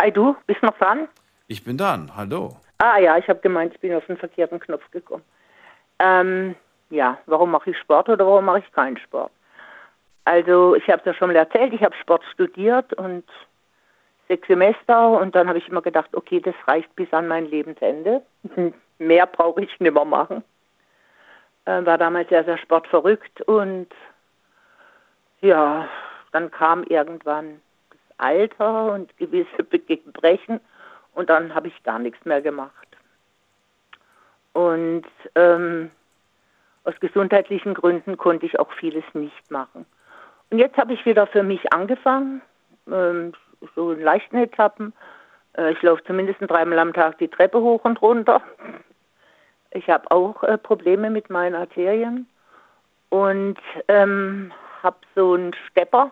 [0.00, 1.08] Hi du, bist noch dran?
[1.46, 2.16] Ich bin dann.
[2.16, 2.56] Hallo.
[2.78, 5.22] Ah ja, ich habe gemeint, ich bin auf den verkehrten Knopf gekommen.
[5.98, 6.56] Ähm,
[6.88, 9.30] ja, warum mache ich Sport oder warum mache ich keinen Sport?
[10.24, 13.24] Also ich habe es ja schon mal erzählt, ich habe Sport studiert und
[14.28, 18.22] sechs Semester und dann habe ich immer gedacht, okay, das reicht bis an mein Lebensende.
[19.00, 20.44] Mehr brauche ich nicht mehr machen.
[21.64, 23.88] Äh, war damals sehr, sehr sportverrückt und
[25.40, 25.88] ja,
[26.32, 30.60] dann kam irgendwann das Alter und gewisse Gebrechen
[31.14, 32.88] und dann habe ich gar nichts mehr gemacht.
[34.52, 35.90] Und ähm,
[36.84, 39.86] aus gesundheitlichen Gründen konnte ich auch vieles nicht machen.
[40.50, 42.42] Und jetzt habe ich wieder für mich angefangen,
[42.90, 43.32] ähm,
[43.74, 44.92] so in leichten Etappen.
[45.56, 48.42] Äh, ich laufe zumindest dreimal am Tag die Treppe hoch und runter.
[49.72, 52.26] Ich habe auch äh, Probleme mit meinen Arterien
[53.08, 56.10] und ähm, habe so einen Stepper.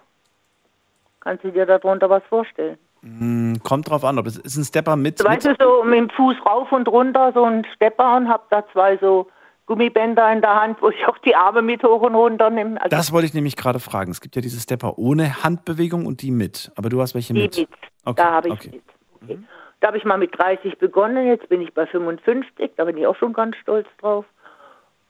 [1.20, 2.78] Kannst du dir darunter was vorstellen?
[3.02, 5.22] Hm, kommt drauf an, ob es ist ein Stepper mit.
[5.22, 8.44] Weißt mit du, so mit dem Fuß rauf und runter, so ein Stepper und habe
[8.50, 9.28] da zwei so
[9.66, 12.80] Gummibänder in der Hand, wo ich auch die Arme mit hoch und runter nehme.
[12.80, 14.10] Also das wollte ich nämlich gerade fragen.
[14.10, 16.72] Es gibt ja diese Stepper ohne Handbewegung und die mit.
[16.74, 17.56] Aber du hast welche die mit.
[17.58, 17.68] mit.
[18.04, 18.70] Okay, da habe ich okay.
[18.72, 18.97] mit.
[19.22, 19.38] Okay.
[19.80, 23.06] Da habe ich mal mit 30 begonnen, jetzt bin ich bei 55, da bin ich
[23.06, 24.24] auch schon ganz stolz drauf.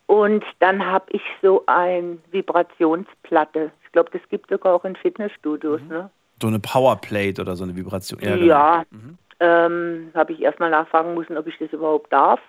[0.06, 3.70] Und dann habe ich so ein Vibrationsplatte.
[3.84, 5.82] Ich glaube, das gibt es sogar auch in Fitnessstudios.
[5.88, 6.10] Ne?
[6.40, 8.18] So eine Powerplate oder so eine Vibration.
[8.22, 9.14] Ja, genau.
[9.40, 12.40] ähm, habe ich erstmal nachfragen müssen, ob ich das überhaupt darf,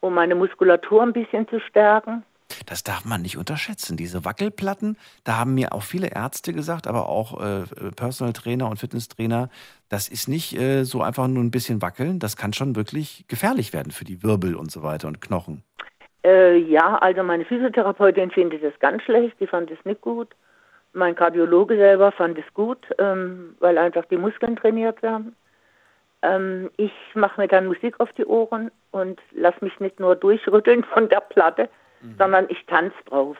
[0.00, 2.24] um meine Muskulatur ein bisschen zu stärken.
[2.66, 3.96] Das darf man nicht unterschätzen.
[3.96, 7.64] Diese Wackelplatten, da haben mir auch viele Ärzte gesagt, aber auch äh,
[7.96, 9.48] Personal Trainer und Fitnesstrainer,
[9.88, 12.18] das ist nicht äh, so einfach nur ein bisschen wackeln.
[12.18, 15.62] Das kann schon wirklich gefährlich werden für die Wirbel und so weiter und Knochen.
[16.24, 20.28] Äh, ja, also meine Physiotherapeutin findet das ganz schlecht, die fand es nicht gut.
[20.92, 25.36] Mein Kardiologe selber fand es gut, ähm, weil einfach die Muskeln trainiert werden.
[26.22, 30.84] Ähm, ich mache mir dann Musik auf die Ohren und lasse mich nicht nur durchrütteln
[30.84, 31.70] von der Platte,
[32.18, 33.36] sondern ich tanze drauf.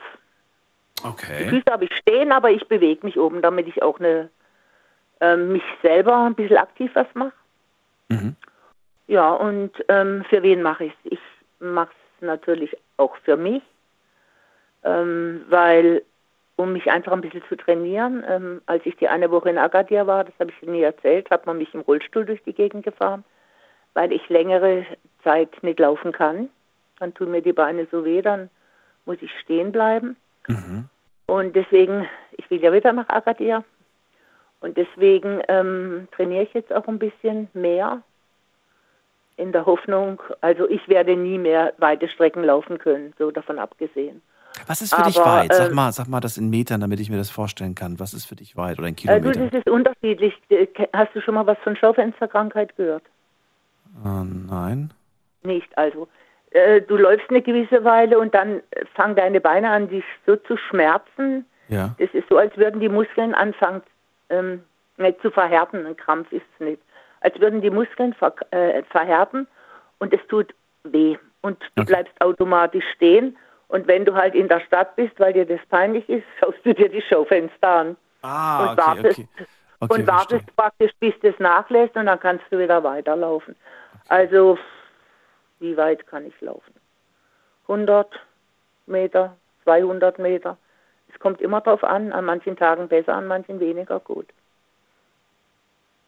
[0.99, 1.49] Die Okay.
[1.49, 4.29] Füße habe ich stehen, aber ich bewege mich oben, damit ich auch eine,
[5.19, 7.33] ähm, mich selber ein bisschen aktiv was mache.
[8.09, 8.35] Mhm.
[9.07, 11.13] Ja, und ähm, für wen mache ich es?
[11.13, 11.19] Ich
[11.59, 13.63] mache es natürlich auch für mich,
[14.83, 16.03] ähm, weil,
[16.55, 20.05] um mich einfach ein bisschen zu trainieren, ähm, als ich die eine Woche in Agadir
[20.05, 23.23] war, das habe ich nie erzählt, hat man mich im Rollstuhl durch die Gegend gefahren,
[23.95, 24.85] weil ich längere
[25.23, 26.49] Zeit nicht laufen kann.
[27.01, 28.51] Dann tun mir die Beine so weh, dann
[29.05, 30.17] muss ich stehen bleiben.
[30.47, 30.85] Mhm.
[31.25, 33.63] Und deswegen, ich will ja wieder nach Agadir.
[34.59, 38.03] Und deswegen ähm, trainiere ich jetzt auch ein bisschen mehr
[39.35, 44.21] in der Hoffnung, also ich werde nie mehr weite Strecken laufen können, so davon abgesehen.
[44.67, 45.53] Was ist für dich Aber, weit?
[45.55, 47.99] Sag ähm, mal, sag mal das in Metern, damit ich mir das vorstellen kann.
[47.99, 49.49] Was ist für dich weit oder in Kilometern?
[49.49, 50.35] das ist unterschiedlich.
[50.49, 53.03] Äh, Hast du schon mal was von Schaufensterkrankheit gehört?
[54.05, 54.93] Äh, nein.
[55.41, 56.07] Nicht, also.
[56.51, 58.61] Äh, du läufst eine gewisse Weile und dann
[58.95, 61.45] fangen deine Beine an, dich so zu schmerzen.
[61.69, 61.95] Ja.
[61.97, 63.81] Es ist so, als würden die Muskeln anfangen
[64.29, 64.63] ähm,
[64.97, 65.85] nicht zu verhärten.
[65.85, 66.81] Ein Krampf ist es nicht.
[67.21, 69.47] Als würden die Muskeln ver äh, verhärten
[69.99, 71.17] und es tut weh.
[71.41, 73.37] Und du bleibst automatisch stehen.
[73.67, 76.73] Und wenn du halt in der Stadt bist, weil dir das peinlich ist, schaust du
[76.73, 77.97] dir die Schaufenster an.
[78.21, 79.45] Ah, und okay, wartest, okay.
[79.79, 83.55] Okay, und wartest praktisch, bis das nachlässt und dann kannst du wieder weiterlaufen.
[84.09, 84.59] Also,
[85.61, 86.73] wie weit kann ich laufen?
[87.67, 88.19] 100
[88.87, 90.57] Meter, 200 Meter.
[91.13, 94.27] Es kommt immer drauf an, an manchen Tagen besser, an manchen weniger gut.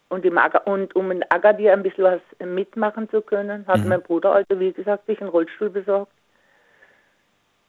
[0.09, 3.89] Und, im Aga und um in Agadir ein bisschen was mitmachen zu können, hat Mhm.
[3.89, 6.11] mein Bruder also, wie gesagt, sich einen Rollstuhl besorgt.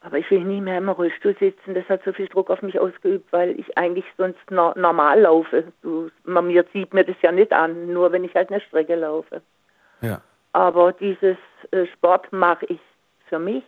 [0.01, 1.73] Aber ich will nie mehr im Rollstuhl sitzen.
[1.73, 5.63] Das hat so viel Druck auf mich ausgeübt, weil ich eigentlich sonst no normal laufe.
[5.81, 8.95] Du, man mir zieht mir das ja nicht an, nur wenn ich halt eine Strecke
[8.95, 9.41] laufe.
[10.01, 10.21] Ja.
[10.55, 11.35] Aber dieses
[11.71, 12.79] äh, Sport mache ich
[13.27, 13.65] für mich.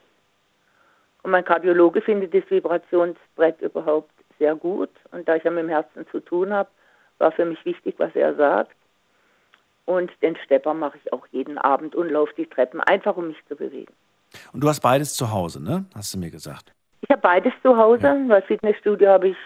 [1.22, 4.10] Und mein Kardiologe findet das Vibrationsbrett überhaupt
[4.40, 4.90] sehr gut.
[5.12, 6.70] Und da ich ja mit dem Herzen zu tun habe,
[7.18, 8.72] war für mich wichtig, was er sagt.
[9.84, 13.46] Und den Stepper mache ich auch jeden Abend und laufe die Treppen, einfach um mich
[13.50, 13.94] zu bewegen.
[14.54, 15.84] Und du hast beides zu Hause, ne?
[15.94, 16.72] Hast du mir gesagt.
[17.02, 19.38] Ich habe beides zu Hause, weil Fitnessstudio habe ich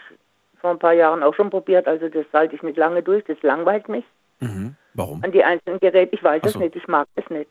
[0.59, 1.87] vor ein paar Jahren auch schon probiert.
[1.87, 4.05] Also das halte ich nicht lange durch, das langweilt mich
[4.41, 4.75] Mhm.
[4.93, 5.23] Warum?
[5.23, 6.15] an die einzelnen Geräte.
[6.15, 6.59] Ich weiß Ach es so.
[6.59, 7.49] nicht, ich mag es nicht.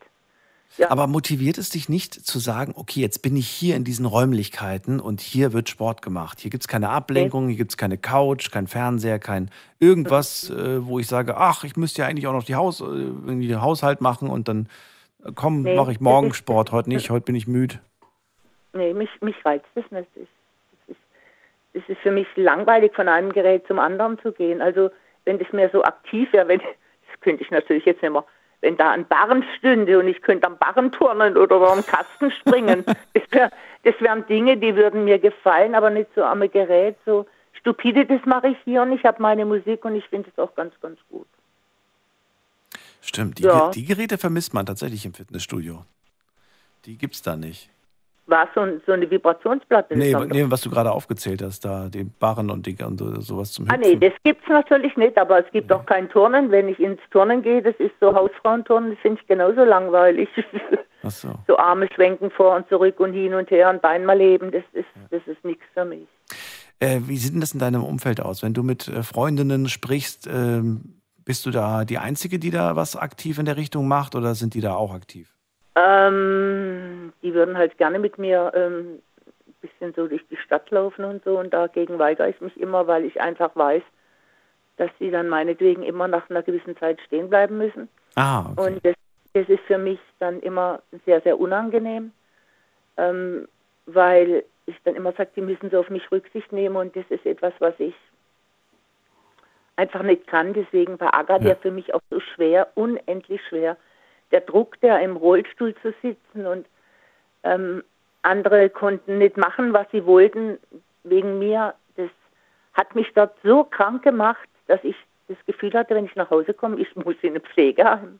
[0.87, 5.01] Aber motiviert es dich nicht zu sagen, okay, jetzt bin ich hier in diesen Räumlichkeiten
[5.01, 6.39] und hier wird Sport gemacht.
[6.39, 10.85] Hier gibt es keine Ablenkung, hier gibt es keine Couch, kein Fernseher, kein irgendwas, äh,
[10.85, 13.61] wo ich sage, ach, ich müsste ja eigentlich auch noch die Haus, äh, irgendwie den
[13.61, 14.69] Haushalt machen und dann
[15.25, 17.79] äh, komm, Nee, mache ich morgen ist- Sport, heute nicht, heute bin ich müde.
[18.71, 20.07] Nee, mich, mich reizt das nicht.
[20.15, 20.29] Ich,
[20.87, 24.61] es, ist, es ist für mich langweilig, von einem Gerät zum anderen zu gehen.
[24.61, 24.89] Also
[25.25, 26.61] wenn das mehr so aktiv wäre, wenn,
[27.21, 28.25] könnte ich natürlich jetzt nicht mehr,
[28.61, 32.85] wenn da ein Barren stünde und ich könnte am Barren turnen oder am Kasten springen,
[33.13, 33.51] das, wär,
[33.83, 36.95] das wären Dinge, die würden mir gefallen, aber nicht so am Gerät.
[37.05, 40.37] So stupide, das mache ich hier und ich habe meine Musik und ich finde es
[40.37, 41.27] auch ganz, ganz gut.
[43.01, 43.71] Stimmt, die, Ja.
[43.71, 45.83] Die Geräte vermisst man tatsächlich im Fitnessstudio.
[46.85, 47.69] Die gibt's da nicht.
[48.27, 49.97] War so, so eine Vibrationsplatte?
[49.97, 53.51] Nee, nee, was du gerade aufgezählt hast, da den Barren und, die, und so- sowas
[53.51, 53.99] zum Ah Hüpfen.
[53.99, 56.51] nee, das gibt's natürlich nicht, aber es gibt auch kein Turnen.
[56.51, 60.29] Wenn ich ins Turnen gehe, das ist so Hausfrauenturnen, das finde ich genauso langweilig.
[61.03, 61.33] Ach so.
[61.47, 64.63] so Arme schwenken vor und zurück und hin und her und Bein mal leben, das
[64.73, 66.07] ist, das ist nichts für mich.
[66.79, 68.43] Äh, wie sieht denn das in deinem Umfeld aus?
[68.43, 72.95] Wenn du mit äh, Freundinnen sprichst, ähm, bist du da die Einzige, die da was
[72.95, 75.33] aktiv in der Richtung macht oder sind die da auch aktiv?
[75.75, 79.01] Ähm, die würden halt gerne mit mir ähm,
[79.47, 82.87] ein bisschen so durch die Stadt laufen und so und dagegen weigere ich mich immer,
[82.87, 83.83] weil ich einfach weiß,
[84.77, 87.87] dass sie dann meinetwegen immer nach einer gewissen Zeit stehen bleiben müssen.
[88.15, 88.67] Ah, okay.
[88.67, 88.95] Und das,
[89.33, 92.11] das ist für mich dann immer sehr, sehr unangenehm,
[92.97, 93.47] ähm,
[93.85, 97.25] weil ich dann immer sage, die müssen so auf mich Rücksicht nehmen und das ist
[97.25, 97.95] etwas, was ich
[99.77, 100.53] einfach nicht kann.
[100.53, 101.39] Deswegen war Acker Ja.
[101.39, 103.77] der für mich auch so schwer, unendlich schwer.
[104.31, 106.65] Der Druck, der im Rollstuhl zu sitzen und
[107.43, 107.83] ähm,
[108.21, 110.57] andere konnten nicht machen, was sie wollten
[111.03, 111.73] wegen mir.
[111.97, 112.09] Das
[112.73, 114.95] hat mich dort so krank gemacht, dass ich
[115.27, 118.19] das Gefühl hatte, wenn ich nach Hause komme, ich muss in eine Pflegeheim.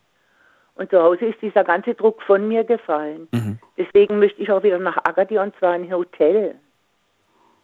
[0.75, 3.27] Und zu Hause ist dieser ganze Druck von mir gefallen.
[3.31, 3.59] Mhm.
[3.77, 6.55] Deswegen möchte ich auch wieder nach Agadir und zwar in ein Hotel.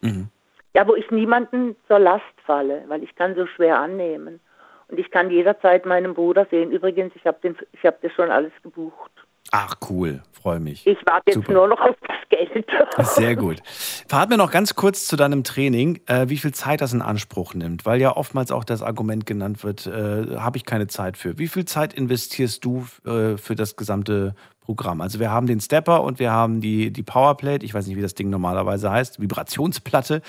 [0.01, 0.27] Mhm.
[0.75, 4.39] Ja, wo ich niemanden zur Last falle, weil ich kann so schwer annehmen.
[4.89, 6.71] Und ich kann jederzeit meinen Bruder sehen.
[6.71, 9.11] Übrigens, ich habe hab das schon alles gebucht.
[9.51, 10.21] Ach, cool.
[10.31, 10.85] Freue mich.
[10.85, 11.53] Ich warte jetzt Super.
[11.53, 12.65] nur noch auf das Geld.
[12.99, 13.61] Sehr gut.
[14.07, 17.53] Verrat mir noch ganz kurz zu deinem Training, äh, wie viel Zeit das in Anspruch
[17.53, 21.37] nimmt, weil ja oftmals auch das Argument genannt wird, äh, habe ich keine Zeit für.
[21.37, 25.01] Wie viel Zeit investierst du äh, für das gesamte Programm?
[25.01, 28.01] Also wir haben den Stepper und wir haben die, die Powerplate, ich weiß nicht, wie
[28.01, 30.21] das Ding normalerweise heißt, Vibrationsplatte.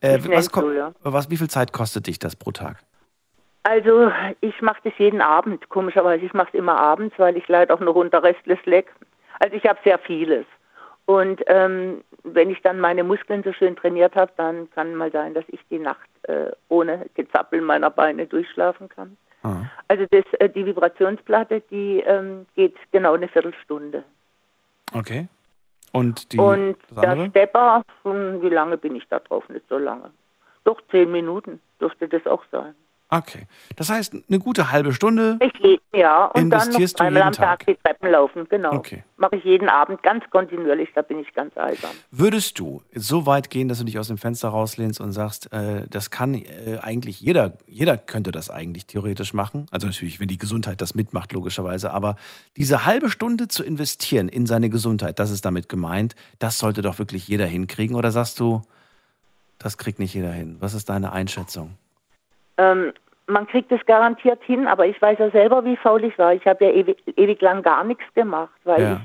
[0.00, 0.92] Äh, was, so, ja.
[1.02, 2.82] was, wie viel Zeit kostet dich das pro Tag?
[3.62, 4.10] Also,
[4.40, 5.68] ich mache das jeden Abend.
[5.68, 8.92] Komischerweise, ich mache es immer abends, weil ich leide auch noch unter Restless Leg.
[9.38, 10.46] Also, ich habe sehr vieles.
[11.06, 15.34] Und ähm, wenn ich dann meine Muskeln so schön trainiert habe, dann kann mal sein,
[15.34, 19.16] dass ich die Nacht äh, ohne Gezappel meiner Beine durchschlafen kann.
[19.42, 19.62] Ah.
[19.88, 24.04] Also das, äh, die Vibrationsplatte, die ähm, geht genau eine Viertelstunde.
[24.92, 25.26] Okay.
[25.92, 27.26] Und die Und der?
[27.30, 29.48] Stepper, hm, wie lange bin ich da drauf?
[29.48, 30.10] Nicht so lange.
[30.64, 32.74] Doch, zehn Minuten dürfte das auch sein.
[33.10, 33.46] Okay.
[33.76, 35.38] Das heißt, eine gute halbe Stunde.
[35.40, 37.66] Ich jeden Jahr und Investierst du dann noch jeden am Tag, Tag?
[37.66, 38.72] die Treppen laufen, genau.
[38.72, 39.02] Okay.
[39.16, 41.90] Mache ich jeden Abend ganz kontinuierlich, da bin ich ganz eisern.
[42.12, 45.86] Würdest du so weit gehen, dass du dich aus dem Fenster rauslehnst und sagst, äh,
[45.90, 49.66] das kann äh, eigentlich jeder, jeder könnte das eigentlich theoretisch machen?
[49.72, 52.14] Also natürlich, wenn die Gesundheit das mitmacht, logischerweise, aber
[52.56, 57.00] diese halbe Stunde zu investieren in seine Gesundheit, das ist damit gemeint, das sollte doch
[57.00, 57.96] wirklich jeder hinkriegen?
[57.96, 58.62] Oder sagst du,
[59.58, 60.56] das kriegt nicht jeder hin?
[60.60, 61.76] Was ist deine Einschätzung?
[62.60, 62.92] Ähm,
[63.26, 66.34] man kriegt es garantiert hin, aber ich weiß ja selber, wie faul ich war.
[66.34, 68.92] Ich habe ja ewig, ewig lang gar nichts gemacht, weil Ja.
[68.92, 68.98] ich,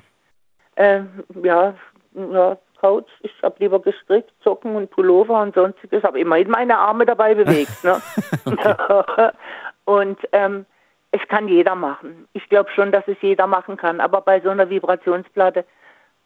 [0.77, 1.73] ähm, ja,
[2.13, 7.05] ja, Couch, ich habe lieber gestrickt, Socken und Pullover und sonstiges, habe immerhin meine Arme
[7.05, 7.81] dabei bewegt.
[7.83, 8.01] Ne?
[9.85, 10.65] und ähm,
[11.11, 12.27] es kann jeder machen.
[12.33, 15.63] Ich glaube schon, dass es jeder machen kann, aber bei so einer Vibrationsplatte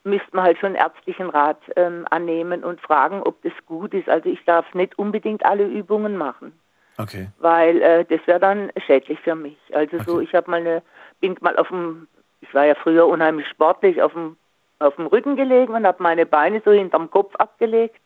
[0.04, 4.10] müsste man halt schon ärztlichen Rat ähm, annehmen und fragen, ob das gut ist.
[4.10, 6.54] Also ich darf nicht unbedingt alle Übungen machen
[7.00, 7.30] Okay.
[7.40, 9.58] weil äh, das wäre dann schädlich für mich.
[9.72, 10.82] Also so, ich habe mal eine,
[11.22, 12.10] bin mal auf dem,
[12.42, 14.36] ich war ja früher unheimlich sportlich, auf dem,
[14.80, 18.02] auf dem Rücken gelegen und habe meine Beine so hinterm Kopf abgelegt.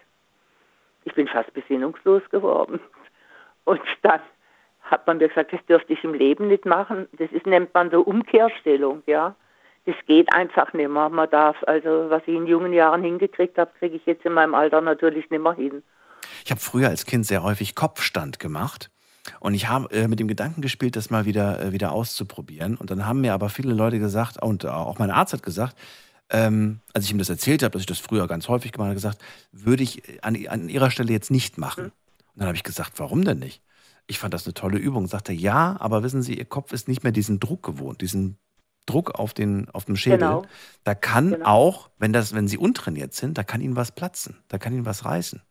[1.06, 2.80] Ich bin fast besinnungslos geworden.
[3.66, 4.20] Und dann
[4.82, 7.08] hat man mir gesagt, das dürfte ich im Leben nicht machen.
[7.14, 9.36] Das ist, nennt man so Umkehrstellung, ja.
[9.86, 11.10] Das geht einfach nicht mehr.
[11.10, 14.54] Man darf, also was ich in jungen Jahren hingekriegt habe, kriege ich jetzt in meinem
[14.54, 15.84] Alter natürlich nicht mehr hin.
[16.44, 18.90] Ich habe früher als Kind sehr häufig Kopfstand gemacht.
[19.40, 22.76] Und ich habe äh, mit dem Gedanken gespielt, das mal wieder, äh, wieder auszuprobieren.
[22.76, 25.78] Und dann haben mir aber viele Leute gesagt, und auch mein Arzt hat gesagt,
[26.30, 28.96] ähm, als ich ihm das erzählt habe, dass ich das früher ganz häufig gemacht habe,
[28.96, 29.22] gesagt,
[29.52, 31.86] würde ich an, an ihrer Stelle jetzt nicht machen.
[31.86, 31.92] Und
[32.36, 33.62] dann habe ich gesagt, warum denn nicht?
[34.08, 35.08] Ich fand das eine tolle Übung.
[35.08, 38.38] Sagte, ja, aber wissen Sie, Ihr Kopf ist nicht mehr diesen Druck gewohnt, diesen
[38.86, 40.20] Druck auf, den, auf dem Schädel.
[40.20, 40.46] Genau.
[40.84, 41.46] Da kann Genau.
[41.46, 44.86] auch, wenn, das, wenn Sie untrainiert sind, da kann Ihnen was platzen, da kann Ihnen
[44.86, 45.42] was reißen.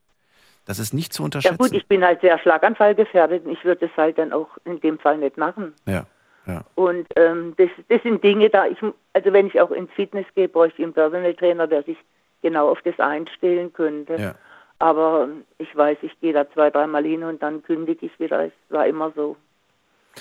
[0.64, 1.58] Das ist nicht zu Ja unterschätzen.
[1.58, 4.98] gut, ich bin halt sehr schlaganfallgefährdet und ich würde es halt dann auch in dem
[4.98, 5.74] Fall nicht machen.
[5.86, 6.06] Ja,
[6.46, 6.64] ja.
[6.74, 8.78] Und ähm, das, das sind Dinge, da ich,
[9.12, 11.96] also wenn ich auch ins Fitness gehe, bräuchte ich einen Personal Trainer, der sich
[12.42, 14.16] genau auf das einstellen könnte.
[14.16, 14.34] Ja.
[14.78, 15.28] Aber
[15.58, 18.46] ich weiß, ich gehe da zwei, dreimal hin und dann kündige ich wieder.
[18.46, 19.36] Es war immer so.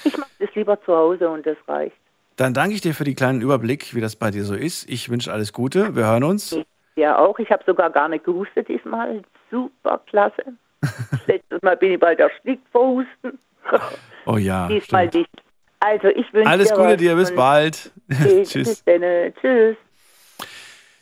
[0.03, 1.95] Ich mache das lieber zu Hause und das reicht.
[2.35, 4.89] Dann danke ich dir für den kleinen Überblick, wie das bei dir so ist.
[4.89, 5.95] Ich wünsche alles Gute.
[5.95, 6.57] Wir hören uns.
[6.95, 7.37] Ja, auch.
[7.39, 9.21] Ich habe sogar gar nicht gehustet diesmal.
[9.49, 10.43] Super, klasse.
[11.27, 13.39] Letztes Mal bin ich bald erstickt vor Husten.
[14.27, 14.67] Oh ja.
[14.67, 15.27] diesmal stimmt.
[15.33, 15.43] nicht.
[15.79, 17.91] Also, ich wünsche Alles dir Gute dir, bis bald.
[18.07, 18.83] Bis Tschüss.
[18.83, 19.01] dann.
[19.01, 19.77] äh, Tschüss.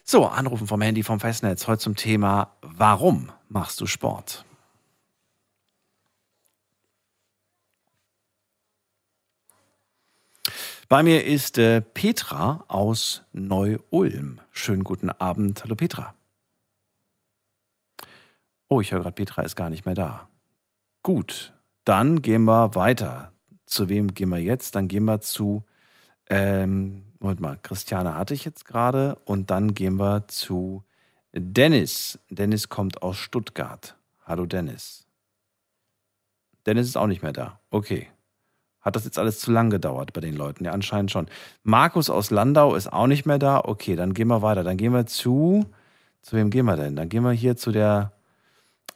[0.05, 1.67] So, Anrufen vom Handy vom Festnetz.
[1.67, 4.45] Heute zum Thema, warum machst du Sport?
[10.89, 14.41] Bei mir ist äh, Petra aus Neu-Ulm.
[14.49, 15.63] Schönen guten Abend.
[15.63, 16.15] Hallo Petra.
[18.69, 20.29] Oh, ich höre gerade, Petra ist gar nicht mehr da.
[21.03, 21.53] Gut,
[21.83, 23.31] dann gehen wir weiter.
[23.67, 24.73] Zu wem gehen wir jetzt?
[24.73, 25.63] Dann gehen wir zu,
[26.27, 29.13] ähm, Moment mal, Christiane hatte ich jetzt gerade.
[29.25, 30.83] Und dann gehen wir zu
[31.33, 32.17] Dennis.
[32.31, 33.95] Dennis kommt aus Stuttgart.
[34.25, 35.07] Hallo Dennis.
[36.65, 37.59] Dennis ist auch nicht mehr da.
[37.69, 38.07] Okay.
[38.81, 40.63] Hat das jetzt alles zu lang gedauert bei den Leuten?
[40.65, 41.27] Ja, anscheinend schon.
[41.63, 43.61] Markus aus Landau ist auch nicht mehr da.
[43.63, 44.63] Okay, dann gehen wir weiter.
[44.63, 45.65] Dann gehen wir zu.
[46.21, 46.95] Zu wem gehen wir denn?
[46.95, 48.13] Dann gehen wir hier zu der,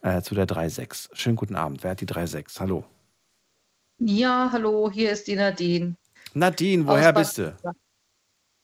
[0.02, 1.10] äh, zu der 3.6.
[1.14, 1.84] Schönen guten Abend.
[1.84, 2.60] Wer hat die 3.6?
[2.60, 2.86] Hallo.
[4.00, 5.96] Ja, hallo, hier ist die Nadine.
[6.34, 7.74] Nadine, woher Aus Bad- bist du?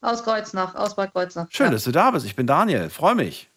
[0.01, 1.47] Aus Kreuznach, aus Bad Kreuznach.
[1.49, 1.71] Schön, ja.
[1.73, 2.25] dass du da bist.
[2.25, 2.89] Ich bin Daniel.
[2.89, 3.49] Freue mich.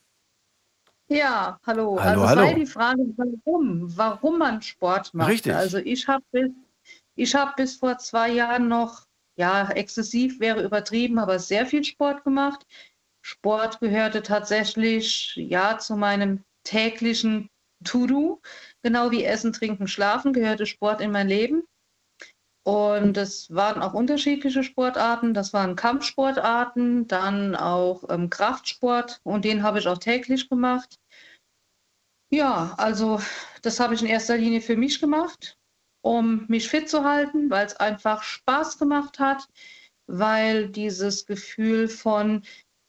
[1.09, 1.99] Ja, hallo.
[2.01, 2.43] Hallo, also hallo.
[2.43, 5.31] sei die Frage, warum, warum man Sport macht.
[5.31, 5.55] Richtig.
[5.55, 6.51] Also ich habe bis,
[7.15, 9.07] ich hab bis vor zwei Jahren noch,
[9.37, 12.67] ja, exzessiv wäre übertrieben, aber sehr viel Sport gemacht.
[13.23, 17.49] Sport gehörte tatsächlich, ja, zu meinem täglichen
[17.85, 18.41] To-Do.
[18.83, 21.65] Genau wie Essen, Trinken, Schlafen gehörte Sport in mein Leben.
[22.65, 25.35] Und es waren auch unterschiedliche Sportarten.
[25.35, 31.01] Das waren Kampfsportarten, dann auch ähm, Kraftsport und den habe ich auch täglich gemacht.
[32.31, 33.21] Ja, also
[33.63, 35.59] das habe ich in erster Linie für mich gemacht,
[36.03, 39.49] um mich fit zu halten, weil es einfach Spaß gemacht hat,
[40.07, 42.43] weil dieses Gefühl von,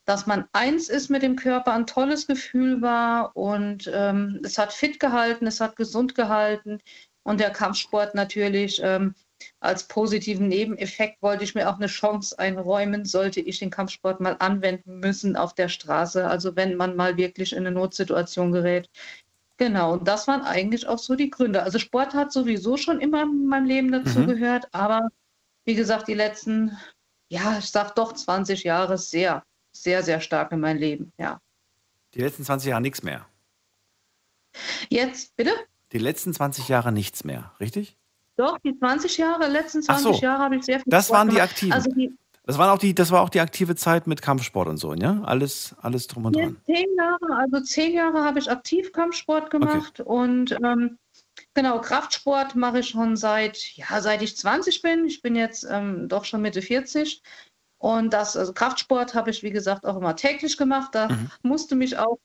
[0.06, 4.74] dass man eins ist mit dem Körper, ein tolles Gefühl war und ähm, es hat
[4.74, 6.80] fit gehalten, es hat gesund gehalten
[7.24, 9.16] und der Kampfsport natürlich ähm,
[9.60, 14.38] als positiven Nebeneffekt wollte ich mir auch eine Chance einräumen, sollte ich den Kampfsport mal
[14.40, 18.90] anwenden müssen auf der Straße, also wenn man mal wirklich in eine Notsituation gerät.
[19.64, 21.64] Genau, und das waren eigentlich auch so die Gründe.
[21.64, 24.28] Also Sport hat sowieso schon immer in meinem Leben dazu Mhm.
[24.28, 25.08] gehört, aber
[25.64, 26.78] wie gesagt, die letzten,
[27.30, 29.42] ja, ich sag doch 20 Jahre sehr,
[29.72, 31.40] sehr, sehr stark in mein Leben, ja.
[32.14, 33.26] Die letzten 20 Jahre nichts mehr.
[34.90, 35.52] Jetzt, bitte?
[35.94, 37.96] Die letzten 20 Jahre nichts mehr, richtig?
[38.36, 40.22] Doch, die 20 Jahre, letzten Ach 20 so.
[40.24, 41.52] Jahre habe ich sehr viel Das Sport waren die gemacht.
[41.52, 41.72] aktiven.
[41.74, 42.14] Also die,
[42.46, 45.22] Das, waren auch die, das war auch die aktive Zeit mit Kampfsport und so, ja?
[45.24, 46.58] Alles, alles drum und Ja, dran.
[46.66, 50.98] zehn Jahre, also zehn Jahre habe ich aktiv Kampfsport gemacht und ähm,
[51.54, 55.06] genau, Kraftsport mache ich schon seit, ja, seit ich 20 bin.
[55.06, 57.22] Ich bin jetzt ähm, doch schon Mitte 40.
[57.78, 60.96] Und das, also Kraftsport habe ich, wie gesagt, auch immer täglich gemacht.
[60.96, 61.32] Da Mhm.
[61.44, 62.18] musste mich auch,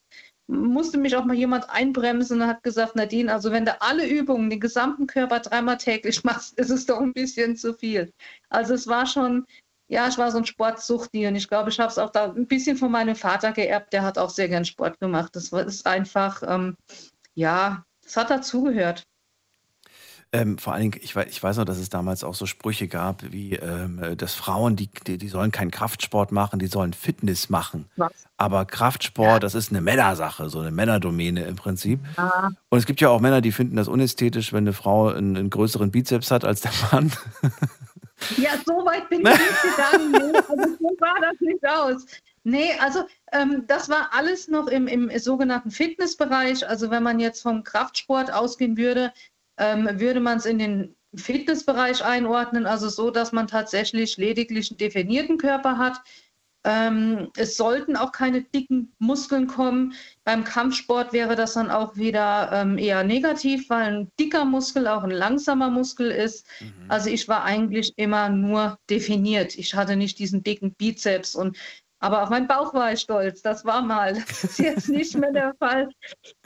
[0.46, 4.50] musste mich auch mal jemand einbremsen und hat gesagt, Nadine, also wenn du alle Übungen,
[4.50, 8.12] den gesamten Körper dreimal täglich machst, ist es doch ein bisschen zu viel.
[8.50, 9.46] Also es war schon,
[9.88, 12.46] ja, ich war so ein Sportsuchti und ich glaube, ich habe es auch da ein
[12.46, 13.92] bisschen von meinem Vater geerbt.
[13.92, 15.34] Der hat auch sehr gern Sport gemacht.
[15.34, 16.76] Das war- ist einfach, ähm,
[17.34, 19.02] ja, das hat dazugehört.
[20.30, 22.86] Ähm, vor allen Dingen, ich weiß, ich weiß noch, dass es damals auch so Sprüche
[22.86, 26.92] gab, wie, ähm, äh, dass Frauen, die, die, die sollen keinen Kraftsport machen, die sollen
[26.92, 27.86] Fitness machen.
[27.96, 28.12] Was?
[28.36, 32.00] Aber Kraftsport, das ist eine Männersache, so eine Männerdomäne im Prinzip.
[32.18, 32.50] Ja.
[32.68, 35.48] Und es gibt ja auch Männer, die finden das unästhetisch, wenn eine Frau einen, einen
[35.48, 37.10] größeren Bizeps hat als der Mann.
[38.36, 40.12] Ja, so weit bin ich nicht gegangen.
[40.12, 42.06] Nee, also so sah das nicht aus.
[42.44, 46.68] Nee, also ähm, das war alles noch im, im sogenannten Fitnessbereich.
[46.68, 49.12] Also wenn man jetzt vom Kraftsport ausgehen würde,
[49.58, 54.78] ähm, würde man es in den Fitnessbereich einordnen, also so, dass man tatsächlich lediglich einen
[54.78, 56.00] definierten Körper hat.
[56.68, 59.94] Ähm, es sollten auch keine dicken Muskeln kommen.
[60.24, 65.02] Beim Kampfsport wäre das dann auch wieder ähm, eher negativ, weil ein dicker Muskel auch
[65.02, 66.46] ein langsamer Muskel ist.
[66.88, 69.56] Also ich war eigentlich immer nur definiert.
[69.56, 71.56] Ich hatte nicht diesen dicken Bizeps und
[72.00, 73.40] aber auf meinen Bauch war ich stolz.
[73.40, 74.12] Das war mal.
[74.12, 75.88] Das ist jetzt nicht mehr der Fall.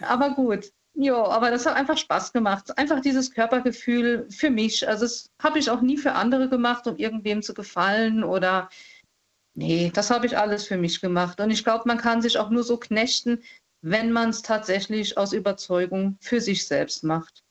[0.03, 0.70] Aber gut.
[0.94, 2.78] Jo, aber das hat einfach Spaß gemacht.
[2.78, 4.86] Einfach dieses Körpergefühl für mich.
[4.86, 8.69] Also das habe ich auch nie für andere gemacht, um irgendwem zu gefallen oder
[9.55, 11.41] nee, das habe ich alles für mich gemacht.
[11.41, 13.43] Und ich glaube, man kann sich auch nur so knechten,
[13.83, 17.43] wenn man es tatsächlich aus Überzeugung für sich selbst macht.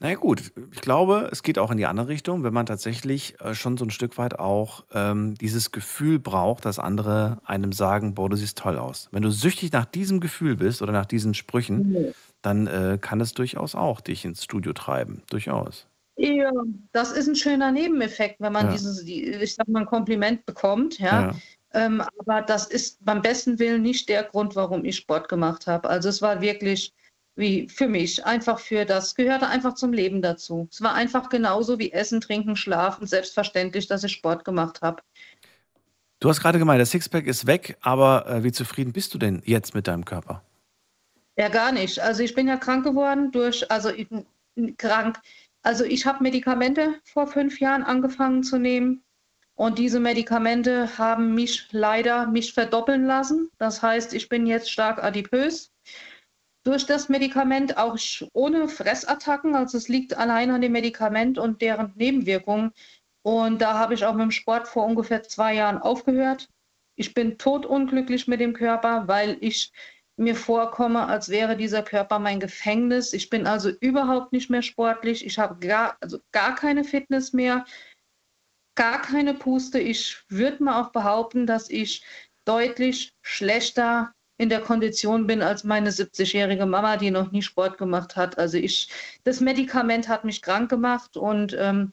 [0.00, 3.40] Na ja, gut, ich glaube, es geht auch in die andere Richtung, wenn man tatsächlich
[3.40, 8.14] äh, schon so ein Stück weit auch ähm, dieses Gefühl braucht, dass andere einem sagen,
[8.14, 9.08] boah, du siehst toll aus.
[9.12, 12.12] Wenn du süchtig nach diesem Gefühl bist oder nach diesen Sprüchen, Nee.
[12.42, 15.22] dann äh, kann es durchaus auch dich ins Studio treiben.
[15.30, 15.86] Durchaus.
[16.20, 16.50] Ja,
[16.90, 18.72] das ist ein schöner Nebeneffekt, wenn man Ja.
[18.72, 21.30] dieses, die, ich sag mal, ein Kompliment bekommt, ja.
[21.30, 21.34] Ja.
[21.74, 25.88] Ähm, aber das ist beim besten Willen nicht der Grund, warum ich Sport gemacht habe.
[25.88, 26.92] Also es war wirklich
[27.36, 30.66] wie für mich, einfach für das, gehörte einfach zum Leben dazu.
[30.72, 35.02] Es war einfach genauso wie Essen, Trinken, Schlafen, selbstverständlich, dass ich Sport gemacht habe.
[36.18, 39.40] Du hast gerade gemeint, das Sixpack ist weg, aber äh, wie zufrieden bist du denn
[39.44, 40.42] jetzt mit deinem Körper?
[41.36, 42.00] Ja, gar nicht.
[42.00, 44.08] Also ich bin ja krank geworden durch, also ich,
[44.76, 45.20] krank.
[45.68, 49.04] Also ich habe Medikamente vor fünf Jahren angefangen zu nehmen
[49.54, 53.50] und diese Medikamente haben mich leider mich verdoppeln lassen.
[53.58, 55.70] Das heißt, ich bin jetzt stark adipös.
[56.64, 57.98] Durch das Medikament auch
[58.32, 62.72] ohne Fressattacken, also es liegt allein an dem Medikament und deren Nebenwirkungen.
[63.20, 66.48] Und da habe ich auch mit dem Sport vor ungefähr zwei Jahren aufgehört.
[66.96, 69.70] Ich bin totunglücklich mit dem Körper, weil ich
[70.18, 73.12] mir vorkomme, als wäre dieser Körper mein Gefängnis.
[73.12, 75.24] Ich bin also überhaupt nicht mehr sportlich.
[75.24, 77.64] Ich habe gar, also gar keine Fitness mehr,
[78.74, 79.78] gar keine Puste.
[79.78, 82.04] Ich würde mal auch behaupten, dass ich
[82.44, 88.16] deutlich schlechter in der Kondition bin als meine 70-jährige Mama, die noch nie Sport gemacht
[88.16, 88.38] hat.
[88.38, 88.88] Also ich,
[89.24, 91.92] das Medikament hat mich krank gemacht und ähm,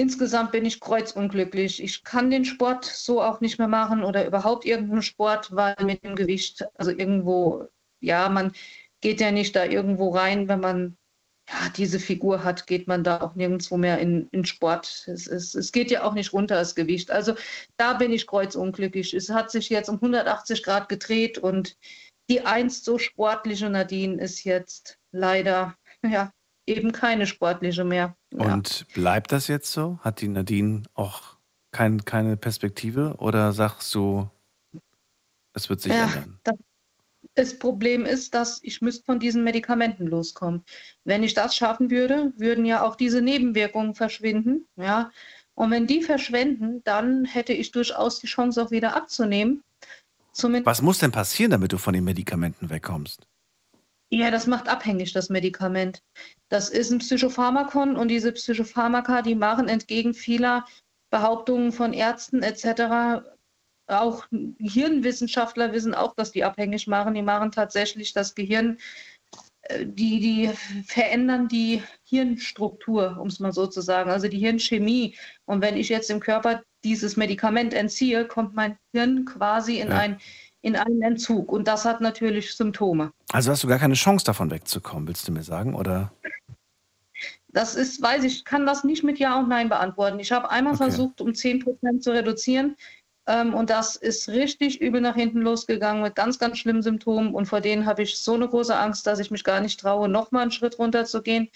[0.00, 1.82] insgesamt bin ich kreuzunglücklich.
[1.82, 6.02] Ich kann den Sport so auch nicht mehr machen oder überhaupt irgendeinen Sport, weil mit
[6.04, 7.66] dem Gewicht, also irgendwo,
[8.00, 8.52] ja, man
[9.02, 10.96] geht ja nicht da irgendwo rein, wenn man
[11.48, 15.04] ja, diese Figur hat, geht man da auch nirgendwo mehr in, in Sport.
[15.06, 17.10] Es, es, es geht ja auch nicht runter, das Gewicht.
[17.10, 17.34] Also
[17.76, 19.12] da bin ich kreuzunglücklich.
[19.12, 21.76] Es hat sich jetzt um 180 Grad gedreht und
[22.30, 26.32] die einst so sportliche Nadine ist jetzt leider, ja,
[26.70, 28.16] eben keine sportliche mehr.
[28.32, 28.54] Ja.
[28.54, 29.98] Und bleibt das jetzt so?
[30.02, 31.36] Hat die Nadine auch
[31.72, 34.28] kein, keine Perspektive oder sagst du,
[35.52, 36.40] es wird sich Ja, ändern?
[36.44, 36.56] das,
[37.34, 40.64] das Problem ist, dass ich müsste von diesen Medikamenten loskommen.
[41.04, 44.66] Wenn ich das schaffen würde, würden ja auch diese Nebenwirkungen verschwinden.
[44.76, 45.10] Ja?
[45.54, 49.62] Und wenn die verschwinden, dann hätte ich durchaus die Chance, auch wieder abzunehmen.
[50.32, 53.26] Zumindest, Was muss denn passieren, damit du von den Medikamenten wegkommst?
[54.10, 56.02] Ja, das macht abhängig, das Medikament.
[56.48, 60.64] Das ist ein Psychopharmakon und diese Psychopharmaka, die machen entgegen vieler
[61.10, 63.24] Behauptungen von Ärzten etc.
[63.86, 64.26] Auch
[64.58, 67.14] Hirnwissenschaftler wissen auch, dass die abhängig machen.
[67.14, 68.78] Die machen tatsächlich das Gehirn,
[69.62, 70.50] äh, die, die
[70.86, 75.16] verändern die Hirnstruktur, um es mal so zu sagen, also die Hirnchemie.
[75.44, 79.98] Und wenn ich jetzt dem Körper dieses Medikament entziehe, kommt mein Hirn quasi in, Ja.
[79.98, 80.18] ein,
[80.62, 81.52] in einen Entzug.
[81.52, 83.12] Und das hat natürlich Symptome.
[83.32, 85.74] Also hast du gar keine Chance davon wegzukommen, willst du mir sagen?
[85.74, 86.12] Oder?
[87.48, 90.20] Das ist, weiß ich, kann das nicht mit Ja und Nein beantworten.
[90.20, 90.84] Ich habe einmal Okay.
[90.84, 92.76] versucht, um 10% zu reduzieren.
[93.26, 97.34] Ähm, und das ist richtig übel nach hinten losgegangen mit ganz, ganz schlimmen Symptomen.
[97.34, 100.08] Und vor denen habe ich so eine große Angst, dass ich mich gar nicht traue,
[100.08, 101.48] nochmal einen Schritt runter zu gehen.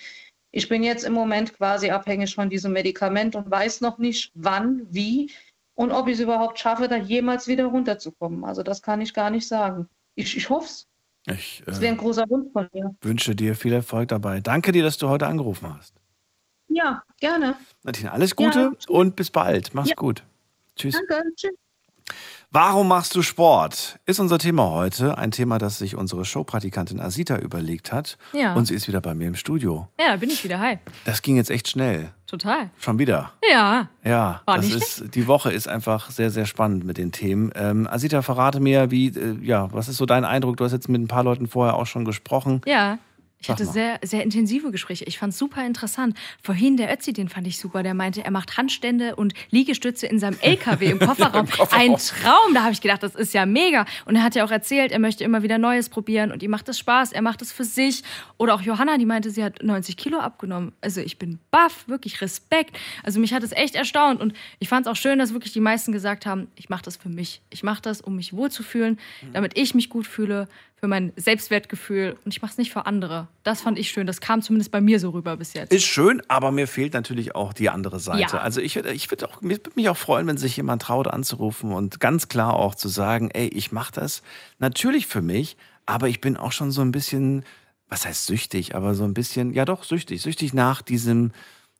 [0.50, 4.86] Ich bin jetzt im Moment quasi abhängig von diesem Medikament und weiß noch nicht, wann,
[4.90, 5.30] wie
[5.74, 8.44] und ob ich es überhaupt schaffe, da jemals wieder runterzukommen.
[8.44, 9.88] Also das kann ich gar nicht sagen.
[10.14, 10.86] Ich, ich hoffe es.
[11.26, 12.94] Ich Das wäre äh, ein großer Wunsch von mir.
[13.00, 14.40] wünsche dir viel Erfolg dabei.
[14.40, 15.94] Danke dir, dass du heute angerufen hast.
[16.68, 17.56] Ja, gerne.
[17.82, 18.72] Nadine, alles Gute Ja.
[18.88, 19.74] und bis bald.
[19.74, 19.94] Mach's Ja.
[19.96, 20.22] gut.
[20.76, 20.94] Tschüss.
[20.94, 21.22] Danke.
[21.36, 21.54] Tschüss.
[22.50, 23.98] Warum machst du Sport?
[24.06, 25.18] Ist unser Thema heute.
[25.18, 28.16] Ein Thema, das sich unsere Showpraktikantin Asita überlegt hat.
[28.32, 28.54] Ja.
[28.54, 29.88] Und sie ist wieder bei mir im Studio.
[29.98, 30.60] Ja, bin ich wieder.
[30.60, 30.78] Hi.
[31.04, 32.12] Das ging jetzt echt schnell.
[32.28, 32.70] Total.
[32.78, 33.32] Schon wieder.
[33.50, 33.88] Ja.
[34.04, 37.50] Ja, War das nicht ist, die Woche ist einfach sehr, sehr spannend mit den Themen.
[37.56, 40.56] Ähm, Asita, verrate mir, wie, äh, ja, was ist so dein Eindruck?
[40.56, 42.60] Du hast jetzt mit ein paar Leuten vorher auch schon gesprochen.
[42.66, 42.98] Ja.
[43.44, 45.04] Ich hatte sehr, sehr intensive Gespräche.
[45.04, 46.16] Ich fand es super interessant.
[46.42, 47.82] Vorhin der Ötzi, den fand ich super.
[47.82, 51.46] Der meinte, er macht Handstände und Liegestütze in seinem LKW im Kofferraum.
[51.70, 52.54] Ein Traum.
[52.54, 53.84] Da habe ich gedacht, das ist ja mega.
[54.06, 56.68] Und er hat ja auch erzählt, er möchte immer wieder Neues probieren und ihm macht
[56.68, 57.12] das Spaß.
[57.12, 58.02] Er macht es für sich.
[58.38, 60.72] Oder auch Johanna, die meinte, sie hat 90 Kilo abgenommen.
[60.80, 62.76] Also ich bin baff, wirklich Respekt.
[63.02, 64.22] Also mich hat es echt erstaunt.
[64.22, 66.96] Und ich fand es auch schön, dass wirklich die meisten gesagt haben, ich mache das
[66.96, 67.42] für mich.
[67.50, 68.98] Ich mache das, um mich wohlzufühlen,
[69.34, 70.48] damit ich mich gut fühle,
[70.84, 72.14] für mein Selbstwertgefühl.
[72.26, 73.26] Und ich mache es nicht für andere.
[73.42, 74.06] Das fand ich schön.
[74.06, 75.72] Das kam zumindest bei mir so rüber bis jetzt.
[75.72, 78.36] Ist schön, aber mir fehlt natürlich auch die andere Seite.
[78.36, 78.42] Ja.
[78.42, 82.00] Also ich würde ich würd würde mich auch freuen, wenn sich jemand traut anzurufen und
[82.00, 84.22] ganz klar auch zu sagen, ey, ich mache das
[84.58, 85.56] natürlich für mich,
[85.86, 87.46] aber ich bin auch schon so ein bisschen,
[87.88, 91.32] was heißt süchtig, aber so ein bisschen, ja doch süchtig, süchtig nach diesem,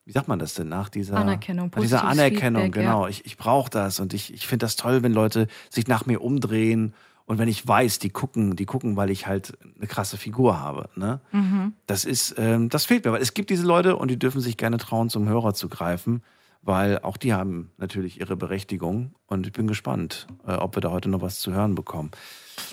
[0.06, 3.02] wie sagt man das denn, nach dieser Anerkennung, nach dieser Anerkennung, Feedback, genau.
[3.02, 3.10] ja.
[3.10, 6.22] Ich, ich brauche das und ich, ich finde das toll, wenn Leute sich nach mir
[6.22, 6.94] umdrehen
[7.26, 10.90] und wenn ich weiß, die gucken, die gucken, weil ich halt eine krasse Figur habe.
[10.94, 11.20] Ne?
[11.32, 11.72] Mhm.
[11.86, 14.56] Das ist, ähm, das fehlt mir, weil es gibt diese Leute und die dürfen sich
[14.56, 16.22] gerne trauen, zum Hörer zu greifen,
[16.60, 20.90] weil auch die haben natürlich ihre Berechtigung und ich bin gespannt, äh, ob wir da
[20.90, 22.10] heute noch was zu hören bekommen.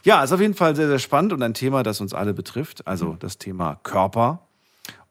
[0.03, 2.88] Ja, ist auf jeden Fall sehr, sehr spannend und ein Thema, das uns alle betrifft,
[2.88, 4.48] also das Thema Körper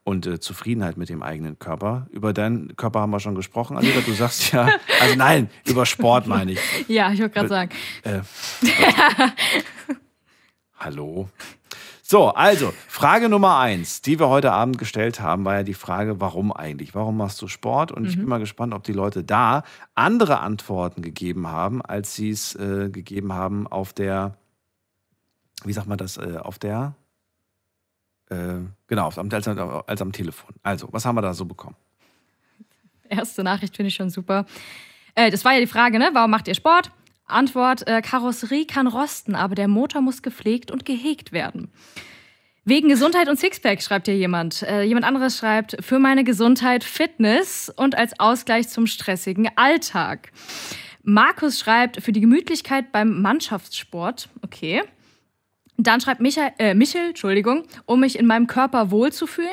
[0.05, 2.07] und äh, Zufriedenheit mit dem eigenen Körper.
[2.11, 4.69] Über deinen Körper haben wir schon gesprochen, Anita, du sagst ja,
[5.01, 6.61] also nein, über Sport meine ich.
[6.89, 7.71] Ja, ich wollte gerade sagen.
[8.05, 8.21] Äh,
[10.79, 11.29] Hallo.
[12.03, 16.21] So, also, Frage Nummer eins, die wir heute Abend gestellt haben, war ja die Frage,
[16.21, 16.95] warum eigentlich?
[16.95, 17.93] Warum machst du Sport?
[17.93, 18.29] Und ich bin Mhm.
[18.31, 19.63] mal gespannt, ob die Leute da
[19.95, 24.37] andere Antworten gegeben haben, als sie es äh, gegeben haben auf der,
[25.65, 26.95] wie sagt man das, äh, auf der,
[28.31, 30.55] äh, genau, als, als am Telefon.
[30.63, 31.77] Also, was haben wir da so bekommen?
[33.09, 34.47] Erste Nachricht finde ich schon super.
[35.15, 36.11] Äh, das war ja die Frage, ne?
[36.13, 36.93] Warum macht ihr Sport?
[37.27, 41.71] Antwort: äh, Karosserie kann rosten, aber der Motor muss gepflegt und gehegt werden.
[42.65, 44.63] Wegen Gesundheit und Sixpack schreibt hier jemand.
[44.63, 50.31] Äh, jemand anderes schreibt: Für meine Gesundheit Fitness und als Ausgleich zum stressigen Alltag.
[51.03, 54.29] Markus schreibt: Für die Gemütlichkeit beim Mannschaftssport.
[54.43, 54.83] Okay.
[55.83, 59.49] Dann schreibt Michael, äh, Michel, Entschuldigung, um mich in meinem Körper wohlzufühlen.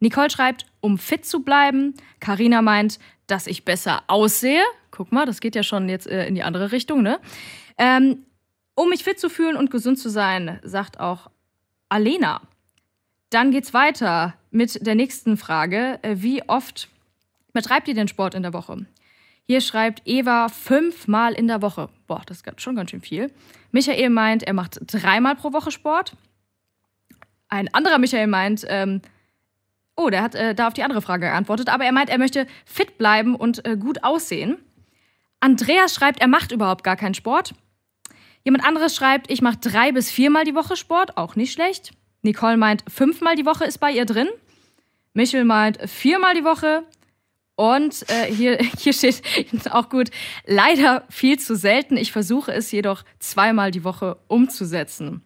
[0.00, 1.94] Nicole schreibt, um fit zu bleiben.
[2.18, 2.98] Karina meint,
[3.28, 4.62] dass ich besser aussehe.
[4.90, 7.20] Guck mal, das geht ja schon jetzt äh, in die andere Richtung, ne?
[7.78, 8.26] Ähm,
[8.74, 11.30] Um mich fit zu fühlen und gesund zu sein, sagt auch
[11.88, 12.40] Alena.
[13.30, 15.98] Dann geht's weiter mit der nächsten Frage.
[16.02, 16.88] Äh, Wie oft
[17.52, 18.86] betreibt ihr den Sport in der Woche?
[19.52, 21.90] Hier schreibt Eva fünfmal in der Woche.
[22.06, 23.30] Boah, das ist schon ganz schön viel.
[23.70, 26.14] Michael meint, er macht dreimal pro Woche Sport.
[27.50, 29.02] Ein anderer Michael meint, ähm,
[29.94, 32.46] oh, der hat äh, da auf die andere Frage geantwortet, aber er meint, er möchte
[32.64, 34.56] fit bleiben und äh, gut aussehen.
[35.40, 37.54] Andreas schreibt, er macht überhaupt gar keinen Sport.
[38.44, 41.92] Jemand anderes schreibt, ich mache drei bis viermal die Woche Sport, auch nicht schlecht.
[42.22, 44.30] Nicole meint, fünfmal die Woche ist bei ihr drin.
[45.12, 46.84] Michel meint, viermal die Woche.
[47.54, 49.22] Und äh, hier, hier steht
[49.70, 50.10] auch gut,
[50.46, 51.96] leider viel zu selten.
[51.96, 55.22] Ich versuche es jedoch zweimal die Woche umzusetzen.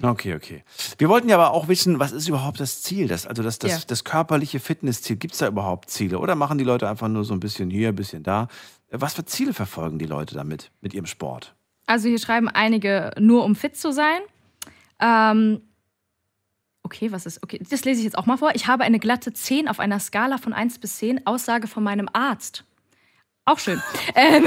[0.00, 0.64] Okay, okay.
[0.96, 3.08] Wir wollten ja aber auch wissen, was ist überhaupt das Ziel?
[3.08, 3.78] Das, also das, das, Ja.
[3.86, 5.16] das körperliche Fitnessziel.
[5.16, 6.18] Gibt es da überhaupt Ziele?
[6.18, 8.48] Oder machen die Leute einfach nur so ein bisschen hier, ein bisschen da?
[8.90, 11.54] Was für Ziele verfolgen die Leute damit, mit ihrem Sport?
[11.86, 14.20] Also hier schreiben einige nur, um fit zu sein.
[15.00, 15.60] Ähm,
[16.92, 17.42] okay, was ist?
[17.42, 18.50] Okay, das lese ich jetzt auch mal vor.
[18.54, 21.26] Ich habe eine glatte 10 auf einer Skala von 1 bis 10.
[21.26, 22.64] Aussage von meinem Arzt.
[23.44, 23.82] Auch schön.
[24.14, 24.44] Ähm,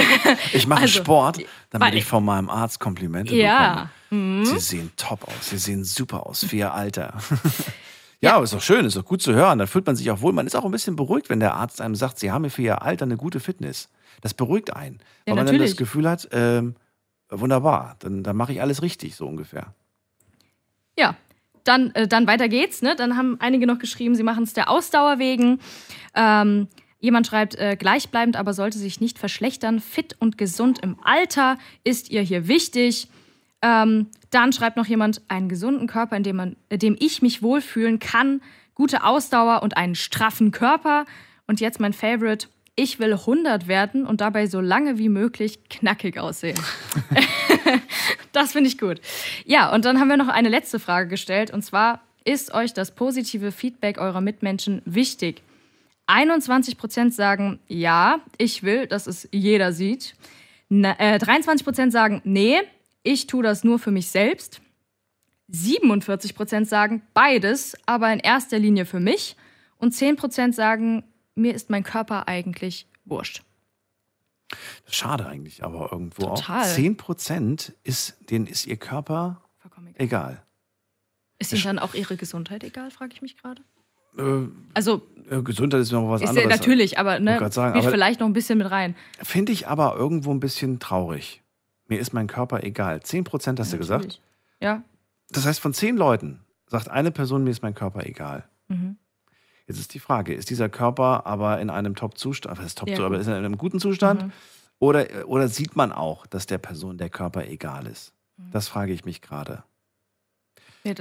[0.53, 1.39] Ich mache also, Sport,
[1.71, 3.89] damit ich von meinem Arzt Komplimente Ja.
[4.09, 4.39] bekomme.
[4.39, 4.45] Mhm.
[4.45, 5.49] Sie sehen top aus.
[5.49, 7.17] Sie sehen super aus für ihr Alter.
[8.21, 9.57] ja, aber ist doch schön, ist doch gut zu hören.
[9.59, 10.31] Da fühlt man sich auch wohl.
[10.31, 12.83] Man ist auch ein bisschen beruhigt, wenn der Arzt einem sagt, sie haben für ihr
[12.83, 13.89] Alter eine gute Fitness.
[14.21, 14.99] Das beruhigt einen.
[15.25, 15.77] Ja, weil man dann das natürlich.
[15.77, 16.75] Gefühl hat, ähm,
[17.29, 19.73] wunderbar, dann, dann mache ich alles richtig, so ungefähr.
[20.97, 21.17] Ja,
[21.65, 22.81] dann, äh, dann weiter geht's.
[22.81, 22.95] Ne?
[22.95, 25.59] Dann haben einige noch geschrieben, sie machen es der Ausdauer wegen.
[26.15, 26.67] Ähm,
[26.99, 29.81] jemand schreibt, äh, gleichbleibend, aber sollte sich nicht verschlechtern.
[29.81, 33.09] Fit und gesund im Alter ist ihr hier wichtig.
[33.61, 37.41] Ähm, dann schreibt noch jemand, einen gesunden Körper, in dem, man, in dem ich mich
[37.41, 38.41] wohlfühlen kann,
[38.75, 41.05] gute Ausdauer und einen straffen Körper.
[41.47, 46.19] Und jetzt mein Favorite, ich will 100 werden und dabei so lange wie möglich knackig
[46.19, 46.59] aussehen.
[48.31, 48.99] Das finde ich gut.
[49.45, 51.51] Ja, und dann haben wir noch eine letzte Frage gestellt.
[51.51, 55.41] Und zwar, ist euch das positive Feedback eurer Mitmenschen wichtig?
[56.07, 60.15] 21% sagen, ja, ich will, dass es jeder sieht.
[60.69, 62.57] Na, äh, 23% sagen, nee,
[63.03, 64.61] ich tue das nur für mich selbst.
[65.51, 69.35] 47% sagen beides, aber in erster Linie für mich.
[69.77, 71.03] Und 10% sagen,
[71.35, 73.43] mir ist mein Körper eigentlich wurscht.
[74.89, 76.61] Schade eigentlich, aber irgendwo Total.
[76.63, 76.67] auch.
[76.67, 79.41] 10 Prozent ist, denen ist ihr Körper
[79.95, 80.41] egal.
[81.39, 83.61] Ist Ihnen dann auch Ihre Gesundheit egal, frage ich mich gerade?
[84.17, 86.59] Äh, Also, äh, Gesundheit ist noch was ist ja anderes.
[86.59, 88.95] natürlich, aber ne, sagen, aber- vielleicht noch ein bisschen mit rein.
[89.21, 91.41] Finde ich aber irgendwo ein bisschen traurig.
[91.87, 93.01] Mir ist mein Körper egal.
[93.03, 94.05] 10 Prozent hast du gesagt.
[94.05, 94.21] Natürlich.
[94.61, 94.83] Ja.
[95.31, 98.47] Das heißt, von 10 Leuten sagt eine Person, mir ist mein Körper egal.
[98.69, 98.97] Mhm.
[99.67, 103.03] Jetzt ist die Frage, ist dieser Körper aber in einem Top-Zustand, was ist Top, Ja,
[103.03, 104.23] aber ist er in einem guten Zustand?
[104.23, 104.31] Mhm.
[104.79, 108.13] Oder, oder sieht man auch, dass der Person der Körper egal ist?
[108.37, 108.51] Mhm.
[108.51, 109.63] Das frage ich mich gerade.
[110.83, 110.93] Ja,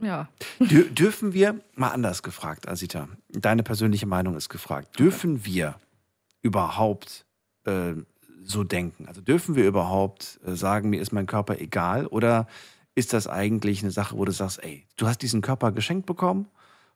[0.00, 0.28] ja.
[0.58, 5.74] Dür dürfen wir, mal anders gefragt, Asita, deine persönliche Meinung ist gefragt, dürfen wir
[6.40, 7.26] überhaupt
[7.64, 7.94] äh,
[8.42, 9.06] so denken?
[9.06, 12.06] Also dürfen wir überhaupt äh, sagen, mir ist mein Körper egal?
[12.06, 12.46] Oder
[12.94, 16.46] ist das eigentlich eine Sache, wo du sagst, ey, du hast diesen Körper geschenkt bekommen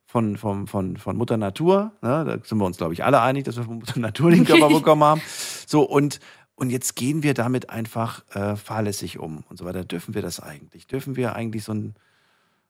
[0.05, 1.91] von, von, von, von Mutter Natur?
[2.01, 2.25] Ne?
[2.25, 4.69] Da sind wir uns, glaube ich, alle einig, dass wir von Mutter Natur den Körper
[4.69, 5.21] bekommen haben.
[5.65, 6.19] So, und,
[6.55, 9.83] und jetzt gehen wir damit einfach äh, fahrlässig um und so weiter.
[9.83, 10.87] Dürfen wir das eigentlich?
[10.87, 11.95] Dürfen wir eigentlich so ein,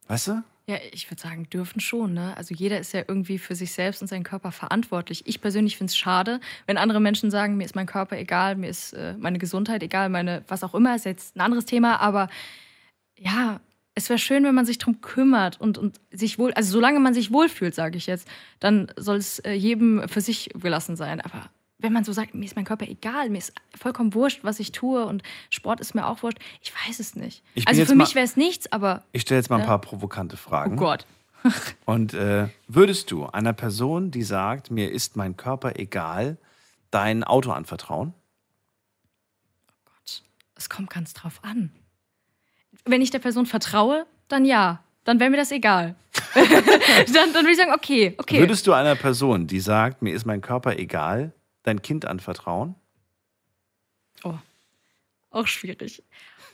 [0.08, 0.44] weißt du?
[0.66, 2.14] Ja, ich würde sagen, dürfen schon.
[2.14, 2.38] Ne?
[2.38, 5.24] Also jeder ist ja irgendwie für sich selbst und seinen Körper verantwortlich.
[5.28, 8.70] Ich persönlich finde es schade, wenn andere Menschen sagen, mir ist mein Körper egal, mir
[8.70, 12.30] ist äh, meine Gesundheit egal, meine was auch immer, ist jetzt ein anderes Thema, aber
[13.18, 13.60] ja,
[13.96, 17.14] es wäre schön, wenn man sich drum kümmert und, und sich wohl, also solange man
[17.14, 18.28] sich wohlfühlt, sage ich jetzt,
[18.60, 21.22] dann soll es äh, jedem für sich gelassen sein.
[21.22, 21.50] Aber
[21.80, 24.72] wenn man so sagt, mir ist mein Körper egal, mir ist vollkommen wurscht, was ich
[24.72, 27.44] tue und Sport ist mir auch wurscht, ich weiß es nicht.
[27.66, 29.68] Also für mal- mich wäre es nichts, aber Ich stelle jetzt mal ein Ne?
[29.68, 30.74] paar provokante Fragen.
[30.74, 31.06] oh Gott.
[31.86, 36.38] Und äh, würdest du einer Person, die sagt, mir ist mein Körper egal,
[36.90, 38.14] dein Auto anvertrauen?
[40.56, 41.72] Es kommt ganz drauf an.
[42.86, 44.84] Wenn ich der Person vertraue, dann ja.
[45.06, 45.96] Dann wäre mir das egal.
[46.34, 48.40] dann, dann würde ich sagen, okay, okay.
[48.40, 51.34] Würdest du einer Person, die sagt, mir ist mein Körper egal,
[51.64, 52.76] dein Kind anvertrauen?
[55.32, 56.04] Auch schwierig.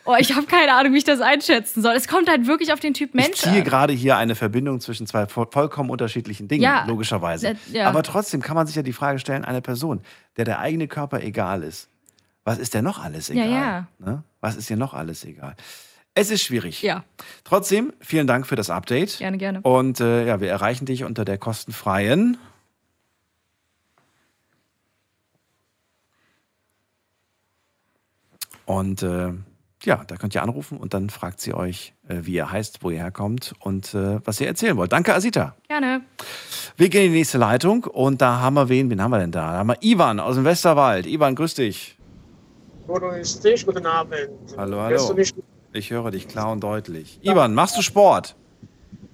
[0.06, 1.93] Oh, ich habe keine Ahnung, wie ich das einschätzen soll.
[1.95, 5.06] Es kommt halt wirklich auf den Typ Mensch ich ziehe gerade hier eine Verbindung zwischen
[5.06, 7.49] zwei vo- vollkommen unterschiedlichen Dingen, Ja, logischerweise.
[7.49, 7.88] äh, ja.
[7.88, 10.01] Aber trotzdem kann man sich ja die Frage stellen, eine Person,
[10.38, 11.89] der der eigene Körper egal ist,
[12.45, 13.49] was ist denn noch alles egal?
[13.49, 13.88] ja.
[13.99, 14.23] Ne?
[14.39, 15.56] Was ist dir noch alles egal?
[16.15, 16.81] Es ist schwierig.
[16.81, 17.03] Ja.
[17.44, 19.19] Trotzdem, vielen Dank für das Update.
[19.19, 19.61] Gerne, gerne.
[19.61, 22.38] Und äh, ja, wir erreichen dich unter der kostenfreien.
[28.65, 29.34] Und äh,
[29.84, 32.90] ja, da könnt ihr anrufen und dann fragt sie euch, äh, wie ihr heißt, wo
[32.90, 34.91] ihr herkommt und äh, was ihr erzählen wollt.
[34.91, 35.56] Danke, Asita.
[35.68, 36.02] Gerne.
[36.77, 38.90] Wir gehen in die nächste Leitung und da haben wir wen?
[38.90, 39.53] Wen haben wir denn da?
[39.53, 41.06] Da haben wir Ivan aus dem Westerwald.
[41.07, 41.98] Ivan, grüß dich.
[42.88, 44.30] Grüß dich, guten Abend.
[44.57, 45.15] Hallo, Hörst du hallo.
[45.19, 45.34] mich?
[45.74, 47.20] Ich höre dich klar und deutlich.
[47.22, 48.36] Ivan, machst du Sport?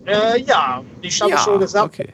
[0.05, 1.85] Äh, ja, ich habe Ja, schon gesagt.
[1.85, 2.13] okay.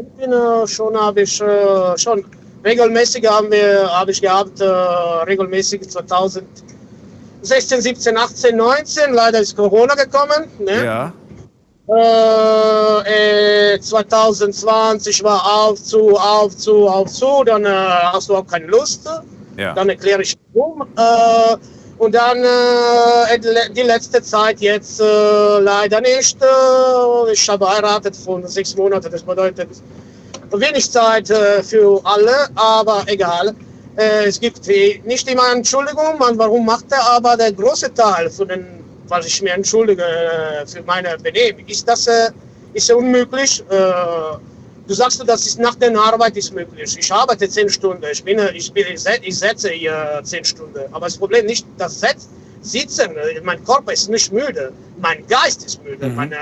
[0.00, 2.24] Ich bin, äh, schon habe ich äh, schon
[2.64, 9.12] regelmäßig haben wir habe ich gehabt äh, regelmäßig 2016, 17, 18, 19.
[9.12, 10.48] Leider ist Corona gekommen.
[10.60, 10.84] Ne?
[10.84, 11.12] Ja.
[11.90, 17.42] Äh, äh, 2020 war auf zu, auf zu, auf zu.
[17.44, 19.08] Dann äh, hast du auch keine Lust.
[19.56, 19.74] Ja.
[19.74, 20.82] Dann erkläre ich warum.
[20.96, 21.56] Äh,
[21.98, 26.40] und dann äh, die letzte Zeit jetzt äh, leider nicht.
[26.42, 29.10] Äh, ich habe heiratet von sechs Monaten.
[29.10, 29.68] Das bedeutet
[30.52, 33.54] wenig Zeit äh, für alle, aber egal.
[33.96, 34.66] Äh, es gibt
[35.04, 39.42] nicht immer Entschuldigung, man, warum macht er, aber der große Teil von den, was ich
[39.42, 42.30] mir entschuldige äh, für meine Benehmen, ist das äh,
[42.74, 43.62] ist unmöglich.
[43.70, 43.74] Äh,
[44.88, 46.96] Du sagst, das ist nach der Arbeit ist möglich.
[46.98, 48.02] Ich arbeite zehn Stunden.
[48.10, 50.80] Ich bin, ich bin, ich se- ich setze hier zehn Stunden.
[50.92, 52.28] Aber das Problem nicht das Setz,
[52.62, 53.10] Sitzen.
[53.44, 54.72] Mein Körper ist nicht müde.
[55.00, 56.08] Mein Geist ist müde.
[56.08, 56.36] Mein äh,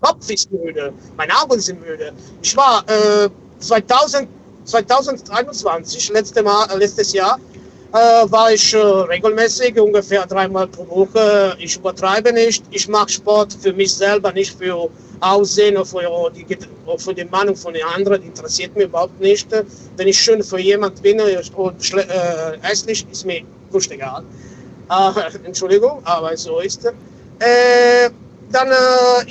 [0.00, 0.92] Kopf ist müde.
[1.16, 2.12] Meine Augen sind müde.
[2.40, 3.28] Ich war äh,
[3.58, 4.28] 2000,
[4.64, 7.38] 2021, letzte Mal, letztes Jahr,
[7.92, 7.96] äh,
[8.30, 11.54] war ich äh, regelmäßig, ungefähr dreimal pro Woche.
[11.58, 12.64] Ich übertreibe nicht.
[12.70, 14.88] Ich mache Sport für mich selber, nicht für
[15.22, 16.46] Aussehen oder für die,
[16.86, 18.22] oder für die Meinung von den anderen.
[18.22, 19.48] Interessiert mich überhaupt nicht.
[19.96, 24.24] Wenn ich schön für jemand bin äh, und schle- äh, hässlich, ist mir wurscht egal.
[24.90, 26.92] Äh, Entschuldigung, aber so ist es.
[27.38, 28.10] Äh,
[28.50, 28.74] dann, äh,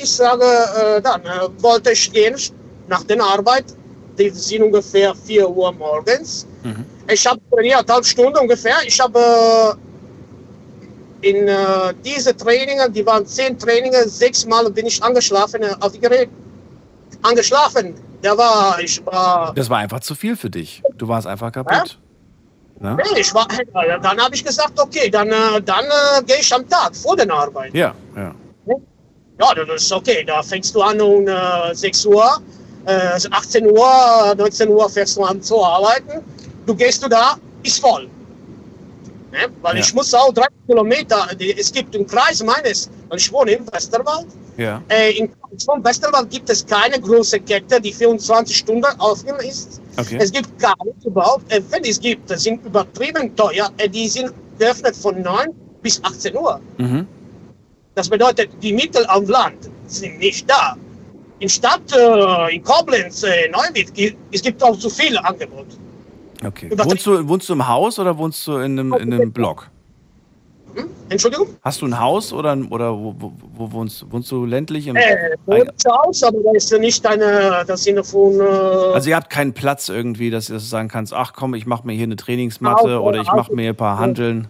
[0.02, 1.22] ich sage, äh, dann
[1.60, 2.36] wollte ich gehen
[2.88, 3.66] nach der Arbeit.
[4.18, 6.46] Die sind ungefähr 4 Uhr morgens.
[7.12, 8.76] Ich habe trainiert, halb Stunde ungefähr.
[8.86, 9.76] Ich habe
[11.22, 11.56] in äh,
[12.04, 16.30] diese Trainingen, die waren zehn Trainingen, sechs Mal bin ich angeschlafen äh, auf die Gerät.
[17.22, 17.94] Angeschlafen.
[18.22, 19.54] Da war ich war.
[19.54, 20.82] Das war einfach zu viel für dich.
[20.98, 21.98] Du warst einfach kaputt.
[22.80, 22.98] Ne?
[22.98, 23.48] Nee, ich war.
[23.74, 27.32] Dann habe ich gesagt, okay, dann, äh, dann äh, gehe ich am Tag vor der
[27.32, 27.74] Arbeit.
[27.74, 28.34] Ja, ja.
[29.40, 30.24] Ja, das ist okay.
[30.26, 32.42] Da fängst du an um äh, 6 Uhr,
[32.86, 36.24] äh, 18 Uhr, 19 Uhr fährst du an zu arbeiten.
[36.68, 38.08] Du gehst du da, ist voll.
[39.32, 39.48] Ne?
[39.62, 39.82] Weil Ja.
[39.82, 43.66] ich muss auch 30 Kilometer, die, es gibt einen Kreis meines, weil ich wohne im
[43.72, 44.28] Westerwald.
[44.58, 44.82] Ja.
[44.90, 45.32] Äh, in
[45.66, 49.82] vom Westerwald gibt es keine große Kette, die 24 Stunden offen ist.
[49.98, 50.18] Okay.
[50.20, 51.52] Es gibt gar nicht überhaupt.
[51.52, 53.70] Äh, wenn es gibt, das sind übertrieben teuer.
[53.78, 55.50] Äh, die sind geöffnet von 9
[55.82, 56.60] bis 18 Uhr.
[56.78, 57.08] Mhm.
[57.96, 60.76] Das bedeutet, die Mittel am Land sind nicht da.
[61.40, 65.68] In Stadt, äh, in Koblenz, äh, Neuwied, es gibt auch zu viel Angebot.
[66.44, 66.72] Okay.
[66.72, 69.70] Wohnst du, wohnst du im Haus oder wohnst du in einem, in einem Block?
[71.10, 71.48] Entschuldigung?
[71.62, 74.12] Hast du ein Haus oder, oder wo, wo, wo wohnst du?
[74.12, 74.88] Wohnst du ländlich?
[74.88, 78.40] Im, Äh, wohnt aus, aber da ist nicht eine, das Sinne von.
[78.40, 81.86] Äh, also ihr habt keinen Platz irgendwie, dass du sagen kannst, ach komm, ich mache
[81.86, 84.48] mir hier eine Trainingsmatte Haus, oder ich mache mir ein paar Handeln.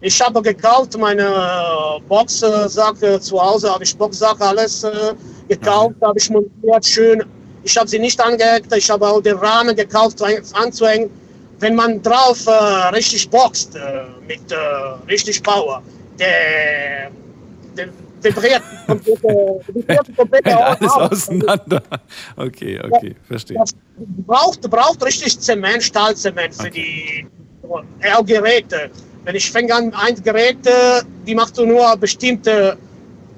[0.00, 5.14] Ich habe gekauft meine äh, Boxsache zu Hause, habe ich Boxsache alles äh,
[5.48, 7.22] gekauft, habe ich montiert, schön.
[7.62, 10.22] Ich habe sie nicht angehängt, ich habe auch den Rahmen gekauft,
[10.52, 11.10] anzuhängen.
[11.60, 12.50] Wenn man drauf äh,
[12.94, 14.56] richtig boxt, äh, mit äh,
[15.08, 15.82] richtig Power,
[16.18, 17.10] der,
[17.76, 17.88] der
[18.22, 21.12] vibriert komplett, äh, vibriert komplett Alles aus.
[21.12, 21.82] auseinander.
[22.36, 23.62] Okay, okay, verstehe.
[24.26, 27.26] Braucht, braucht richtig Zement, Stahlzement für die
[28.00, 28.90] äh, auch Geräte.
[29.24, 32.78] Wenn ich fange an, ein Gerät, äh, die machst du nur bestimmte,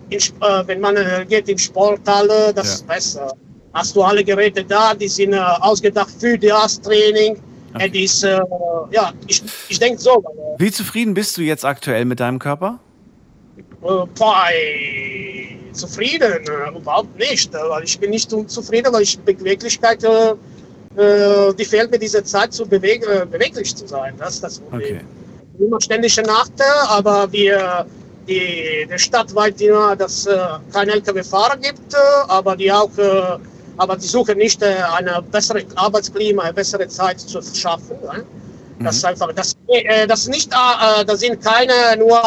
[0.09, 3.33] in, äh, wenn man äh, geht in Sporthalle, das ist besser.
[3.73, 7.37] Hast du alle Geräte da, die sind äh, ausgedacht für das Training.
[7.75, 7.87] Okay.
[7.87, 8.41] Äh, die ist, äh,
[8.91, 10.25] ja, ich, ich denke so.
[10.59, 12.81] Wie zufrieden bist du jetzt aktuell mit deinem Körper?
[13.83, 14.07] Äh,
[15.73, 20.35] zufrieden, äh, überhaupt nicht, äh, weil ich bin nicht unzufrieden, weil ich Beweglichkeit, äh,
[20.97, 24.15] äh, die fehlt mir diese Zeit, zu beweg äh, beweglich zu sein.
[24.19, 24.97] Das ist das Problem.
[24.97, 25.65] Okay.
[25.65, 26.53] Immer ständige Nacht,
[26.89, 27.87] aber wir,
[28.27, 30.37] die, die Stadt weit immer, dass äh,
[30.73, 31.97] kein LKW-Fahrer gibt, äh,
[32.29, 33.39] aber die auch, äh,
[33.81, 37.97] aber die suchen nicht äh, eine bessere Arbeitsklima, eine bessere Zeit zu schaffen.
[38.03, 38.25] Ne?
[38.81, 42.21] Das ist einfach, das, äh, das nicht, äh, das sind keine nur,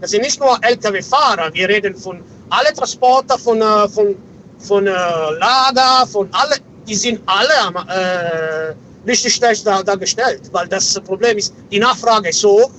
[0.00, 1.54] das sind nicht nur LKW-Fahrer.
[1.54, 4.16] Wir reden von alle Transporter, von, äh, von,
[4.58, 6.56] von äh, Lager, von alle,
[6.88, 8.74] die sind alle am, äh,
[9.08, 12.70] richtig schlecht dar, dargestellt, weil das Problem ist, die Nachfrage ist hoch,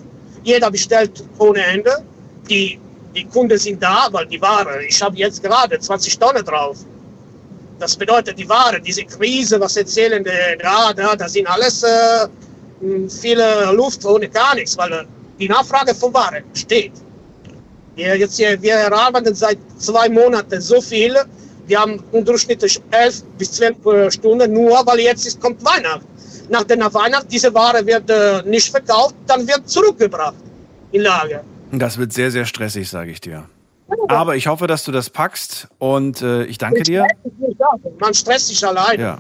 [0.44, 2.04] jeder bestellt ohne Ende,
[2.50, 2.78] die,
[3.16, 6.78] die Kunden sind da, weil die Ware, ich habe jetzt gerade 20 Tonnen drauf.
[7.82, 10.24] Das bedeutet, die Ware, diese Krise, was erzählen,
[10.60, 12.28] da, da, sind alles äh,
[13.10, 15.04] viele Luft ohne gar nichts, weil äh,
[15.40, 16.92] die Nachfrage von Ware steht.
[17.96, 21.16] Wir, jetzt hier, wir arbeiten seit zwei Monaten so viel.
[21.66, 26.06] Wir haben durchschnittlich elf bis zwölf äh, Stunden, nur weil jetzt ist, kommt Weihnachten.
[26.50, 30.36] Nach der Weihnacht, diese Ware wird äh, nicht verkauft, dann wird zurückgebracht
[30.92, 31.44] in Lager.
[31.72, 33.50] Das wird sehr, sehr stressig, sage ich dir.
[34.08, 37.08] Aber ich hoffe, dass du das packst und äh, ich danke dir.
[38.00, 39.00] Man stresst sich allein.
[39.00, 39.18] Ja.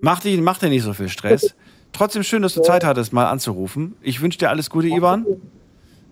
[0.00, 1.54] Mach, dir, mach dir nicht so viel Stress.
[1.92, 3.96] Trotzdem schön, dass du Zeit hattest, mal anzurufen.
[4.00, 5.26] Ich wünsche dir alles Gute, Ivan.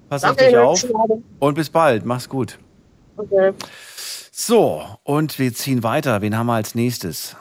[0.08, 0.80] Pass auf Danke, dich auf.
[0.80, 1.24] schönen Abend.
[1.38, 2.04] Und bis bald.
[2.04, 2.58] Mach's gut.
[3.16, 3.52] Okay.
[4.32, 6.20] So, und wir ziehen weiter.
[6.22, 7.36] Wen haben wir als nächstes?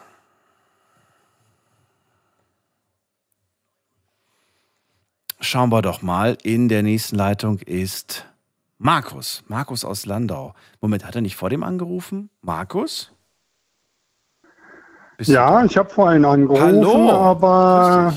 [5.41, 6.37] Schauen wir doch mal.
[6.43, 8.25] In der nächsten Leitung ist
[8.81, 9.43] Markus.
[9.47, 10.53] Markus aus Landau.
[10.79, 12.29] Moment, hat er nicht vor dem angerufen?
[12.41, 13.11] Markus?
[15.17, 17.11] Bist Ja, ich habe vorhin angerufen, Hallo.
[17.11, 18.13] aber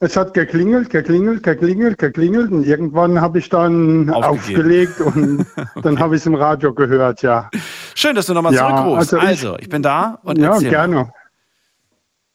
[0.00, 5.46] es hat geklingelt, geklingelt, geklingelt, geklingelt und irgendwann habe ich dann aufgelegt und
[5.82, 7.50] dann habe ich es im Radio gehört, ja.
[7.94, 9.12] Schön, dass du nochmal Ja, zurückrufst.
[9.12, 11.12] also Also ich- ich, bin da und ja, gerne.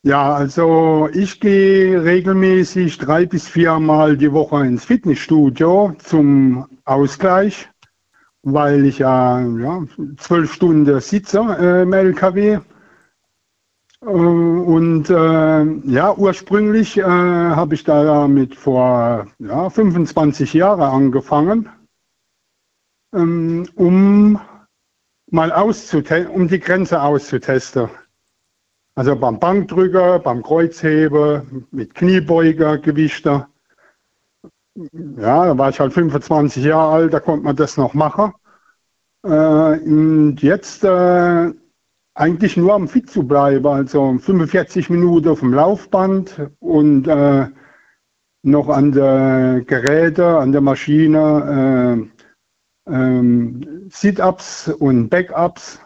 [0.06, 7.68] Ja, also ich gehe regelmäßig drei bis viermal die Woche ins Fitnessstudio zum Ausgleich,
[8.44, 9.84] weil ich ja, ja
[10.18, 12.60] zwölf Stunden sitze äh, im LKW.
[14.02, 21.68] Äh, Und äh, ja, ursprünglich äh, habe ich da mit vor ja, 25 Jahren angefangen,
[23.11, 24.40] ähm, um
[25.32, 27.90] mal auszutesten, um die Grenze auszutesten.
[28.95, 33.47] Also beim Bankdrücker, beim Kreuzheben, mit Kniebeuger, Gewichte.
[34.76, 38.34] Ja, da war ich halt 25 Jahre alt, da konnte man das noch machen.
[39.23, 41.51] Äh, und jetzt äh,
[42.13, 47.47] eigentlich nur am Fit zu bleiben, also 45 Minuten auf dem Laufband und äh,
[48.43, 52.07] noch an der Geräte, an der Maschine,
[52.88, 55.85] äh, ähm, Sit-ups und Back-ups.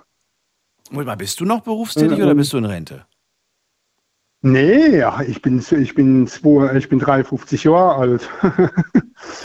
[0.89, 3.05] Moment mal, bist du noch berufstätig Äh, oder ähm, bist du in Rente?
[4.41, 8.29] Nee, ja, ich bin, ich bin, zwei, ich bin 53 Jahre alt.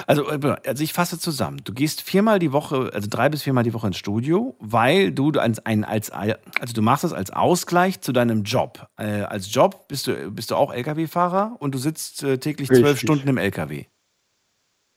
[0.07, 1.61] Also, äh, also ich fasse zusammen.
[1.65, 5.33] Du gehst viermal die Woche, also drei bis viermal die Woche ins Studio, weil du
[5.33, 8.87] ein, ein, als, also du machst das als Ausgleich zu deinem Job.
[8.97, 13.01] Äh, als Job bist du, bist du auch Lkw-Fahrer und du sitzt äh, täglich zwölf.
[13.01, 13.87] Stunden im Lkw.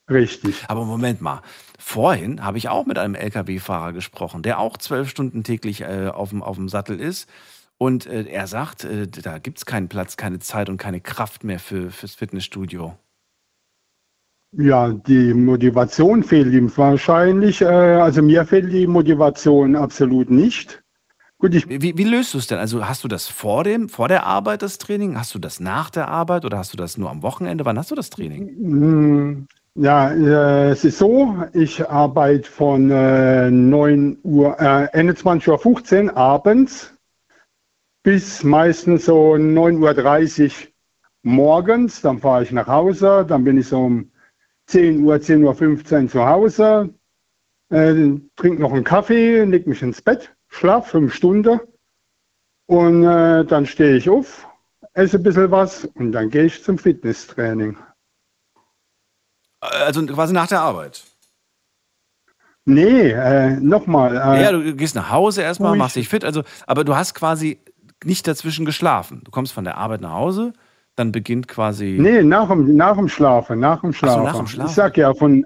[0.10, 0.64] Richtig.
[0.68, 1.42] Aber Moment mal,
[1.78, 6.30] vorhin habe ich auch mit einem Lkw-Fahrer gesprochen, der auch zwölf Stunden täglich äh, auf,
[6.30, 7.30] dem, auf dem Sattel ist.
[7.78, 11.44] Und äh, er sagt, äh, da gibt es keinen Platz, keine Zeit und keine Kraft
[11.44, 12.98] mehr für, fürs Fitnessstudio.
[14.54, 17.62] Ja, die Motivation fehlt ihm wahrscheinlich.
[17.62, 20.82] Äh, also mir fehlt die Motivation absolut nicht.
[21.40, 22.58] Gut, Wie, wie löst du es denn?
[22.58, 25.20] Also hast du das vor dem, vor der Arbeit, das Training?
[25.20, 27.64] Hast du das nach der Arbeit oder hast du das nur am Wochenende?
[27.64, 29.46] Wann hast du das Training?
[29.80, 36.96] Ja, äh, es ist so, ich arbeite von äh, 9 Uhr, äh, 21.15 Uhr abends
[38.02, 40.72] bis meistens so 9.30 Uhr
[41.22, 42.02] morgens.
[42.02, 44.12] Dann fahre ich nach Hause, dann bin ich so um
[44.66, 46.90] 10 Uhr, 10.15 Uhr zu Hause,
[47.70, 47.94] äh,
[48.36, 51.60] trinke noch einen Kaffee, leg mich ins Bett, schlaf fünf Stunden
[52.66, 54.48] und äh, dann stehe ich auf,
[54.94, 57.78] esse ein bisschen was und dann gehe ich zum Fitnesstraining.
[59.86, 61.04] Also quasi nach der Arbeit.
[62.66, 64.16] Nee, äh, nochmal.
[64.16, 65.80] Äh, ja, du gehst nach Hause erstmal, ruhig.
[65.80, 67.60] machst dich fit, also, aber du hast quasi
[68.04, 69.22] nicht dazwischen geschlafen.
[69.24, 70.52] Du kommst von der Arbeit nach Hause,
[70.98, 71.98] dann beginnt quasi.
[71.98, 74.24] Nee, nach dem, nach dem Schlafen, nach dem Ach so, Schlafen.
[74.24, 74.70] nach dem Schlafen.
[74.70, 75.46] Ich sag ja, von,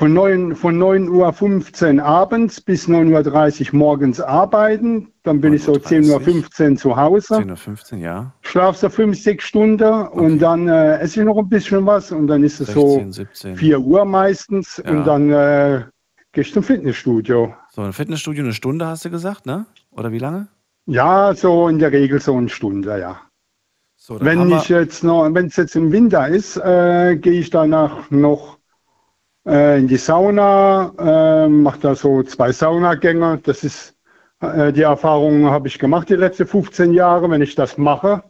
[0.00, 5.72] von 9, von 9.15 Uhr abends bis 9.30 Uhr morgens arbeiten, dann bin ich so
[5.72, 8.32] 10.15 Uhr zu Hause, 10.15 Uhr, ja.
[8.40, 12.28] schlaf so 5, 6 Stunden und dann äh, esse ich noch ein bisschen was und
[12.28, 13.56] dann ist es 16, so 17.
[13.56, 14.90] 4 Uhr meistens Ja.
[14.90, 15.84] und dann äh,
[16.32, 17.54] gehe ich zum Fitnessstudio.
[17.68, 19.66] So, ein Fitnessstudio eine Stunde hast du gesagt, ne?
[19.90, 20.48] Oder wie lange?
[20.86, 23.20] Ja, so in der Regel so eine Stunde, ja.
[23.96, 28.10] So, Wenn ich jetzt noch, wenn es jetzt im Winter ist, äh, gehe ich danach
[28.10, 28.59] noch
[29.44, 33.40] in die Sauna, äh, mache da so zwei Saunagänge.
[33.42, 33.94] Das ist
[34.40, 37.30] äh, die Erfahrung habe ich gemacht die letzten 15 Jahre.
[37.30, 38.22] Wenn ich das mache,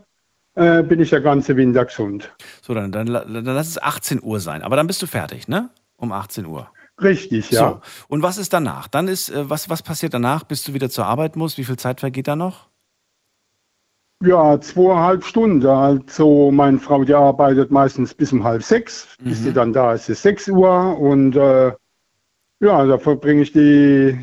[0.55, 2.33] äh, bin ich der ganze Winter gesund.
[2.63, 4.63] so, dann, dann, dann lass es 18 Uhr sein.
[4.63, 5.71] Aber dann bist du fertig, ne?
[5.97, 6.71] Um 18 Uhr.
[7.03, 7.61] Richtig, ja.
[7.61, 8.89] So, und was ist danach?
[8.89, 11.59] Dann ist, äh, was, was passiert danach, bis du wieder zur Arbeit musst?
[11.59, 12.70] Wie viel Zeit vergeht da noch?
[14.23, 15.67] Ja, zweieinhalb Stunden.
[15.67, 19.17] Also meine Frau, die arbeitet meistens bis um halb sechs.
[19.25, 19.45] Bis Mhm.
[19.45, 20.99] sie dann da ist, ist sechs Uhr.
[20.99, 21.73] Und äh,
[22.61, 24.19] ja, da verbringe ich die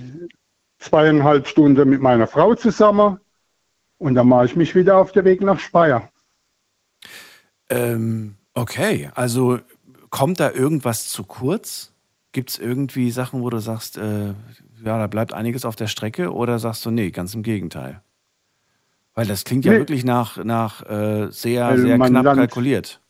[0.80, 3.20] zweieinhalb Stunden mit meiner Frau zusammen.
[3.98, 6.10] Und dann mache ich mich wieder auf den Weg nach Speyer.
[7.70, 9.60] Ähm, okay, also
[10.10, 11.94] kommt da irgendwas zu kurz?
[12.32, 16.32] Gibt es irgendwie Sachen, wo du sagst, äh, ja, da bleibt einiges auf der Strecke
[16.32, 18.02] oder sagst du, nee, ganz im Gegenteil?
[19.18, 19.80] Weil das klingt ja Nee.
[19.80, 23.02] wirklich nach, nach äh, sehr, Weil sehr knapp dann- kalkuliert.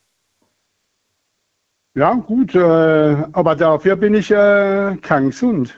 [1.94, 5.76] Ja, gut, äh, aber dafür bin ich äh, kein gesund.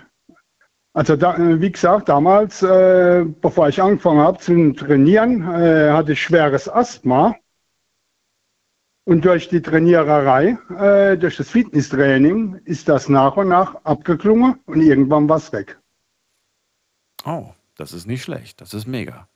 [0.92, 6.12] Also da, äh, wie gesagt, damals, äh, bevor ich angefangen habe zu trainieren, äh, hatte
[6.12, 7.34] ich schweres Asthma.
[9.04, 14.80] Und durch die Trainiererei, äh, durch das Fitnesstraining, ist das nach und nach abgeklungen und
[14.80, 15.80] irgendwann war es weg.
[17.24, 18.60] Oh, das ist nicht schlecht.
[18.60, 19.26] Das ist mega.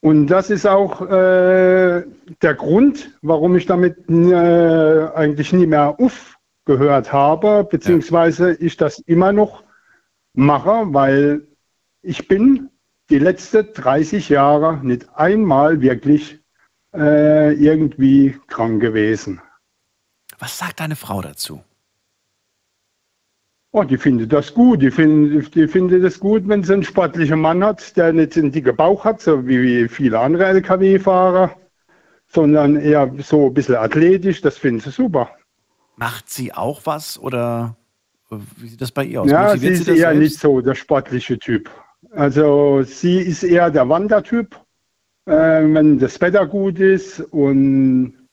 [0.00, 2.04] Und das ist auch äh,
[2.42, 9.32] der Grund, warum ich damit äh, eigentlich nie mehr aufgehört habe, beziehungsweise ich das immer
[9.32, 9.64] noch
[10.34, 11.46] mache, weil
[12.02, 12.70] ich bin
[13.10, 16.38] die letzten 30 Jahre nicht einmal wirklich
[16.94, 19.40] äh, irgendwie krank gewesen.
[20.38, 21.62] Was sagt deine Frau dazu?
[23.78, 24.80] Oh, die findet das gut.
[24.80, 28.50] Die findet, die findet es gut, wenn sie einen sportlichen Mann hat, der nicht einen
[28.50, 31.54] dicken Bauch hat, so wie viele andere Lkw-Fahrer,
[32.26, 34.40] sondern eher so ein bisschen athletisch.
[34.40, 35.28] Das findet sie super.
[35.96, 37.76] Macht sie auch was oder
[38.30, 39.30] äh, wie sieht das bei ihr aus?
[39.30, 40.20] Ja, sie ist das eher selbst?
[40.20, 41.68] nicht so der sportliche Typ.
[42.12, 44.58] Also sie ist eher der Wandertyp.
[45.26, 48.26] Äh, wenn das Wetter gut ist und,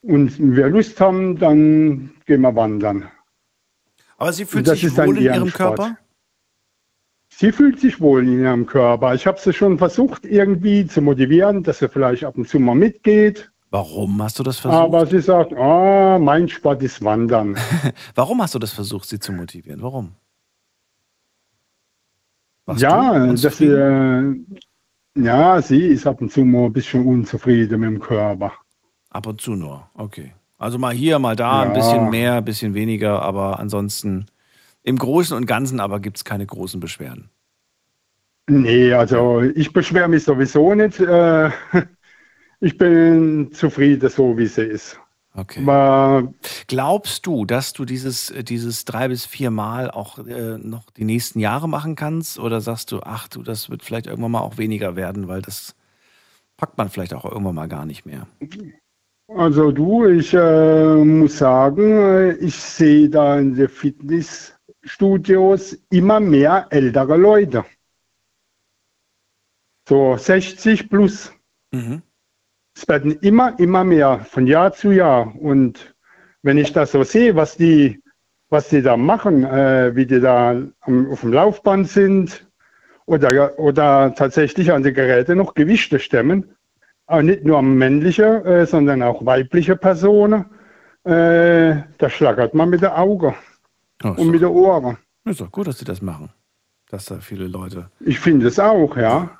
[0.00, 3.10] und wir Lust haben, dann gehen wir wandern.
[4.20, 5.76] Aber sie fühlt das sich wohl in ihrem Sport.
[5.76, 5.98] Körper?
[7.30, 9.14] Sie fühlt sich wohl in ihrem Körper.
[9.14, 12.74] Ich habe sie schon versucht, irgendwie zu motivieren, dass sie vielleicht ab und zu mal
[12.74, 13.50] mitgeht.
[13.70, 14.82] Warum hast du das versucht?
[14.82, 17.56] Aber sie sagt, ah, mein Sport ist Wandern.
[18.14, 19.80] Warum hast du das versucht, sie zu motivieren?
[19.80, 20.12] Warum?
[22.66, 24.36] Warst ja, dass sie, äh,
[25.14, 28.52] ja, sie ist ab und zu mal ein bisschen unzufrieden mit dem Körper.
[29.08, 30.34] Ab und zu nur, okay.
[30.60, 31.72] Also mal hier, mal da, ein Ja.
[31.72, 34.26] bisschen mehr, ein bisschen weniger, aber ansonsten
[34.82, 37.30] im Großen und Ganzen aber gibt es keine großen Beschwerden.
[38.48, 40.98] Nee, also ich beschwere mich sowieso nicht.
[41.00, 41.50] Äh,
[42.60, 45.00] ich bin zufrieden, so wie sie ist.
[45.36, 45.66] Okay.
[45.66, 46.34] Aber
[46.68, 51.40] Glaubst du, dass du dieses, dieses drei bis vier Mal auch äh, noch die nächsten
[51.40, 52.38] Jahre machen kannst?
[52.38, 55.74] Oder sagst du, ach du, das wird vielleicht irgendwann mal auch weniger werden, weil das
[56.56, 58.28] packt man vielleicht auch irgendwann mal gar nicht mehr.
[59.36, 66.66] Also du, ich äh, muss sagen, äh, ich sehe da in den Fitnessstudios immer mehr
[66.70, 67.64] ältere Leute.
[69.88, 71.32] So 60 plus.
[71.70, 72.02] Mhm.
[72.74, 75.32] Es werden immer, immer mehr von Jahr zu Jahr.
[75.36, 75.94] Und
[76.42, 78.02] wenn ich das so sehe, was die,
[78.48, 82.48] was die da machen, äh, wie die da am, auf dem Laufband sind
[83.06, 86.56] oder, oder tatsächlich an den Geräten noch Gewichte stemmen,
[87.10, 90.44] aber nicht nur männliche, äh, sondern auch weibliche Personen,
[91.04, 93.34] äh, da schlagert man mit den Augen
[94.02, 94.96] Oh, und mit den Ohren.
[95.26, 96.30] Ist doch gut, dass sie das machen.
[96.88, 97.90] Dass da viele Leute.
[98.00, 99.30] Ich finde es auch, ja.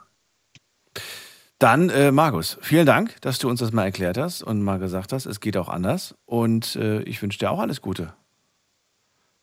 [1.59, 5.13] Dann, äh, Markus, vielen Dank, dass du uns das mal erklärt hast und mal gesagt
[5.13, 6.15] hast, es geht auch anders.
[6.27, 8.13] Und äh, ich wünsche dir auch alles Gute.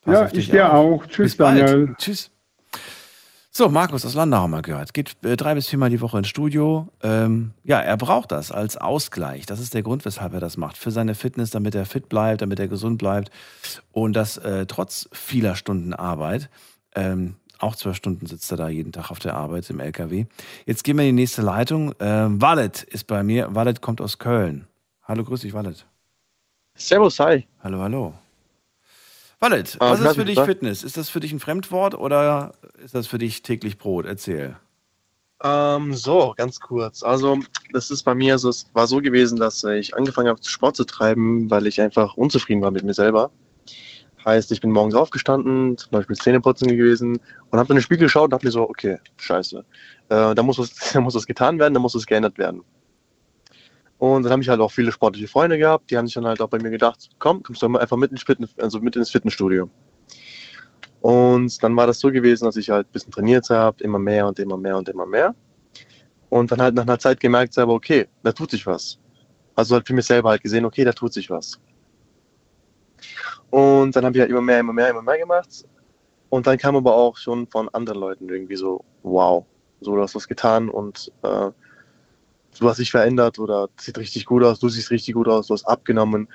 [0.02, 1.02] Pass Ja, ich dir auf.
[1.02, 1.06] auch.
[1.08, 1.62] Tschüss, Bis bald.
[1.62, 1.96] Daniel.
[1.98, 2.32] Tschüss.
[3.58, 4.94] So, Markus aus Landau haben wir gehört.
[4.94, 6.90] Geht äh, drei bis viermal die Woche ins Studio.
[7.02, 9.48] Ähm, ja, er braucht das als Ausgleich.
[9.48, 10.78] Das ist der Grund, weshalb er das macht.
[10.78, 13.32] Für seine Fitness, damit er fit bleibt, damit er gesund bleibt.
[13.92, 16.52] Und das äh, trotz vieler Stunden Arbeit.
[16.94, 20.28] Ähm, auch zwölf Stunden sitzt er da jeden Tag auf der Arbeit im LKW.
[20.68, 21.96] Jetzt gehen wir in die nächste Leitung.
[22.00, 23.56] Ähm, Wallet ist bei mir.
[23.56, 24.68] Wallet kommt aus Köln.
[25.02, 25.84] Hallo, grüß dich, Wallet.
[26.76, 27.48] Servus, hi.
[27.64, 28.14] Hallo, hallo.
[29.40, 30.40] Wallet, Ah, was ist für dich.
[30.40, 30.84] Fitness?
[30.84, 32.54] Ist das für dich ein Fremdwort oder
[32.84, 34.06] ist das für dich täglich Brot?
[34.06, 34.56] Erzähl.
[35.44, 37.04] Ähm, so, ganz kurz.
[37.04, 37.38] Also,
[37.72, 40.84] das ist bei mir so, es war so gewesen, dass ich angefangen habe, Sport zu
[40.86, 43.30] treiben, weil ich einfach unzufrieden war mit mir selber.
[44.26, 47.20] Heißt, ich bin morgens aufgestanden, zum Beispiel Zähneputzen gewesen
[47.52, 49.64] und habe in den Spiegel geschaut und dachte mir so, okay, scheiße.
[50.10, 52.64] Äh, da, muss was, da muss was getan werden, da muss was geändert werden.
[54.00, 56.40] Und dann habe ich halt auch viele sportliche Freunde gehabt, die haben sich dann halt
[56.42, 59.10] auch bei mir gedacht, komm, kommst du mal einfach mit ins, Fitness, also mit ins
[59.10, 59.70] Fitnessstudio.
[61.02, 64.28] Und dann war das so gewesen, dass ich halt ein bisschen trainiert habe, immer mehr
[64.28, 65.34] und immer mehr und immer mehr.
[66.30, 69.00] Und dann halt nach einer Zeit gemerkt habe, okay, da tut sich was.
[69.56, 71.60] Also halt für mich selber halt gesehen, okay, da tut sich was.
[73.50, 75.66] Und dann habe ich halt immer mehr, immer mehr, immer mehr gemacht.
[76.30, 79.46] Und dann kam aber auch schon von anderen Leuten irgendwie so, wow,
[79.80, 81.52] so du hast was getan und äh,
[82.60, 85.54] du hast dich verändert oder sieht richtig gut aus, du siehst richtig gut aus, du
[85.54, 86.28] hast abgenommen.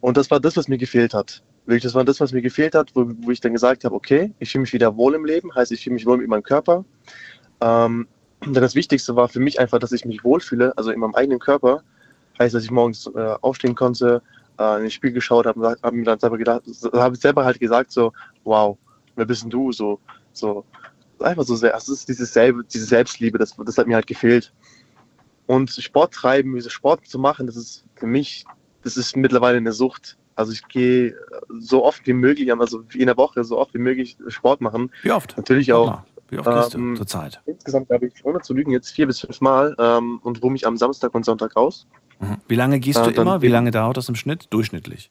[0.00, 1.42] Und das war das, was mir gefehlt hat.
[1.66, 4.32] Wirklich, das war das, was mir gefehlt hat, wo, wo ich dann gesagt habe, okay,
[4.40, 6.84] ich fühle mich wieder wohl im Leben, heißt, ich fühle mich wohl mit meinem Körper.
[7.60, 8.08] Ähm,
[8.44, 11.38] denn das Wichtigste war für mich einfach, dass ich mich wohlfühle, also in meinem eigenen
[11.38, 11.82] Körper.
[12.38, 14.22] Heißt, dass ich morgens äh, aufstehen konnte,
[14.58, 16.62] äh, in den Spiel geschaut, habe hab mir dann selber gedacht,
[16.92, 18.12] habe selber halt gesagt so,
[18.42, 18.76] wow,
[19.14, 19.70] wer bist denn du?
[19.70, 20.00] So,
[20.32, 20.64] so
[21.20, 24.52] einfach so sehr, es ist dieses selbe, diese Selbstliebe, das, das hat mir halt gefehlt.
[25.52, 28.46] Und Sport treiben, Sport zu machen, das ist für mich,
[28.84, 30.16] das ist mittlerweile eine Sucht.
[30.34, 31.14] Also ich gehe
[31.58, 34.90] so oft wie möglich, also in der Woche so oft wie möglich Sport machen.
[35.02, 35.36] Wie oft?
[35.36, 36.04] Natürlich auch.
[36.30, 37.42] Wie oft gehst ähm, du zur Zeit?
[37.44, 40.66] Insgesamt habe ich, ohne zu lügen, jetzt vier bis fünf Mal ähm, und ruhe mich
[40.66, 41.86] am Samstag und Sonntag aus.
[42.20, 42.38] Mhm.
[42.48, 43.42] Wie lange gehst du Äh, dann immer?
[43.42, 44.46] Wie lange dauert das im Schnitt?
[44.48, 45.10] Durchschnittlich.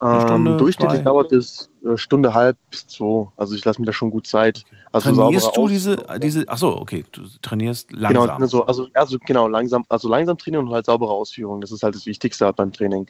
[0.00, 1.04] Eine Ähm, durchschnittlich zwei?
[1.04, 3.28] dauert es äh, Stunde halb bis zwei.
[3.36, 4.64] Also ich lasse mir da schon gut Zeit.
[4.92, 8.24] Also Trainierst du diese, diese, ach so, okay, du trainierst langsam.
[8.24, 11.60] Genau, also, also, also genau, langsam, also langsam trainieren und halt saubere Ausführungen.
[11.60, 13.06] Das ist halt das Wichtigste halt beim Training.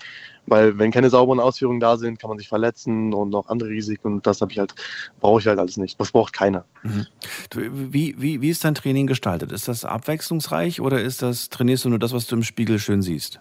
[0.47, 4.15] Weil wenn keine sauberen Ausführungen da sind, kann man sich verletzen und noch andere Risiken
[4.15, 4.75] und das habe ich halt,
[5.21, 5.99] brauche ich halt alles nicht.
[5.99, 6.65] Das braucht keiner.
[6.83, 7.07] Mhm.
[7.55, 9.53] Wie, wie, wie ist dein Training gestaltet?
[9.53, 13.03] Ist das abwechslungsreich oder ist das, trainierst du nur das, was du im Spiegel schön
[13.03, 13.41] siehst?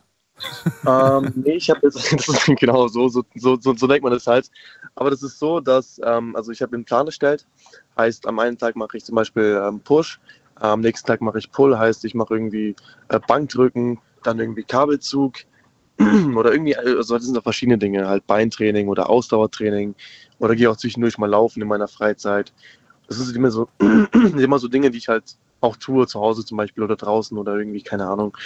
[0.87, 4.49] Ähm, nee, ich habe jetzt, ist genau so, so, so, so, denkt man das halt.
[4.95, 7.45] Aber das ist so, dass, ähm, also ich habe einen Plan erstellt,
[7.97, 10.19] heißt, am einen Tag mache ich zum Beispiel ähm, Push,
[10.55, 12.75] am nächsten Tag mache ich Pull, heißt, ich mache irgendwie
[13.09, 15.39] äh, Bankdrücken, dann irgendwie Kabelzug
[16.35, 19.95] oder irgendwie, also das sind auch verschiedene Dinge, halt Beintraining oder Ausdauertraining
[20.39, 22.53] oder gehe auch zwischendurch mal laufen in meiner Freizeit.
[23.07, 23.67] Das sind immer so,
[24.37, 27.55] immer so Dinge, die ich halt auch tue, zu Hause zum Beispiel oder draußen oder
[27.57, 28.37] irgendwie, keine Ahnung,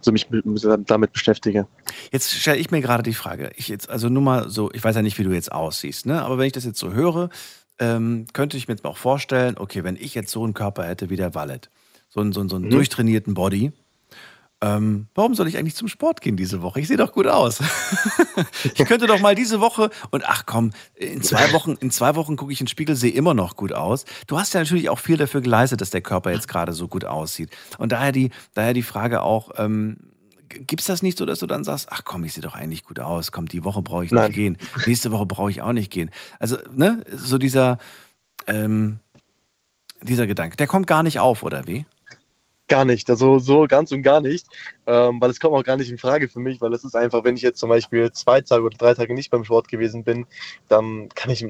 [0.00, 0.44] so mich mit-
[0.86, 1.66] damit beschäftige.
[2.12, 4.96] Jetzt stelle ich mir gerade die Frage, ich jetzt, also nur mal so, ich weiß
[4.96, 6.22] ja nicht, wie du jetzt aussiehst, ne?
[6.22, 7.30] aber wenn ich das jetzt so höre,
[7.78, 11.10] ähm, könnte ich mir jetzt auch vorstellen, okay, wenn ich jetzt so einen Körper hätte
[11.10, 11.70] wie der Wallet,
[12.08, 12.70] so einen, so einen, so einen Mhm.
[12.70, 13.72] durchtrainierten Body,
[14.64, 16.80] ähm, warum soll ich eigentlich zum Sport gehen diese Woche?
[16.80, 17.62] Ich sehe doch gut aus.
[18.64, 22.36] ich könnte doch mal diese Woche und ach komm, in zwei Wochen, in zwei Wochen
[22.36, 24.06] gucke ich in den Spiegel, sehe immer noch gut aus.
[24.26, 27.04] Du hast ja natürlich auch viel dafür geleistet, dass der Körper jetzt gerade so gut
[27.04, 27.50] aussieht.
[27.76, 29.98] Und daher die, daher die Frage auch, ähm,
[30.48, 32.84] Gibt es das nicht so, dass du dann sagst, ach komm, ich sehe doch eigentlich
[32.84, 34.30] gut aus, komm, die Woche brauche ich nicht Nein.
[34.30, 36.10] gehen, nächste Woche brauche ich auch nicht gehen.
[36.38, 37.78] Also, ne, so dieser,
[38.46, 39.00] ähm,
[40.00, 41.86] dieser Gedanke, der kommt gar nicht auf, oder wie?
[42.66, 44.46] Gar nicht, also so ganz und gar nicht,
[44.86, 47.22] ähm, weil es kommt auch gar nicht in Frage für mich, weil es ist einfach,
[47.22, 50.24] wenn ich jetzt zum Beispiel zwei Tage oder drei Tage nicht beim Sport gewesen bin,
[50.68, 51.44] dann kann ich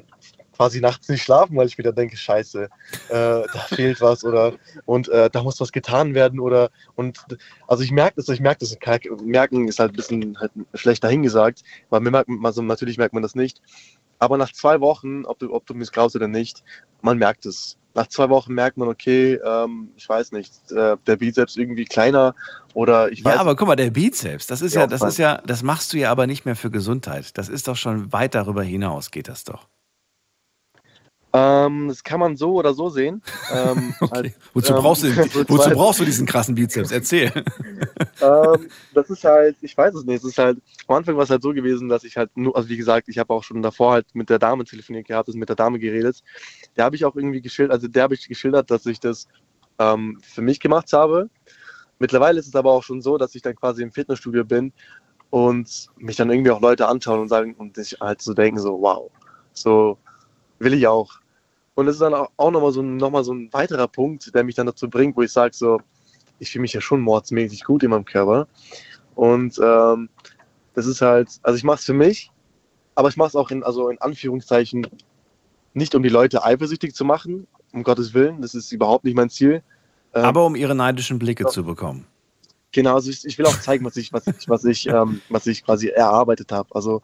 [0.57, 2.69] quasi nachts nicht schlafen, weil ich wieder denke, scheiße, äh,
[3.11, 4.55] da fehlt was oder
[4.86, 7.24] und äh, da muss was getan werden oder und
[7.66, 8.77] also ich merke das, ich merke das,
[9.23, 13.23] merken ist halt ein bisschen halt schlecht dahingesagt, weil mir merkt, also natürlich merkt man
[13.23, 13.61] das nicht,
[14.19, 16.62] aber nach zwei Wochen, ob du, ob du es glaubst oder nicht,
[17.03, 17.77] man merkt es.
[17.95, 22.35] Nach zwei Wochen merkt man, okay, ähm, ich weiß nicht, äh, der Bizeps irgendwie kleiner
[22.73, 25.19] oder ich weiß Ja, aber guck mal, der Bizeps, das ist Ja, ja, das ist
[25.19, 27.39] ja, das machst du ja aber nicht mehr für Gesundheit.
[27.39, 29.69] Das ist doch schon weit darüber hinaus, geht das doch.
[31.36, 33.20] Ähm, das kann man so oder so sehen.
[33.52, 35.09] Ähm, halt, Wozu, ähm, brauchst, du,
[35.48, 36.93] wozu brauchst du diesen krassen Bizeps?
[36.93, 37.32] Erzähl.
[38.23, 41.31] ähm, das ist halt, ich weiß es nicht, es ist halt, am Anfang war es
[41.31, 43.94] halt so gewesen, dass ich halt nur, also wie gesagt, ich habe auch schon davor
[43.94, 46.23] halt mit der Dame telefoniert gehabt, also mit der Dame geredet.
[46.77, 49.27] Der habe ich auch irgendwie geschildert, also der habe ich geschildert, dass ich das
[49.81, 51.31] ähm, für mich gemacht habe.
[51.98, 54.73] Mittlerweile ist es aber auch schon so, dass ich dann quasi im Fitnessstudio bin
[55.31, 58.81] und mich dann irgendwie auch Leute anschauen und sagen und sich halt so denken, so,
[58.81, 59.11] wow,
[59.52, 59.98] so
[60.61, 61.23] will ich auch.
[61.74, 64.44] Und das ist dann auch, nochmal so, ein- noch mal so ein weiterer Punkt, der
[64.44, 65.80] mich dann dazu bringt, wo ich sage, so,
[66.38, 68.46] ich fühle mich ja schon mordsmäßig gut in meinem Körper.
[69.14, 70.09] Und ähm,
[70.74, 72.30] das ist halt, also ich mache es für mich,
[72.94, 74.86] aber ich mache es auch in, also in Anführungszeichen
[75.72, 79.30] nicht, um die Leute eifersüchtig zu machen, um Gottes Willen, das ist überhaupt nicht mein
[79.30, 79.62] Ziel.
[80.14, 82.06] Ähm, Aber um ihre neidischen Blicke zu bekommen.
[82.70, 85.46] Genau, also ich, ich will auch zeigen, was ich, was ich, was ich, ähm, was
[85.46, 86.68] ich quasi erarbeitet habe.
[86.74, 87.02] Also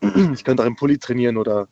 [0.34, 1.68] ich könnte auch im Pulli trainieren oder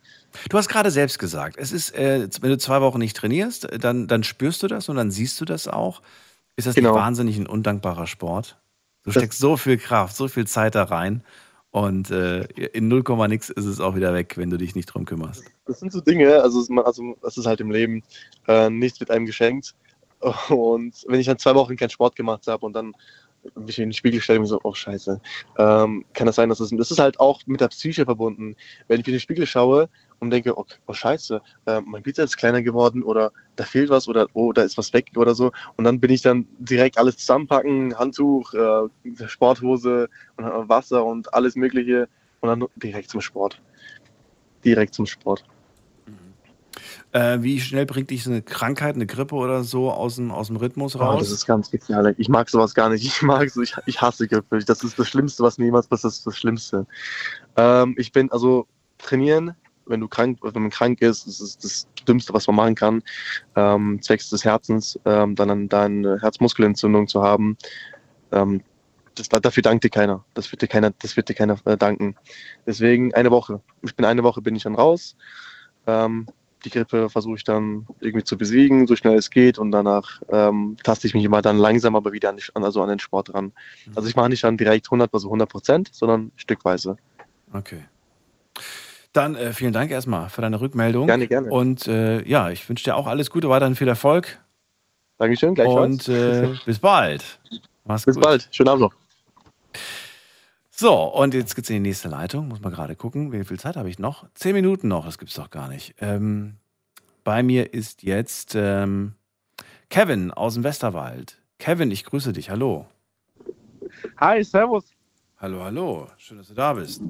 [0.48, 4.06] Du hast gerade selbst gesagt, es ist, äh, wenn du zwei Wochen nicht trainierst, dann,
[4.08, 6.02] dann spürst du das und dann siehst du das auch.
[6.56, 6.92] Ist das Genau.
[6.92, 8.58] nicht wahnsinnig ein undankbarer Sport?
[9.04, 11.22] Du Das- steckst so viel Kraft, so viel Zeit da rein
[11.70, 12.42] und äh,
[12.72, 15.44] in 0, nix ist es auch wieder weg, wenn du dich nicht drum kümmerst.
[15.66, 18.02] das sind so Dinge, also, es- man- also das ist halt im Leben,
[18.48, 19.74] äh, nichts wird einem geschenkt.
[20.50, 22.92] Und wenn ich dann zwei Wochen keinen Sport gemacht habe und dann
[23.56, 25.20] mich in den Spiegel stelle und mir so, oh scheiße,
[25.58, 28.54] ähm, kann das sein, dass das, das ist halt auch mit der Psyche verbunden.
[28.86, 29.88] Wenn ich in den Spiegel schaue
[30.22, 34.06] und denke, oh, oh scheiße, äh, mein Bizeps ist kleiner geworden oder da fehlt was
[34.06, 35.50] oder oh, da ist was weg oder so.
[35.76, 38.88] Und dann bin ich dann direkt alles zusammenpacken, Handtuch, äh,
[39.26, 42.08] Sporthose und Wasser und alles mögliche
[42.40, 43.60] und dann direkt zum Sport.
[44.64, 45.44] Direkt zum Sport.
[47.10, 50.46] Äh, wie schnell bringt dich so eine Krankheit, eine Grippe oder so aus dem, aus
[50.46, 51.18] dem Rhythmus Oh, raus?
[51.18, 52.14] das ist ganz gefährlich.
[52.18, 53.04] Ich mag sowas gar nicht.
[53.04, 54.60] Ich mag so, ich, ich hasse Grippe.
[54.60, 56.12] Das ist das Schlimmste, was mir jemals passiert.
[56.12, 56.86] Das ist das Schlimmste.
[57.56, 58.66] Ähm, ich bin, also
[58.98, 59.54] trainieren,
[59.86, 63.02] wenn du krank, wenn man krank ist, das ist das Dümmste, was man machen kann.
[63.56, 67.56] Ähm, zwecks des Herzens, ähm, dann, dann eine Herzmuskelentzündung zu haben.
[68.30, 68.62] Ähm,
[69.14, 70.24] das, dafür dankt dir keiner.
[70.34, 72.16] Das wird dir keiner, das wird dir keiner äh, danken.
[72.66, 73.60] Deswegen eine Woche.
[73.82, 75.16] Ich bin eine Woche bin ich dann raus.
[75.86, 76.26] Ähm,
[76.64, 80.76] die Grippe versuche ich dann irgendwie zu besiegen, so schnell es geht und danach ähm,
[80.82, 83.52] taste ich mich immer dann langsam aber wieder an, also an den Sport ran.
[83.96, 86.96] Also ich mache nicht dann direkt 100, also 100 Prozent, sondern stückweise.
[87.52, 87.84] Okay.
[89.12, 91.06] Dann äh, vielen Dank erstmal für deine Rückmeldung.
[91.06, 91.50] Gerne, gerne.
[91.50, 94.38] Und äh, ja, ich wünsche dir auch alles Gute, weiterhin viel Erfolg.
[95.18, 96.08] Dankeschön, Und gleichfalls.
[96.08, 97.40] äh, bis bald.
[97.84, 98.24] Mach's bis gut.
[98.24, 98.48] bald.
[98.50, 98.92] Schönen Abend noch.
[100.70, 102.48] So, und jetzt geht's in die nächste Leitung.
[102.48, 103.32] Muss man gerade gucken.
[103.32, 104.26] Wie viel Zeit habe ich noch?
[104.34, 105.94] Zehn Minuten noch, das gibt's doch gar nicht.
[106.00, 106.56] Ähm,
[107.22, 109.12] bei mir ist jetzt ähm,
[109.90, 111.40] Kevin aus dem Westerwald.
[111.58, 112.50] Kevin, ich grüße dich.
[112.50, 112.86] Hallo.
[114.16, 114.86] Hi, servus.
[115.38, 116.08] Hallo, hallo.
[116.16, 117.02] Schön, dass du da bist.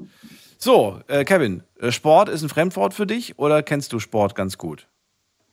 [0.63, 4.57] So, äh, Kevin, äh, Sport ist ein Fremdwort für dich oder kennst du Sport ganz
[4.57, 4.87] gut?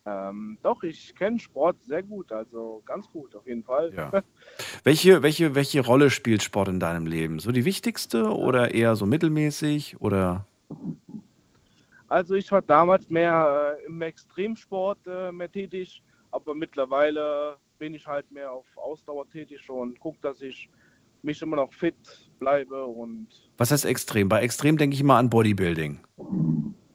[0.06, 3.92] Ähm, doch, ich kenne Sport sehr gut, also ganz gut auf jeden Fall.
[3.92, 4.22] Ja.
[4.84, 7.40] Welche, welche, welche Rolle spielt Sport in deinem Leben?
[7.40, 10.46] So die wichtigste oder eher so mittelmäßig oder?
[12.06, 18.06] Also ich war damals mehr äh, im Extremsport äh, mehr tätig, aber mittlerweile bin ich
[18.06, 20.70] halt mehr auf Ausdauer tätig und gucke, dass ich
[21.22, 21.96] mich immer noch fit
[22.38, 24.30] bleibe und Was heißt extrem?
[24.30, 26.00] Bei extrem denke ich immer an Bodybuilding.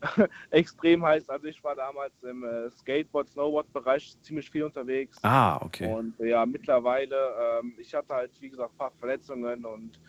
[0.50, 5.20] extrem heißt, also ich war damals im äh, Skateboard, Snowboard-Bereich ziemlich viel unterwegs.
[5.22, 5.94] Ah, okay.
[5.94, 10.00] Und äh, ja, mittlerweile, ähm, ich hatte halt, wie gesagt, ein paar Verletzungen und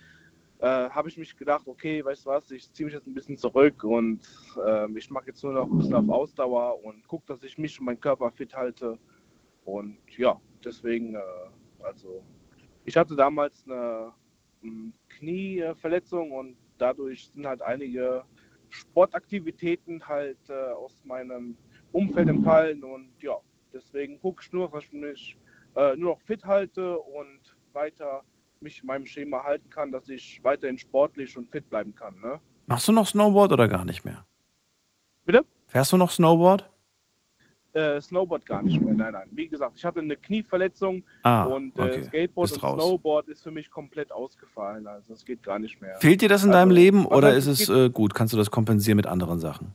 [0.61, 3.37] äh, habe ich mich gedacht, okay, weißt du was, ich ziehe mich jetzt ein bisschen
[3.37, 4.21] zurück und
[4.67, 7.79] ähm, ich mache jetzt nur noch ein bisschen auf Ausdauer und gucke, dass ich mich
[7.79, 8.99] und meinen Körper fit halte.
[9.67, 11.21] Und ja, deswegen, äh,
[11.81, 12.23] also
[12.87, 14.15] ich hatte damals eine
[15.19, 18.25] Knieverletzung und dadurch sind halt einige
[18.69, 21.57] Sportaktivitäten halt äh, aus meinem
[21.93, 23.37] Umfeld entfallen und ja,
[23.73, 25.37] deswegen gucke ich nur, dass ich mich
[25.77, 27.41] äh, nur noch fit halte und
[27.73, 28.23] weiter
[28.61, 32.19] mich in meinem Schema halten kann, dass ich weiterhin sportlich und fit bleiben kann.
[32.21, 32.41] Ne?
[32.67, 34.27] Machst du noch Snowboard oder gar nicht mehr?
[35.25, 35.45] Bitte?
[35.67, 36.71] Fährst du noch Snowboard?
[37.77, 39.29] Äh, Snowboard gar nicht mehr, nein, nein.
[39.33, 42.05] Wie gesagt, ich hatte eine Knieverletzung Ah, und äh, okay.
[42.05, 42.83] Skateboard Bist und raus.
[42.83, 44.87] Snowboard ist für mich komplett ausgefallen.
[44.87, 45.95] Also es geht gar nicht mehr.
[45.99, 48.15] Fehlt dir das in Also, deinem Leben oder ist es äh, gut?
[48.15, 49.75] Kannst du das kompensieren mit anderen Sachen?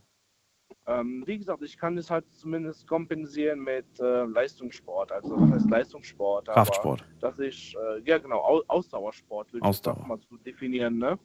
[0.84, 5.12] Ähm, wie gesagt, ich kann es halt zumindest kompensieren mit äh, Leistungssport.
[5.12, 6.48] Also was heißt Leistungssport?
[6.48, 7.04] Kraftsport.
[7.20, 9.94] Dass ich, äh, ja genau, Au Ausdauersport würde ich Ausdauer.
[10.00, 10.98] das mal so definieren.
[10.98, 11.20] Ne?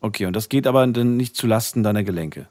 [0.00, 2.48] Okay, und das geht aber dann nicht zu Lasten deiner Gelenke.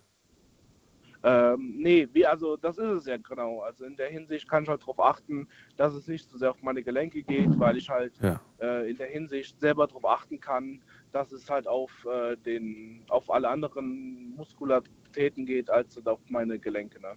[1.28, 3.62] Ähm, nee, wie, also das ist es ja genau.
[3.62, 6.62] Also in der Hinsicht kann ich halt darauf achten, dass es nicht so sehr auf
[6.62, 8.40] meine Gelenke geht, weil ich halt Ja.
[8.62, 13.32] äh, in der Hinsicht selber darauf achten kann, dass es halt auf äh, den, auf
[13.32, 17.02] alle anderen Muskularitäten geht, als auf meine Gelenke.
[17.02, 17.14] Ne?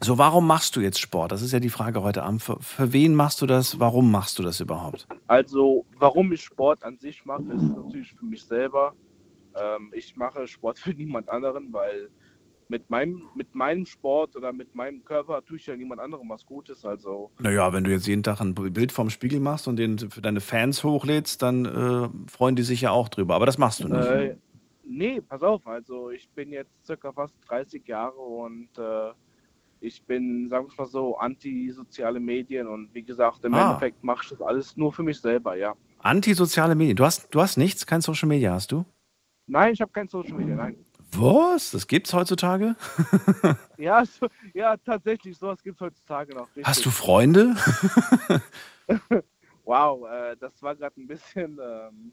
[0.00, 1.30] So, warum machst du jetzt Sport?
[1.30, 2.42] Das ist ja die Frage heute Abend.
[2.42, 3.78] Für, für wen machst du das?
[3.78, 5.06] Warum machst du das überhaupt?
[5.28, 8.92] Also, warum ich Sport an sich mache, ist natürlich für mich selber.
[9.54, 12.10] Ähm, ich mache Sport für niemand anderen, weil
[12.68, 16.44] mit meinem, mit meinem Sport oder mit meinem Körper tue ich ja niemand anderem was
[16.46, 16.84] Gutes.
[16.84, 20.20] Also, Naja, wenn du jetzt jeden Tag ein Bild vom Spiegel machst und den für
[20.22, 23.34] deine Fans hochlädst, dann äh, freuen die sich ja auch drüber.
[23.34, 24.06] Aber das machst du nicht.
[24.08, 24.36] äh,
[24.84, 25.66] nee, pass auf.
[25.66, 29.12] Also, ich bin jetzt circa fast 30 Jahre und äh,
[29.80, 33.70] ich bin, sagen wir mal so, anti-soziale Medien und wie gesagt, im Ah.
[33.72, 35.74] Endeffekt mache ich das alles nur für mich selber, ja.
[35.98, 36.96] Antisoziale Medien.
[36.96, 38.84] Du hast, du hast nichts, kein Social Media hast du?
[39.46, 40.76] Nein, ich habe kein Social Media, nein.
[41.18, 41.70] Was?
[41.70, 42.76] Das gibt's heutzutage?
[43.76, 46.46] Ja, so, ja, tatsächlich, sowas gibt es heutzutage noch.
[46.48, 46.64] Richtig.
[46.64, 47.56] Hast du Freunde?
[49.64, 52.12] Wow, äh, das war gerade ein bisschen ähm,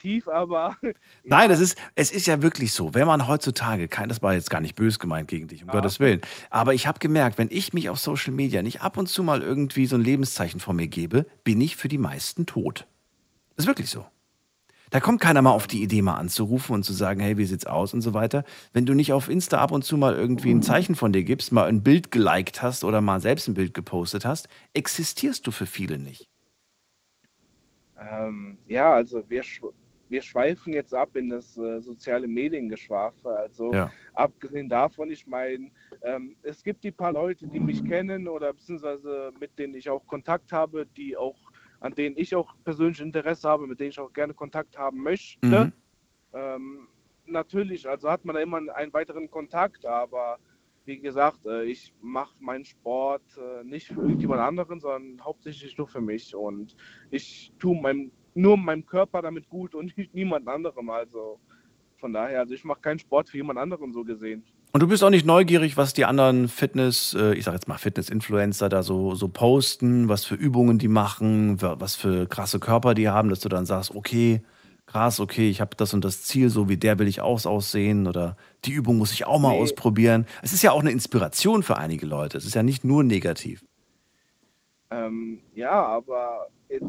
[0.00, 0.76] tief, aber
[1.24, 4.50] Nein, das ist, es ist ja wirklich so, wenn man heutzutage, kein, das war jetzt
[4.50, 7.72] gar nicht bös gemeint gegen dich, um Gottes Willen, aber ich habe gemerkt, wenn ich
[7.72, 10.88] mich auf Social Media nicht ab und zu mal irgendwie so ein Lebenszeichen von mir
[10.88, 12.86] gebe, bin ich für die meisten tot.
[13.56, 14.04] Das ist wirklich so.
[14.92, 17.66] Da kommt keiner mal auf die Idee, mal anzurufen und zu sagen, hey, wie sieht's
[17.66, 18.44] aus und so weiter.
[18.74, 21.50] Wenn du nicht auf Insta ab und zu mal irgendwie ein Zeichen von dir gibst,
[21.50, 25.66] mal ein Bild geliked hast oder mal selbst ein Bild gepostet hast, existierst du für
[25.66, 26.28] viele nicht.
[27.98, 29.42] ähm, ja, also wir,
[30.08, 33.30] wir schweifen jetzt ab in das äh, soziale Mediengeschwafe.
[33.30, 33.92] Also Ja.
[34.14, 35.70] abgesehen davon, ich meine,
[36.02, 40.06] ähm, es gibt die paar Leute, die mich kennen oder beziehungsweise mit denen ich auch
[40.06, 41.38] Kontakt habe, die auch,
[41.82, 45.46] an denen ich auch persönlich Interesse habe, mit denen ich auch gerne Kontakt haben möchte.
[45.46, 45.72] Mhm.
[46.32, 46.88] Ähm,
[47.26, 50.38] natürlich, also hat man da immer einen weiteren Kontakt, aber
[50.84, 55.88] wie gesagt, äh, ich mache meinen Sport äh, nicht für irgendjemand anderen, sondern hauptsächlich nur
[55.88, 56.34] für mich.
[56.34, 56.76] Und
[57.10, 60.88] ich tue meinem, nur meinem Körper damit gut und nicht niemand anderem.
[60.90, 61.40] Also
[61.96, 64.44] von daher, also ich mache keinen Sport für jemand anderen so gesehen.
[64.74, 67.76] Und du bist auch nicht neugierig, was die anderen Fitness, äh, ich sag jetzt mal
[67.76, 72.94] Fitness-Influencer da so, so posten, was für Übungen die machen, wa- was für krasse Körper
[72.94, 74.40] die haben, dass du dann sagst, okay,
[74.86, 78.06] krass, okay, ich habe das und das Ziel, so wie der will ich aus aussehen
[78.06, 79.60] oder die Übung muss ich auch mal Nee.
[79.60, 80.26] ausprobieren.
[80.40, 82.38] Es ist ja auch eine Inspiration für einige Leute.
[82.38, 83.62] Es ist ja nicht nur negativ.
[84.90, 86.86] Ähm, ja, aber jetzt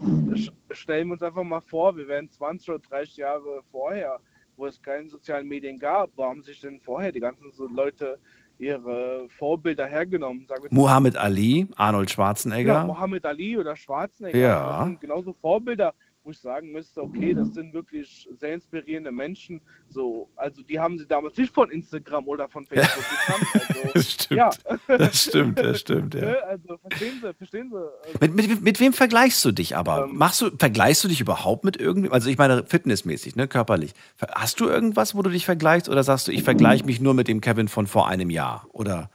[0.71, 4.19] stellen wir uns einfach mal vor, wir wären 20 oder 30 Jahre vorher,
[4.55, 6.11] wo es keine sozialen Medien gab.
[6.15, 8.19] Wo haben sich denn vorher die ganzen so Leute
[8.59, 10.47] ihre Vorbilder hergenommen?
[10.69, 12.85] Muhammad Ali, Arnold ja, Schwarzenegger.
[12.85, 14.37] Mohammed Ali oder Schwarzenegger.
[14.37, 14.77] Ja.
[14.77, 15.93] Das sind genauso Vorbilder,
[16.23, 19.61] wo ich sagen müsste, okay, das sind wirklich sehr inspirierende Menschen.
[19.89, 23.45] So, also die haben sie damals nicht von Instagram oder von Facebook gekannt.
[23.53, 24.37] Also, Das stimmt.
[24.37, 24.49] Ja.
[24.87, 26.21] Das stimmt, das stimmt, ja.
[26.21, 27.77] Ne, Also verstehen Sie, verstehen Sie?
[27.77, 30.05] Also, Mit, mit, mit wem vergleichst du dich aber?
[30.05, 30.15] Ähm.
[30.15, 32.13] Machst du, vergleichst du dich überhaupt mit irgendwem?
[32.13, 33.93] Also ich meine fitnessmäßig, ne, körperlich.
[34.33, 37.27] Hast du irgendwas, wo du dich vergleichst oder sagst du, ich vergleiche mich nur mit
[37.27, 38.65] dem Kevin von vor einem Jahr?
[38.71, 39.09] Oder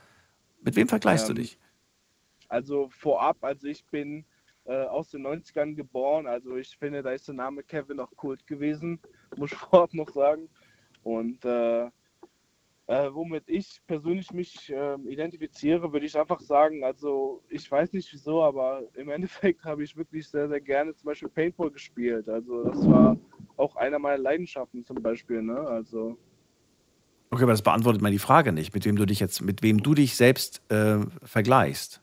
[0.62, 1.58] mit wem vergleichst du Ähm, dich?
[2.50, 4.24] Also vorab, also ich bin
[4.68, 8.46] äh, aus den 90ern geboren, also ich finde, da ist der Name Kevin auch Kult
[8.46, 9.00] gewesen,
[9.36, 10.48] muss ich vorab noch sagen.
[11.02, 17.70] Und äh, äh, womit ich persönlich mich ähm, identifiziere, würde ich einfach sagen, also ich
[17.70, 21.70] weiß nicht wieso, aber im Endeffekt habe ich wirklich sehr, sehr gerne zum Beispiel Paintball
[21.70, 22.28] gespielt.
[22.28, 23.16] Also das war
[23.56, 25.58] auch einer meiner Leidenschaften zum Beispiel, ne?
[25.58, 26.18] Also
[27.30, 29.82] Okay, aber das beantwortet mal die Frage nicht, mit wem du dich jetzt, mit wem
[29.82, 32.02] du dich selbst äh, vergleichst.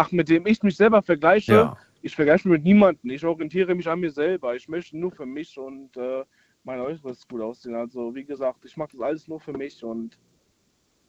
[0.00, 1.76] Ach, mit dem ich mich selber vergleiche, Ja.
[2.00, 3.10] ich vergleiche mich mit niemandem.
[3.10, 4.56] Ich orientiere mich an mir selber.
[4.56, 6.24] Ich möchte nur für mich und äh,
[6.64, 7.74] mein Äußeres gut aussehen.
[7.74, 10.18] Also, wie gesagt, ich mache das alles nur für mich und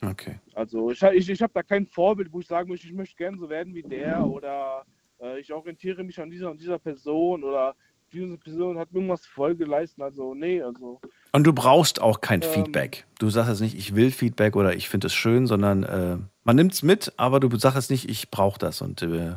[0.04, 0.40] Okay.
[0.56, 3.38] also ich, ich, ich habe da kein Vorbild, wo ich sagen möchte, ich möchte gerne
[3.38, 4.84] so werden wie der oder
[5.22, 7.76] äh, ich orientiere mich an dieser und dieser Person oder
[8.12, 10.02] diese Person hat mir irgendwas voll geleistet.
[10.02, 11.00] Also, nee, also.
[11.32, 12.50] Und du brauchst auch kein Ähm.
[12.50, 13.06] Feedback.
[13.20, 16.56] Du sagst jetzt nicht, ich will Feedback oder ich finde es schön, sondern äh, man
[16.56, 18.82] nimmt es mit, aber du sagst nicht, ich brauche das.
[18.82, 19.36] Und äh,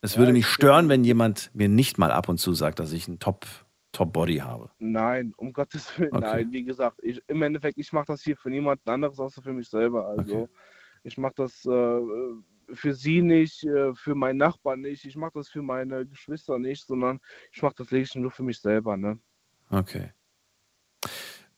[0.00, 3.08] es würde mich stören, wenn jemand mir nicht mal ab und zu sagt, dass ich
[3.08, 3.46] ein Top,
[3.92, 4.70] Top Body habe.
[4.78, 6.26] Nein, um Gottes Willen, Okay.
[6.26, 6.52] nein.
[6.52, 9.68] Wie gesagt, ich, im Endeffekt, ich mache das hier für niemanden anderes außer für mich
[9.68, 10.06] selber.
[10.06, 10.48] Also
[11.02, 12.00] ich mache das äh,
[12.74, 16.86] für sie nicht, äh, für meinen Nachbarn nicht, ich mache das für meine Geschwister nicht,
[16.86, 17.20] sondern
[17.52, 18.96] ich mache das lediglich nur für mich selber.
[18.96, 19.18] Ne?
[19.70, 20.12] Okay.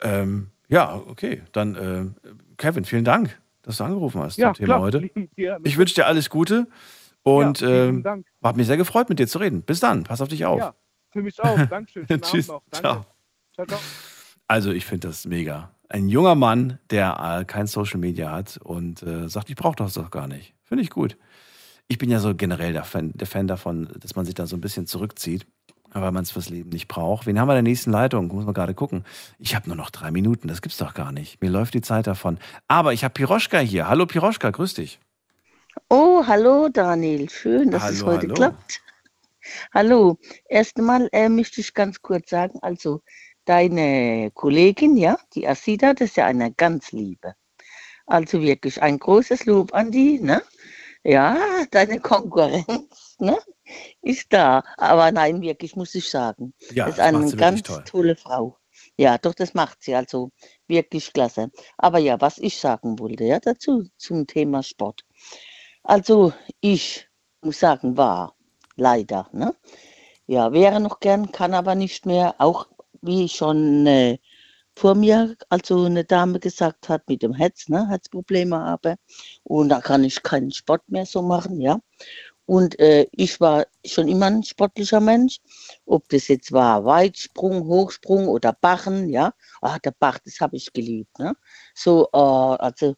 [0.00, 1.42] Ähm, ja, okay.
[1.52, 5.10] Dann, äh, Kevin, vielen Dank, dass du angerufen hast Ja, zum Thema klar, heute.
[5.64, 6.66] Ich wünsche dir alles Gute
[7.22, 8.04] und Ja, ähm,
[8.42, 9.62] hat mich sehr gefreut, mit dir zu reden.
[9.62, 10.58] Bis dann, pass auf dich auf.
[10.58, 10.74] Ja,
[11.10, 11.58] für mich auch.
[11.70, 12.06] Dankeschön.
[12.22, 12.46] Tschüss.
[12.46, 13.04] Danke.
[13.54, 13.78] Ciao, ciao.
[14.46, 15.70] Also ich finde das mega.
[15.88, 19.94] Ein junger Mann, der äh, kein Social Media hat und äh, sagt, ich brauche das
[19.94, 20.54] doch gar nicht.
[20.62, 21.16] Finde ich gut.
[21.88, 24.56] Ich bin ja so generell der Fan, der Fan davon, dass man sich da so
[24.56, 25.46] ein bisschen zurückzieht,
[25.92, 27.26] weil man es fürs Leben nicht braucht.
[27.26, 28.28] Wen haben wir in der nächsten Leitung?
[28.28, 29.04] Muss man gerade gucken.
[29.38, 31.40] Ich habe nur noch drei Minuten, das gibt's doch gar nicht.
[31.42, 32.38] Mir läuft die Zeit davon.
[32.68, 33.88] Aber ich habe Piroschka hier.
[33.88, 35.00] Hallo Piroschka, grüß dich.
[35.88, 38.34] Oh, hallo Daniel, schön, dass es Hallo, heute hallo.
[38.34, 38.80] klappt.
[39.72, 40.18] Hallo,
[40.48, 43.02] erst einmal äh, möchte ich ganz kurz sagen, also
[43.44, 47.34] deine Kollegin, ja, die Asida, das ist ja eine ganz liebe.
[48.06, 50.42] Also wirklich ein großes Lob an die, ne?
[51.02, 51.36] Ja,
[51.70, 53.38] deine Konkurrenz, ne?
[54.02, 54.62] Ist da.
[54.76, 56.54] Aber nein, wirklich, muss ich sagen.
[56.72, 58.58] Ja, das ist eine ganz tolle Frau.
[58.96, 59.94] Ja, doch, das macht sie.
[59.94, 60.30] Also
[60.66, 61.50] wirklich klasse.
[61.78, 65.02] Aber ja, was ich sagen wollte, ja, dazu zum Thema Sport.
[65.82, 67.08] Also ich
[67.42, 68.36] muss sagen, war
[68.76, 69.54] leider, ne?
[70.26, 72.36] Ja, wäre noch gern, kann aber nicht mehr.
[72.38, 72.68] Auch
[73.02, 74.18] wie schon äh,
[74.76, 78.96] vor mir, also eine Dame gesagt hat, mit dem Herz, ne, Herzprobleme habe.
[79.42, 81.80] Und da kann ich keinen Sport mehr so machen, ja.
[82.50, 85.38] Und äh, ich war schon immer ein sportlicher Mensch,
[85.86, 89.34] ob das jetzt war Weitsprung, Hochsprung oder Bachen, ja.
[89.60, 91.36] Ah, der Bach, das habe ich geliebt, ne?
[91.76, 92.96] So, äh, also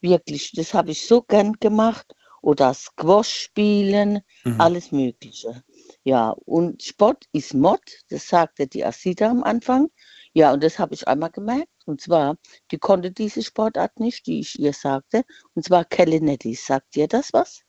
[0.00, 2.06] wirklich, das habe ich so gern gemacht.
[2.40, 4.60] Oder Squash spielen, Mhm.
[4.60, 5.62] alles Mögliche.
[6.04, 9.90] Ja, und Sport ist Mod, das sagte die Asita am Anfang.
[10.32, 11.68] Ja, und das habe ich einmal gemerkt.
[11.84, 12.36] Und zwar,
[12.70, 15.24] die konnte diese Sportart nicht, die ich ihr sagte.
[15.54, 16.54] Und zwar Kellenetti.
[16.54, 17.64] Sagt ihr das was?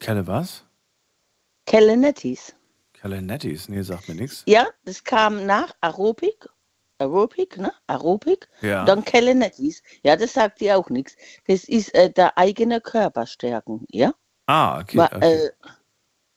[0.00, 0.64] Kelle was?
[1.66, 2.54] Kellenettis.
[2.94, 3.68] Kelle Nettis?
[3.68, 4.42] Nee, sagt mir nichts.
[4.46, 6.48] Ja, das kam nach Aerobik.
[6.98, 7.72] Aerobik, ne?
[7.86, 8.48] Aerobik.
[8.60, 8.84] Ja.
[8.84, 9.82] Dann Kellenettis.
[10.02, 11.16] Ja, das sagt ihr auch nichts.
[11.46, 14.12] Das ist äh, der eigene Körperstärken, ja?
[14.46, 14.98] Ah, okay.
[14.98, 15.46] Wa- okay.
[15.46, 15.50] Äh,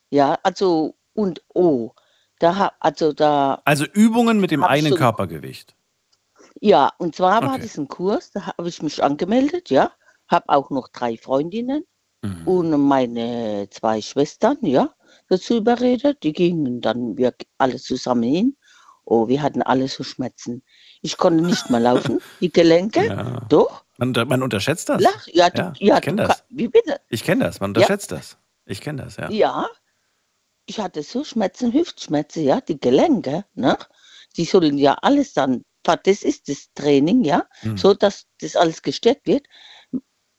[0.10, 1.92] ja, also und oh,
[2.40, 5.76] da also da Also Übungen mit dem eigenen so- Körpergewicht.
[6.60, 7.62] ja, und zwar war Okay.
[7.64, 9.92] das ein Kurs, da habe ich mich angemeldet, ja,
[10.28, 11.86] habe auch noch drei Freundinnen
[12.24, 12.48] Mhm.
[12.48, 14.94] und meine zwei Schwestern, ja,
[15.30, 18.58] dazu überredet, die gingen dann wir alle zusammen hin
[19.04, 20.64] Oh, wir hatten alle so Schmerzen.
[21.02, 23.08] Ich konnte nicht mehr laufen, die Gelenke.
[23.08, 23.42] Ja.
[23.50, 23.84] Doch.
[23.98, 25.02] Man, man unterschätzt das.
[25.02, 26.44] Lach, ja, du, Ja, ja, ich kenn du das.
[26.50, 27.02] Wie bitte?
[27.10, 27.82] Ich kenne das, man Ja.
[27.82, 28.38] unterschätzt das.
[28.66, 29.30] Ich kenne das, ja.
[29.30, 29.68] Ja.
[30.66, 33.78] Ich hatte so Schmerzen, Hüftschmerzen, ja, die Gelenke, ne?
[34.38, 37.78] Die sollen ja alles dann, das ist das Training, ja, Hm.
[37.78, 39.46] so dass das alles gestärkt wird.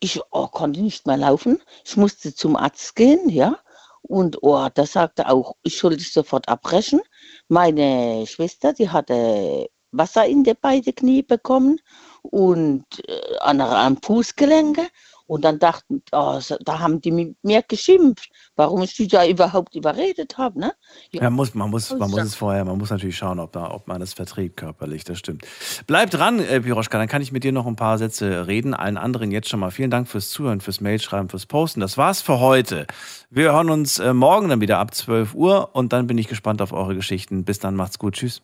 [0.05, 1.63] Ich oh, konnte nicht mehr laufen.
[1.85, 3.61] Ich musste zum Arzt gehen, ja.
[4.03, 7.01] Und oh, da sagte auch, ich sollte sofort abbrechen.
[7.47, 11.79] Meine Schwester, die hatte Wasser in die beiden Knie bekommen
[12.23, 14.89] und äh, andere am Fußgelenke.
[15.33, 19.75] Und dann dachten, oh, da haben die mit mir geschimpft, warum ich die da überhaupt
[19.75, 20.61] überredet habe.
[20.61, 20.75] Ne?
[21.11, 23.89] Ja, muss, man muss, man muss es vorher, man muss natürlich schauen, ob, da, ob
[23.89, 25.47] man das verträgt körperlich, das stimmt.
[25.87, 28.75] Bleib dran, äh, Piroschka, dann kann ich mit dir noch ein paar Sätze reden.
[28.75, 31.81] Allen anderen jetzt schon mal vielen Dank fürs Zuhören, fürs Mailschreiben, fürs Posten.
[31.81, 32.87] Das war's für heute.
[33.31, 36.61] Wir hören uns äh, morgen dann wieder ab 12 Uhr und dann bin ich gespannt
[36.61, 37.47] auf eure Geschichten.
[37.47, 38.43] Bis dann, macht's gut, tschüss.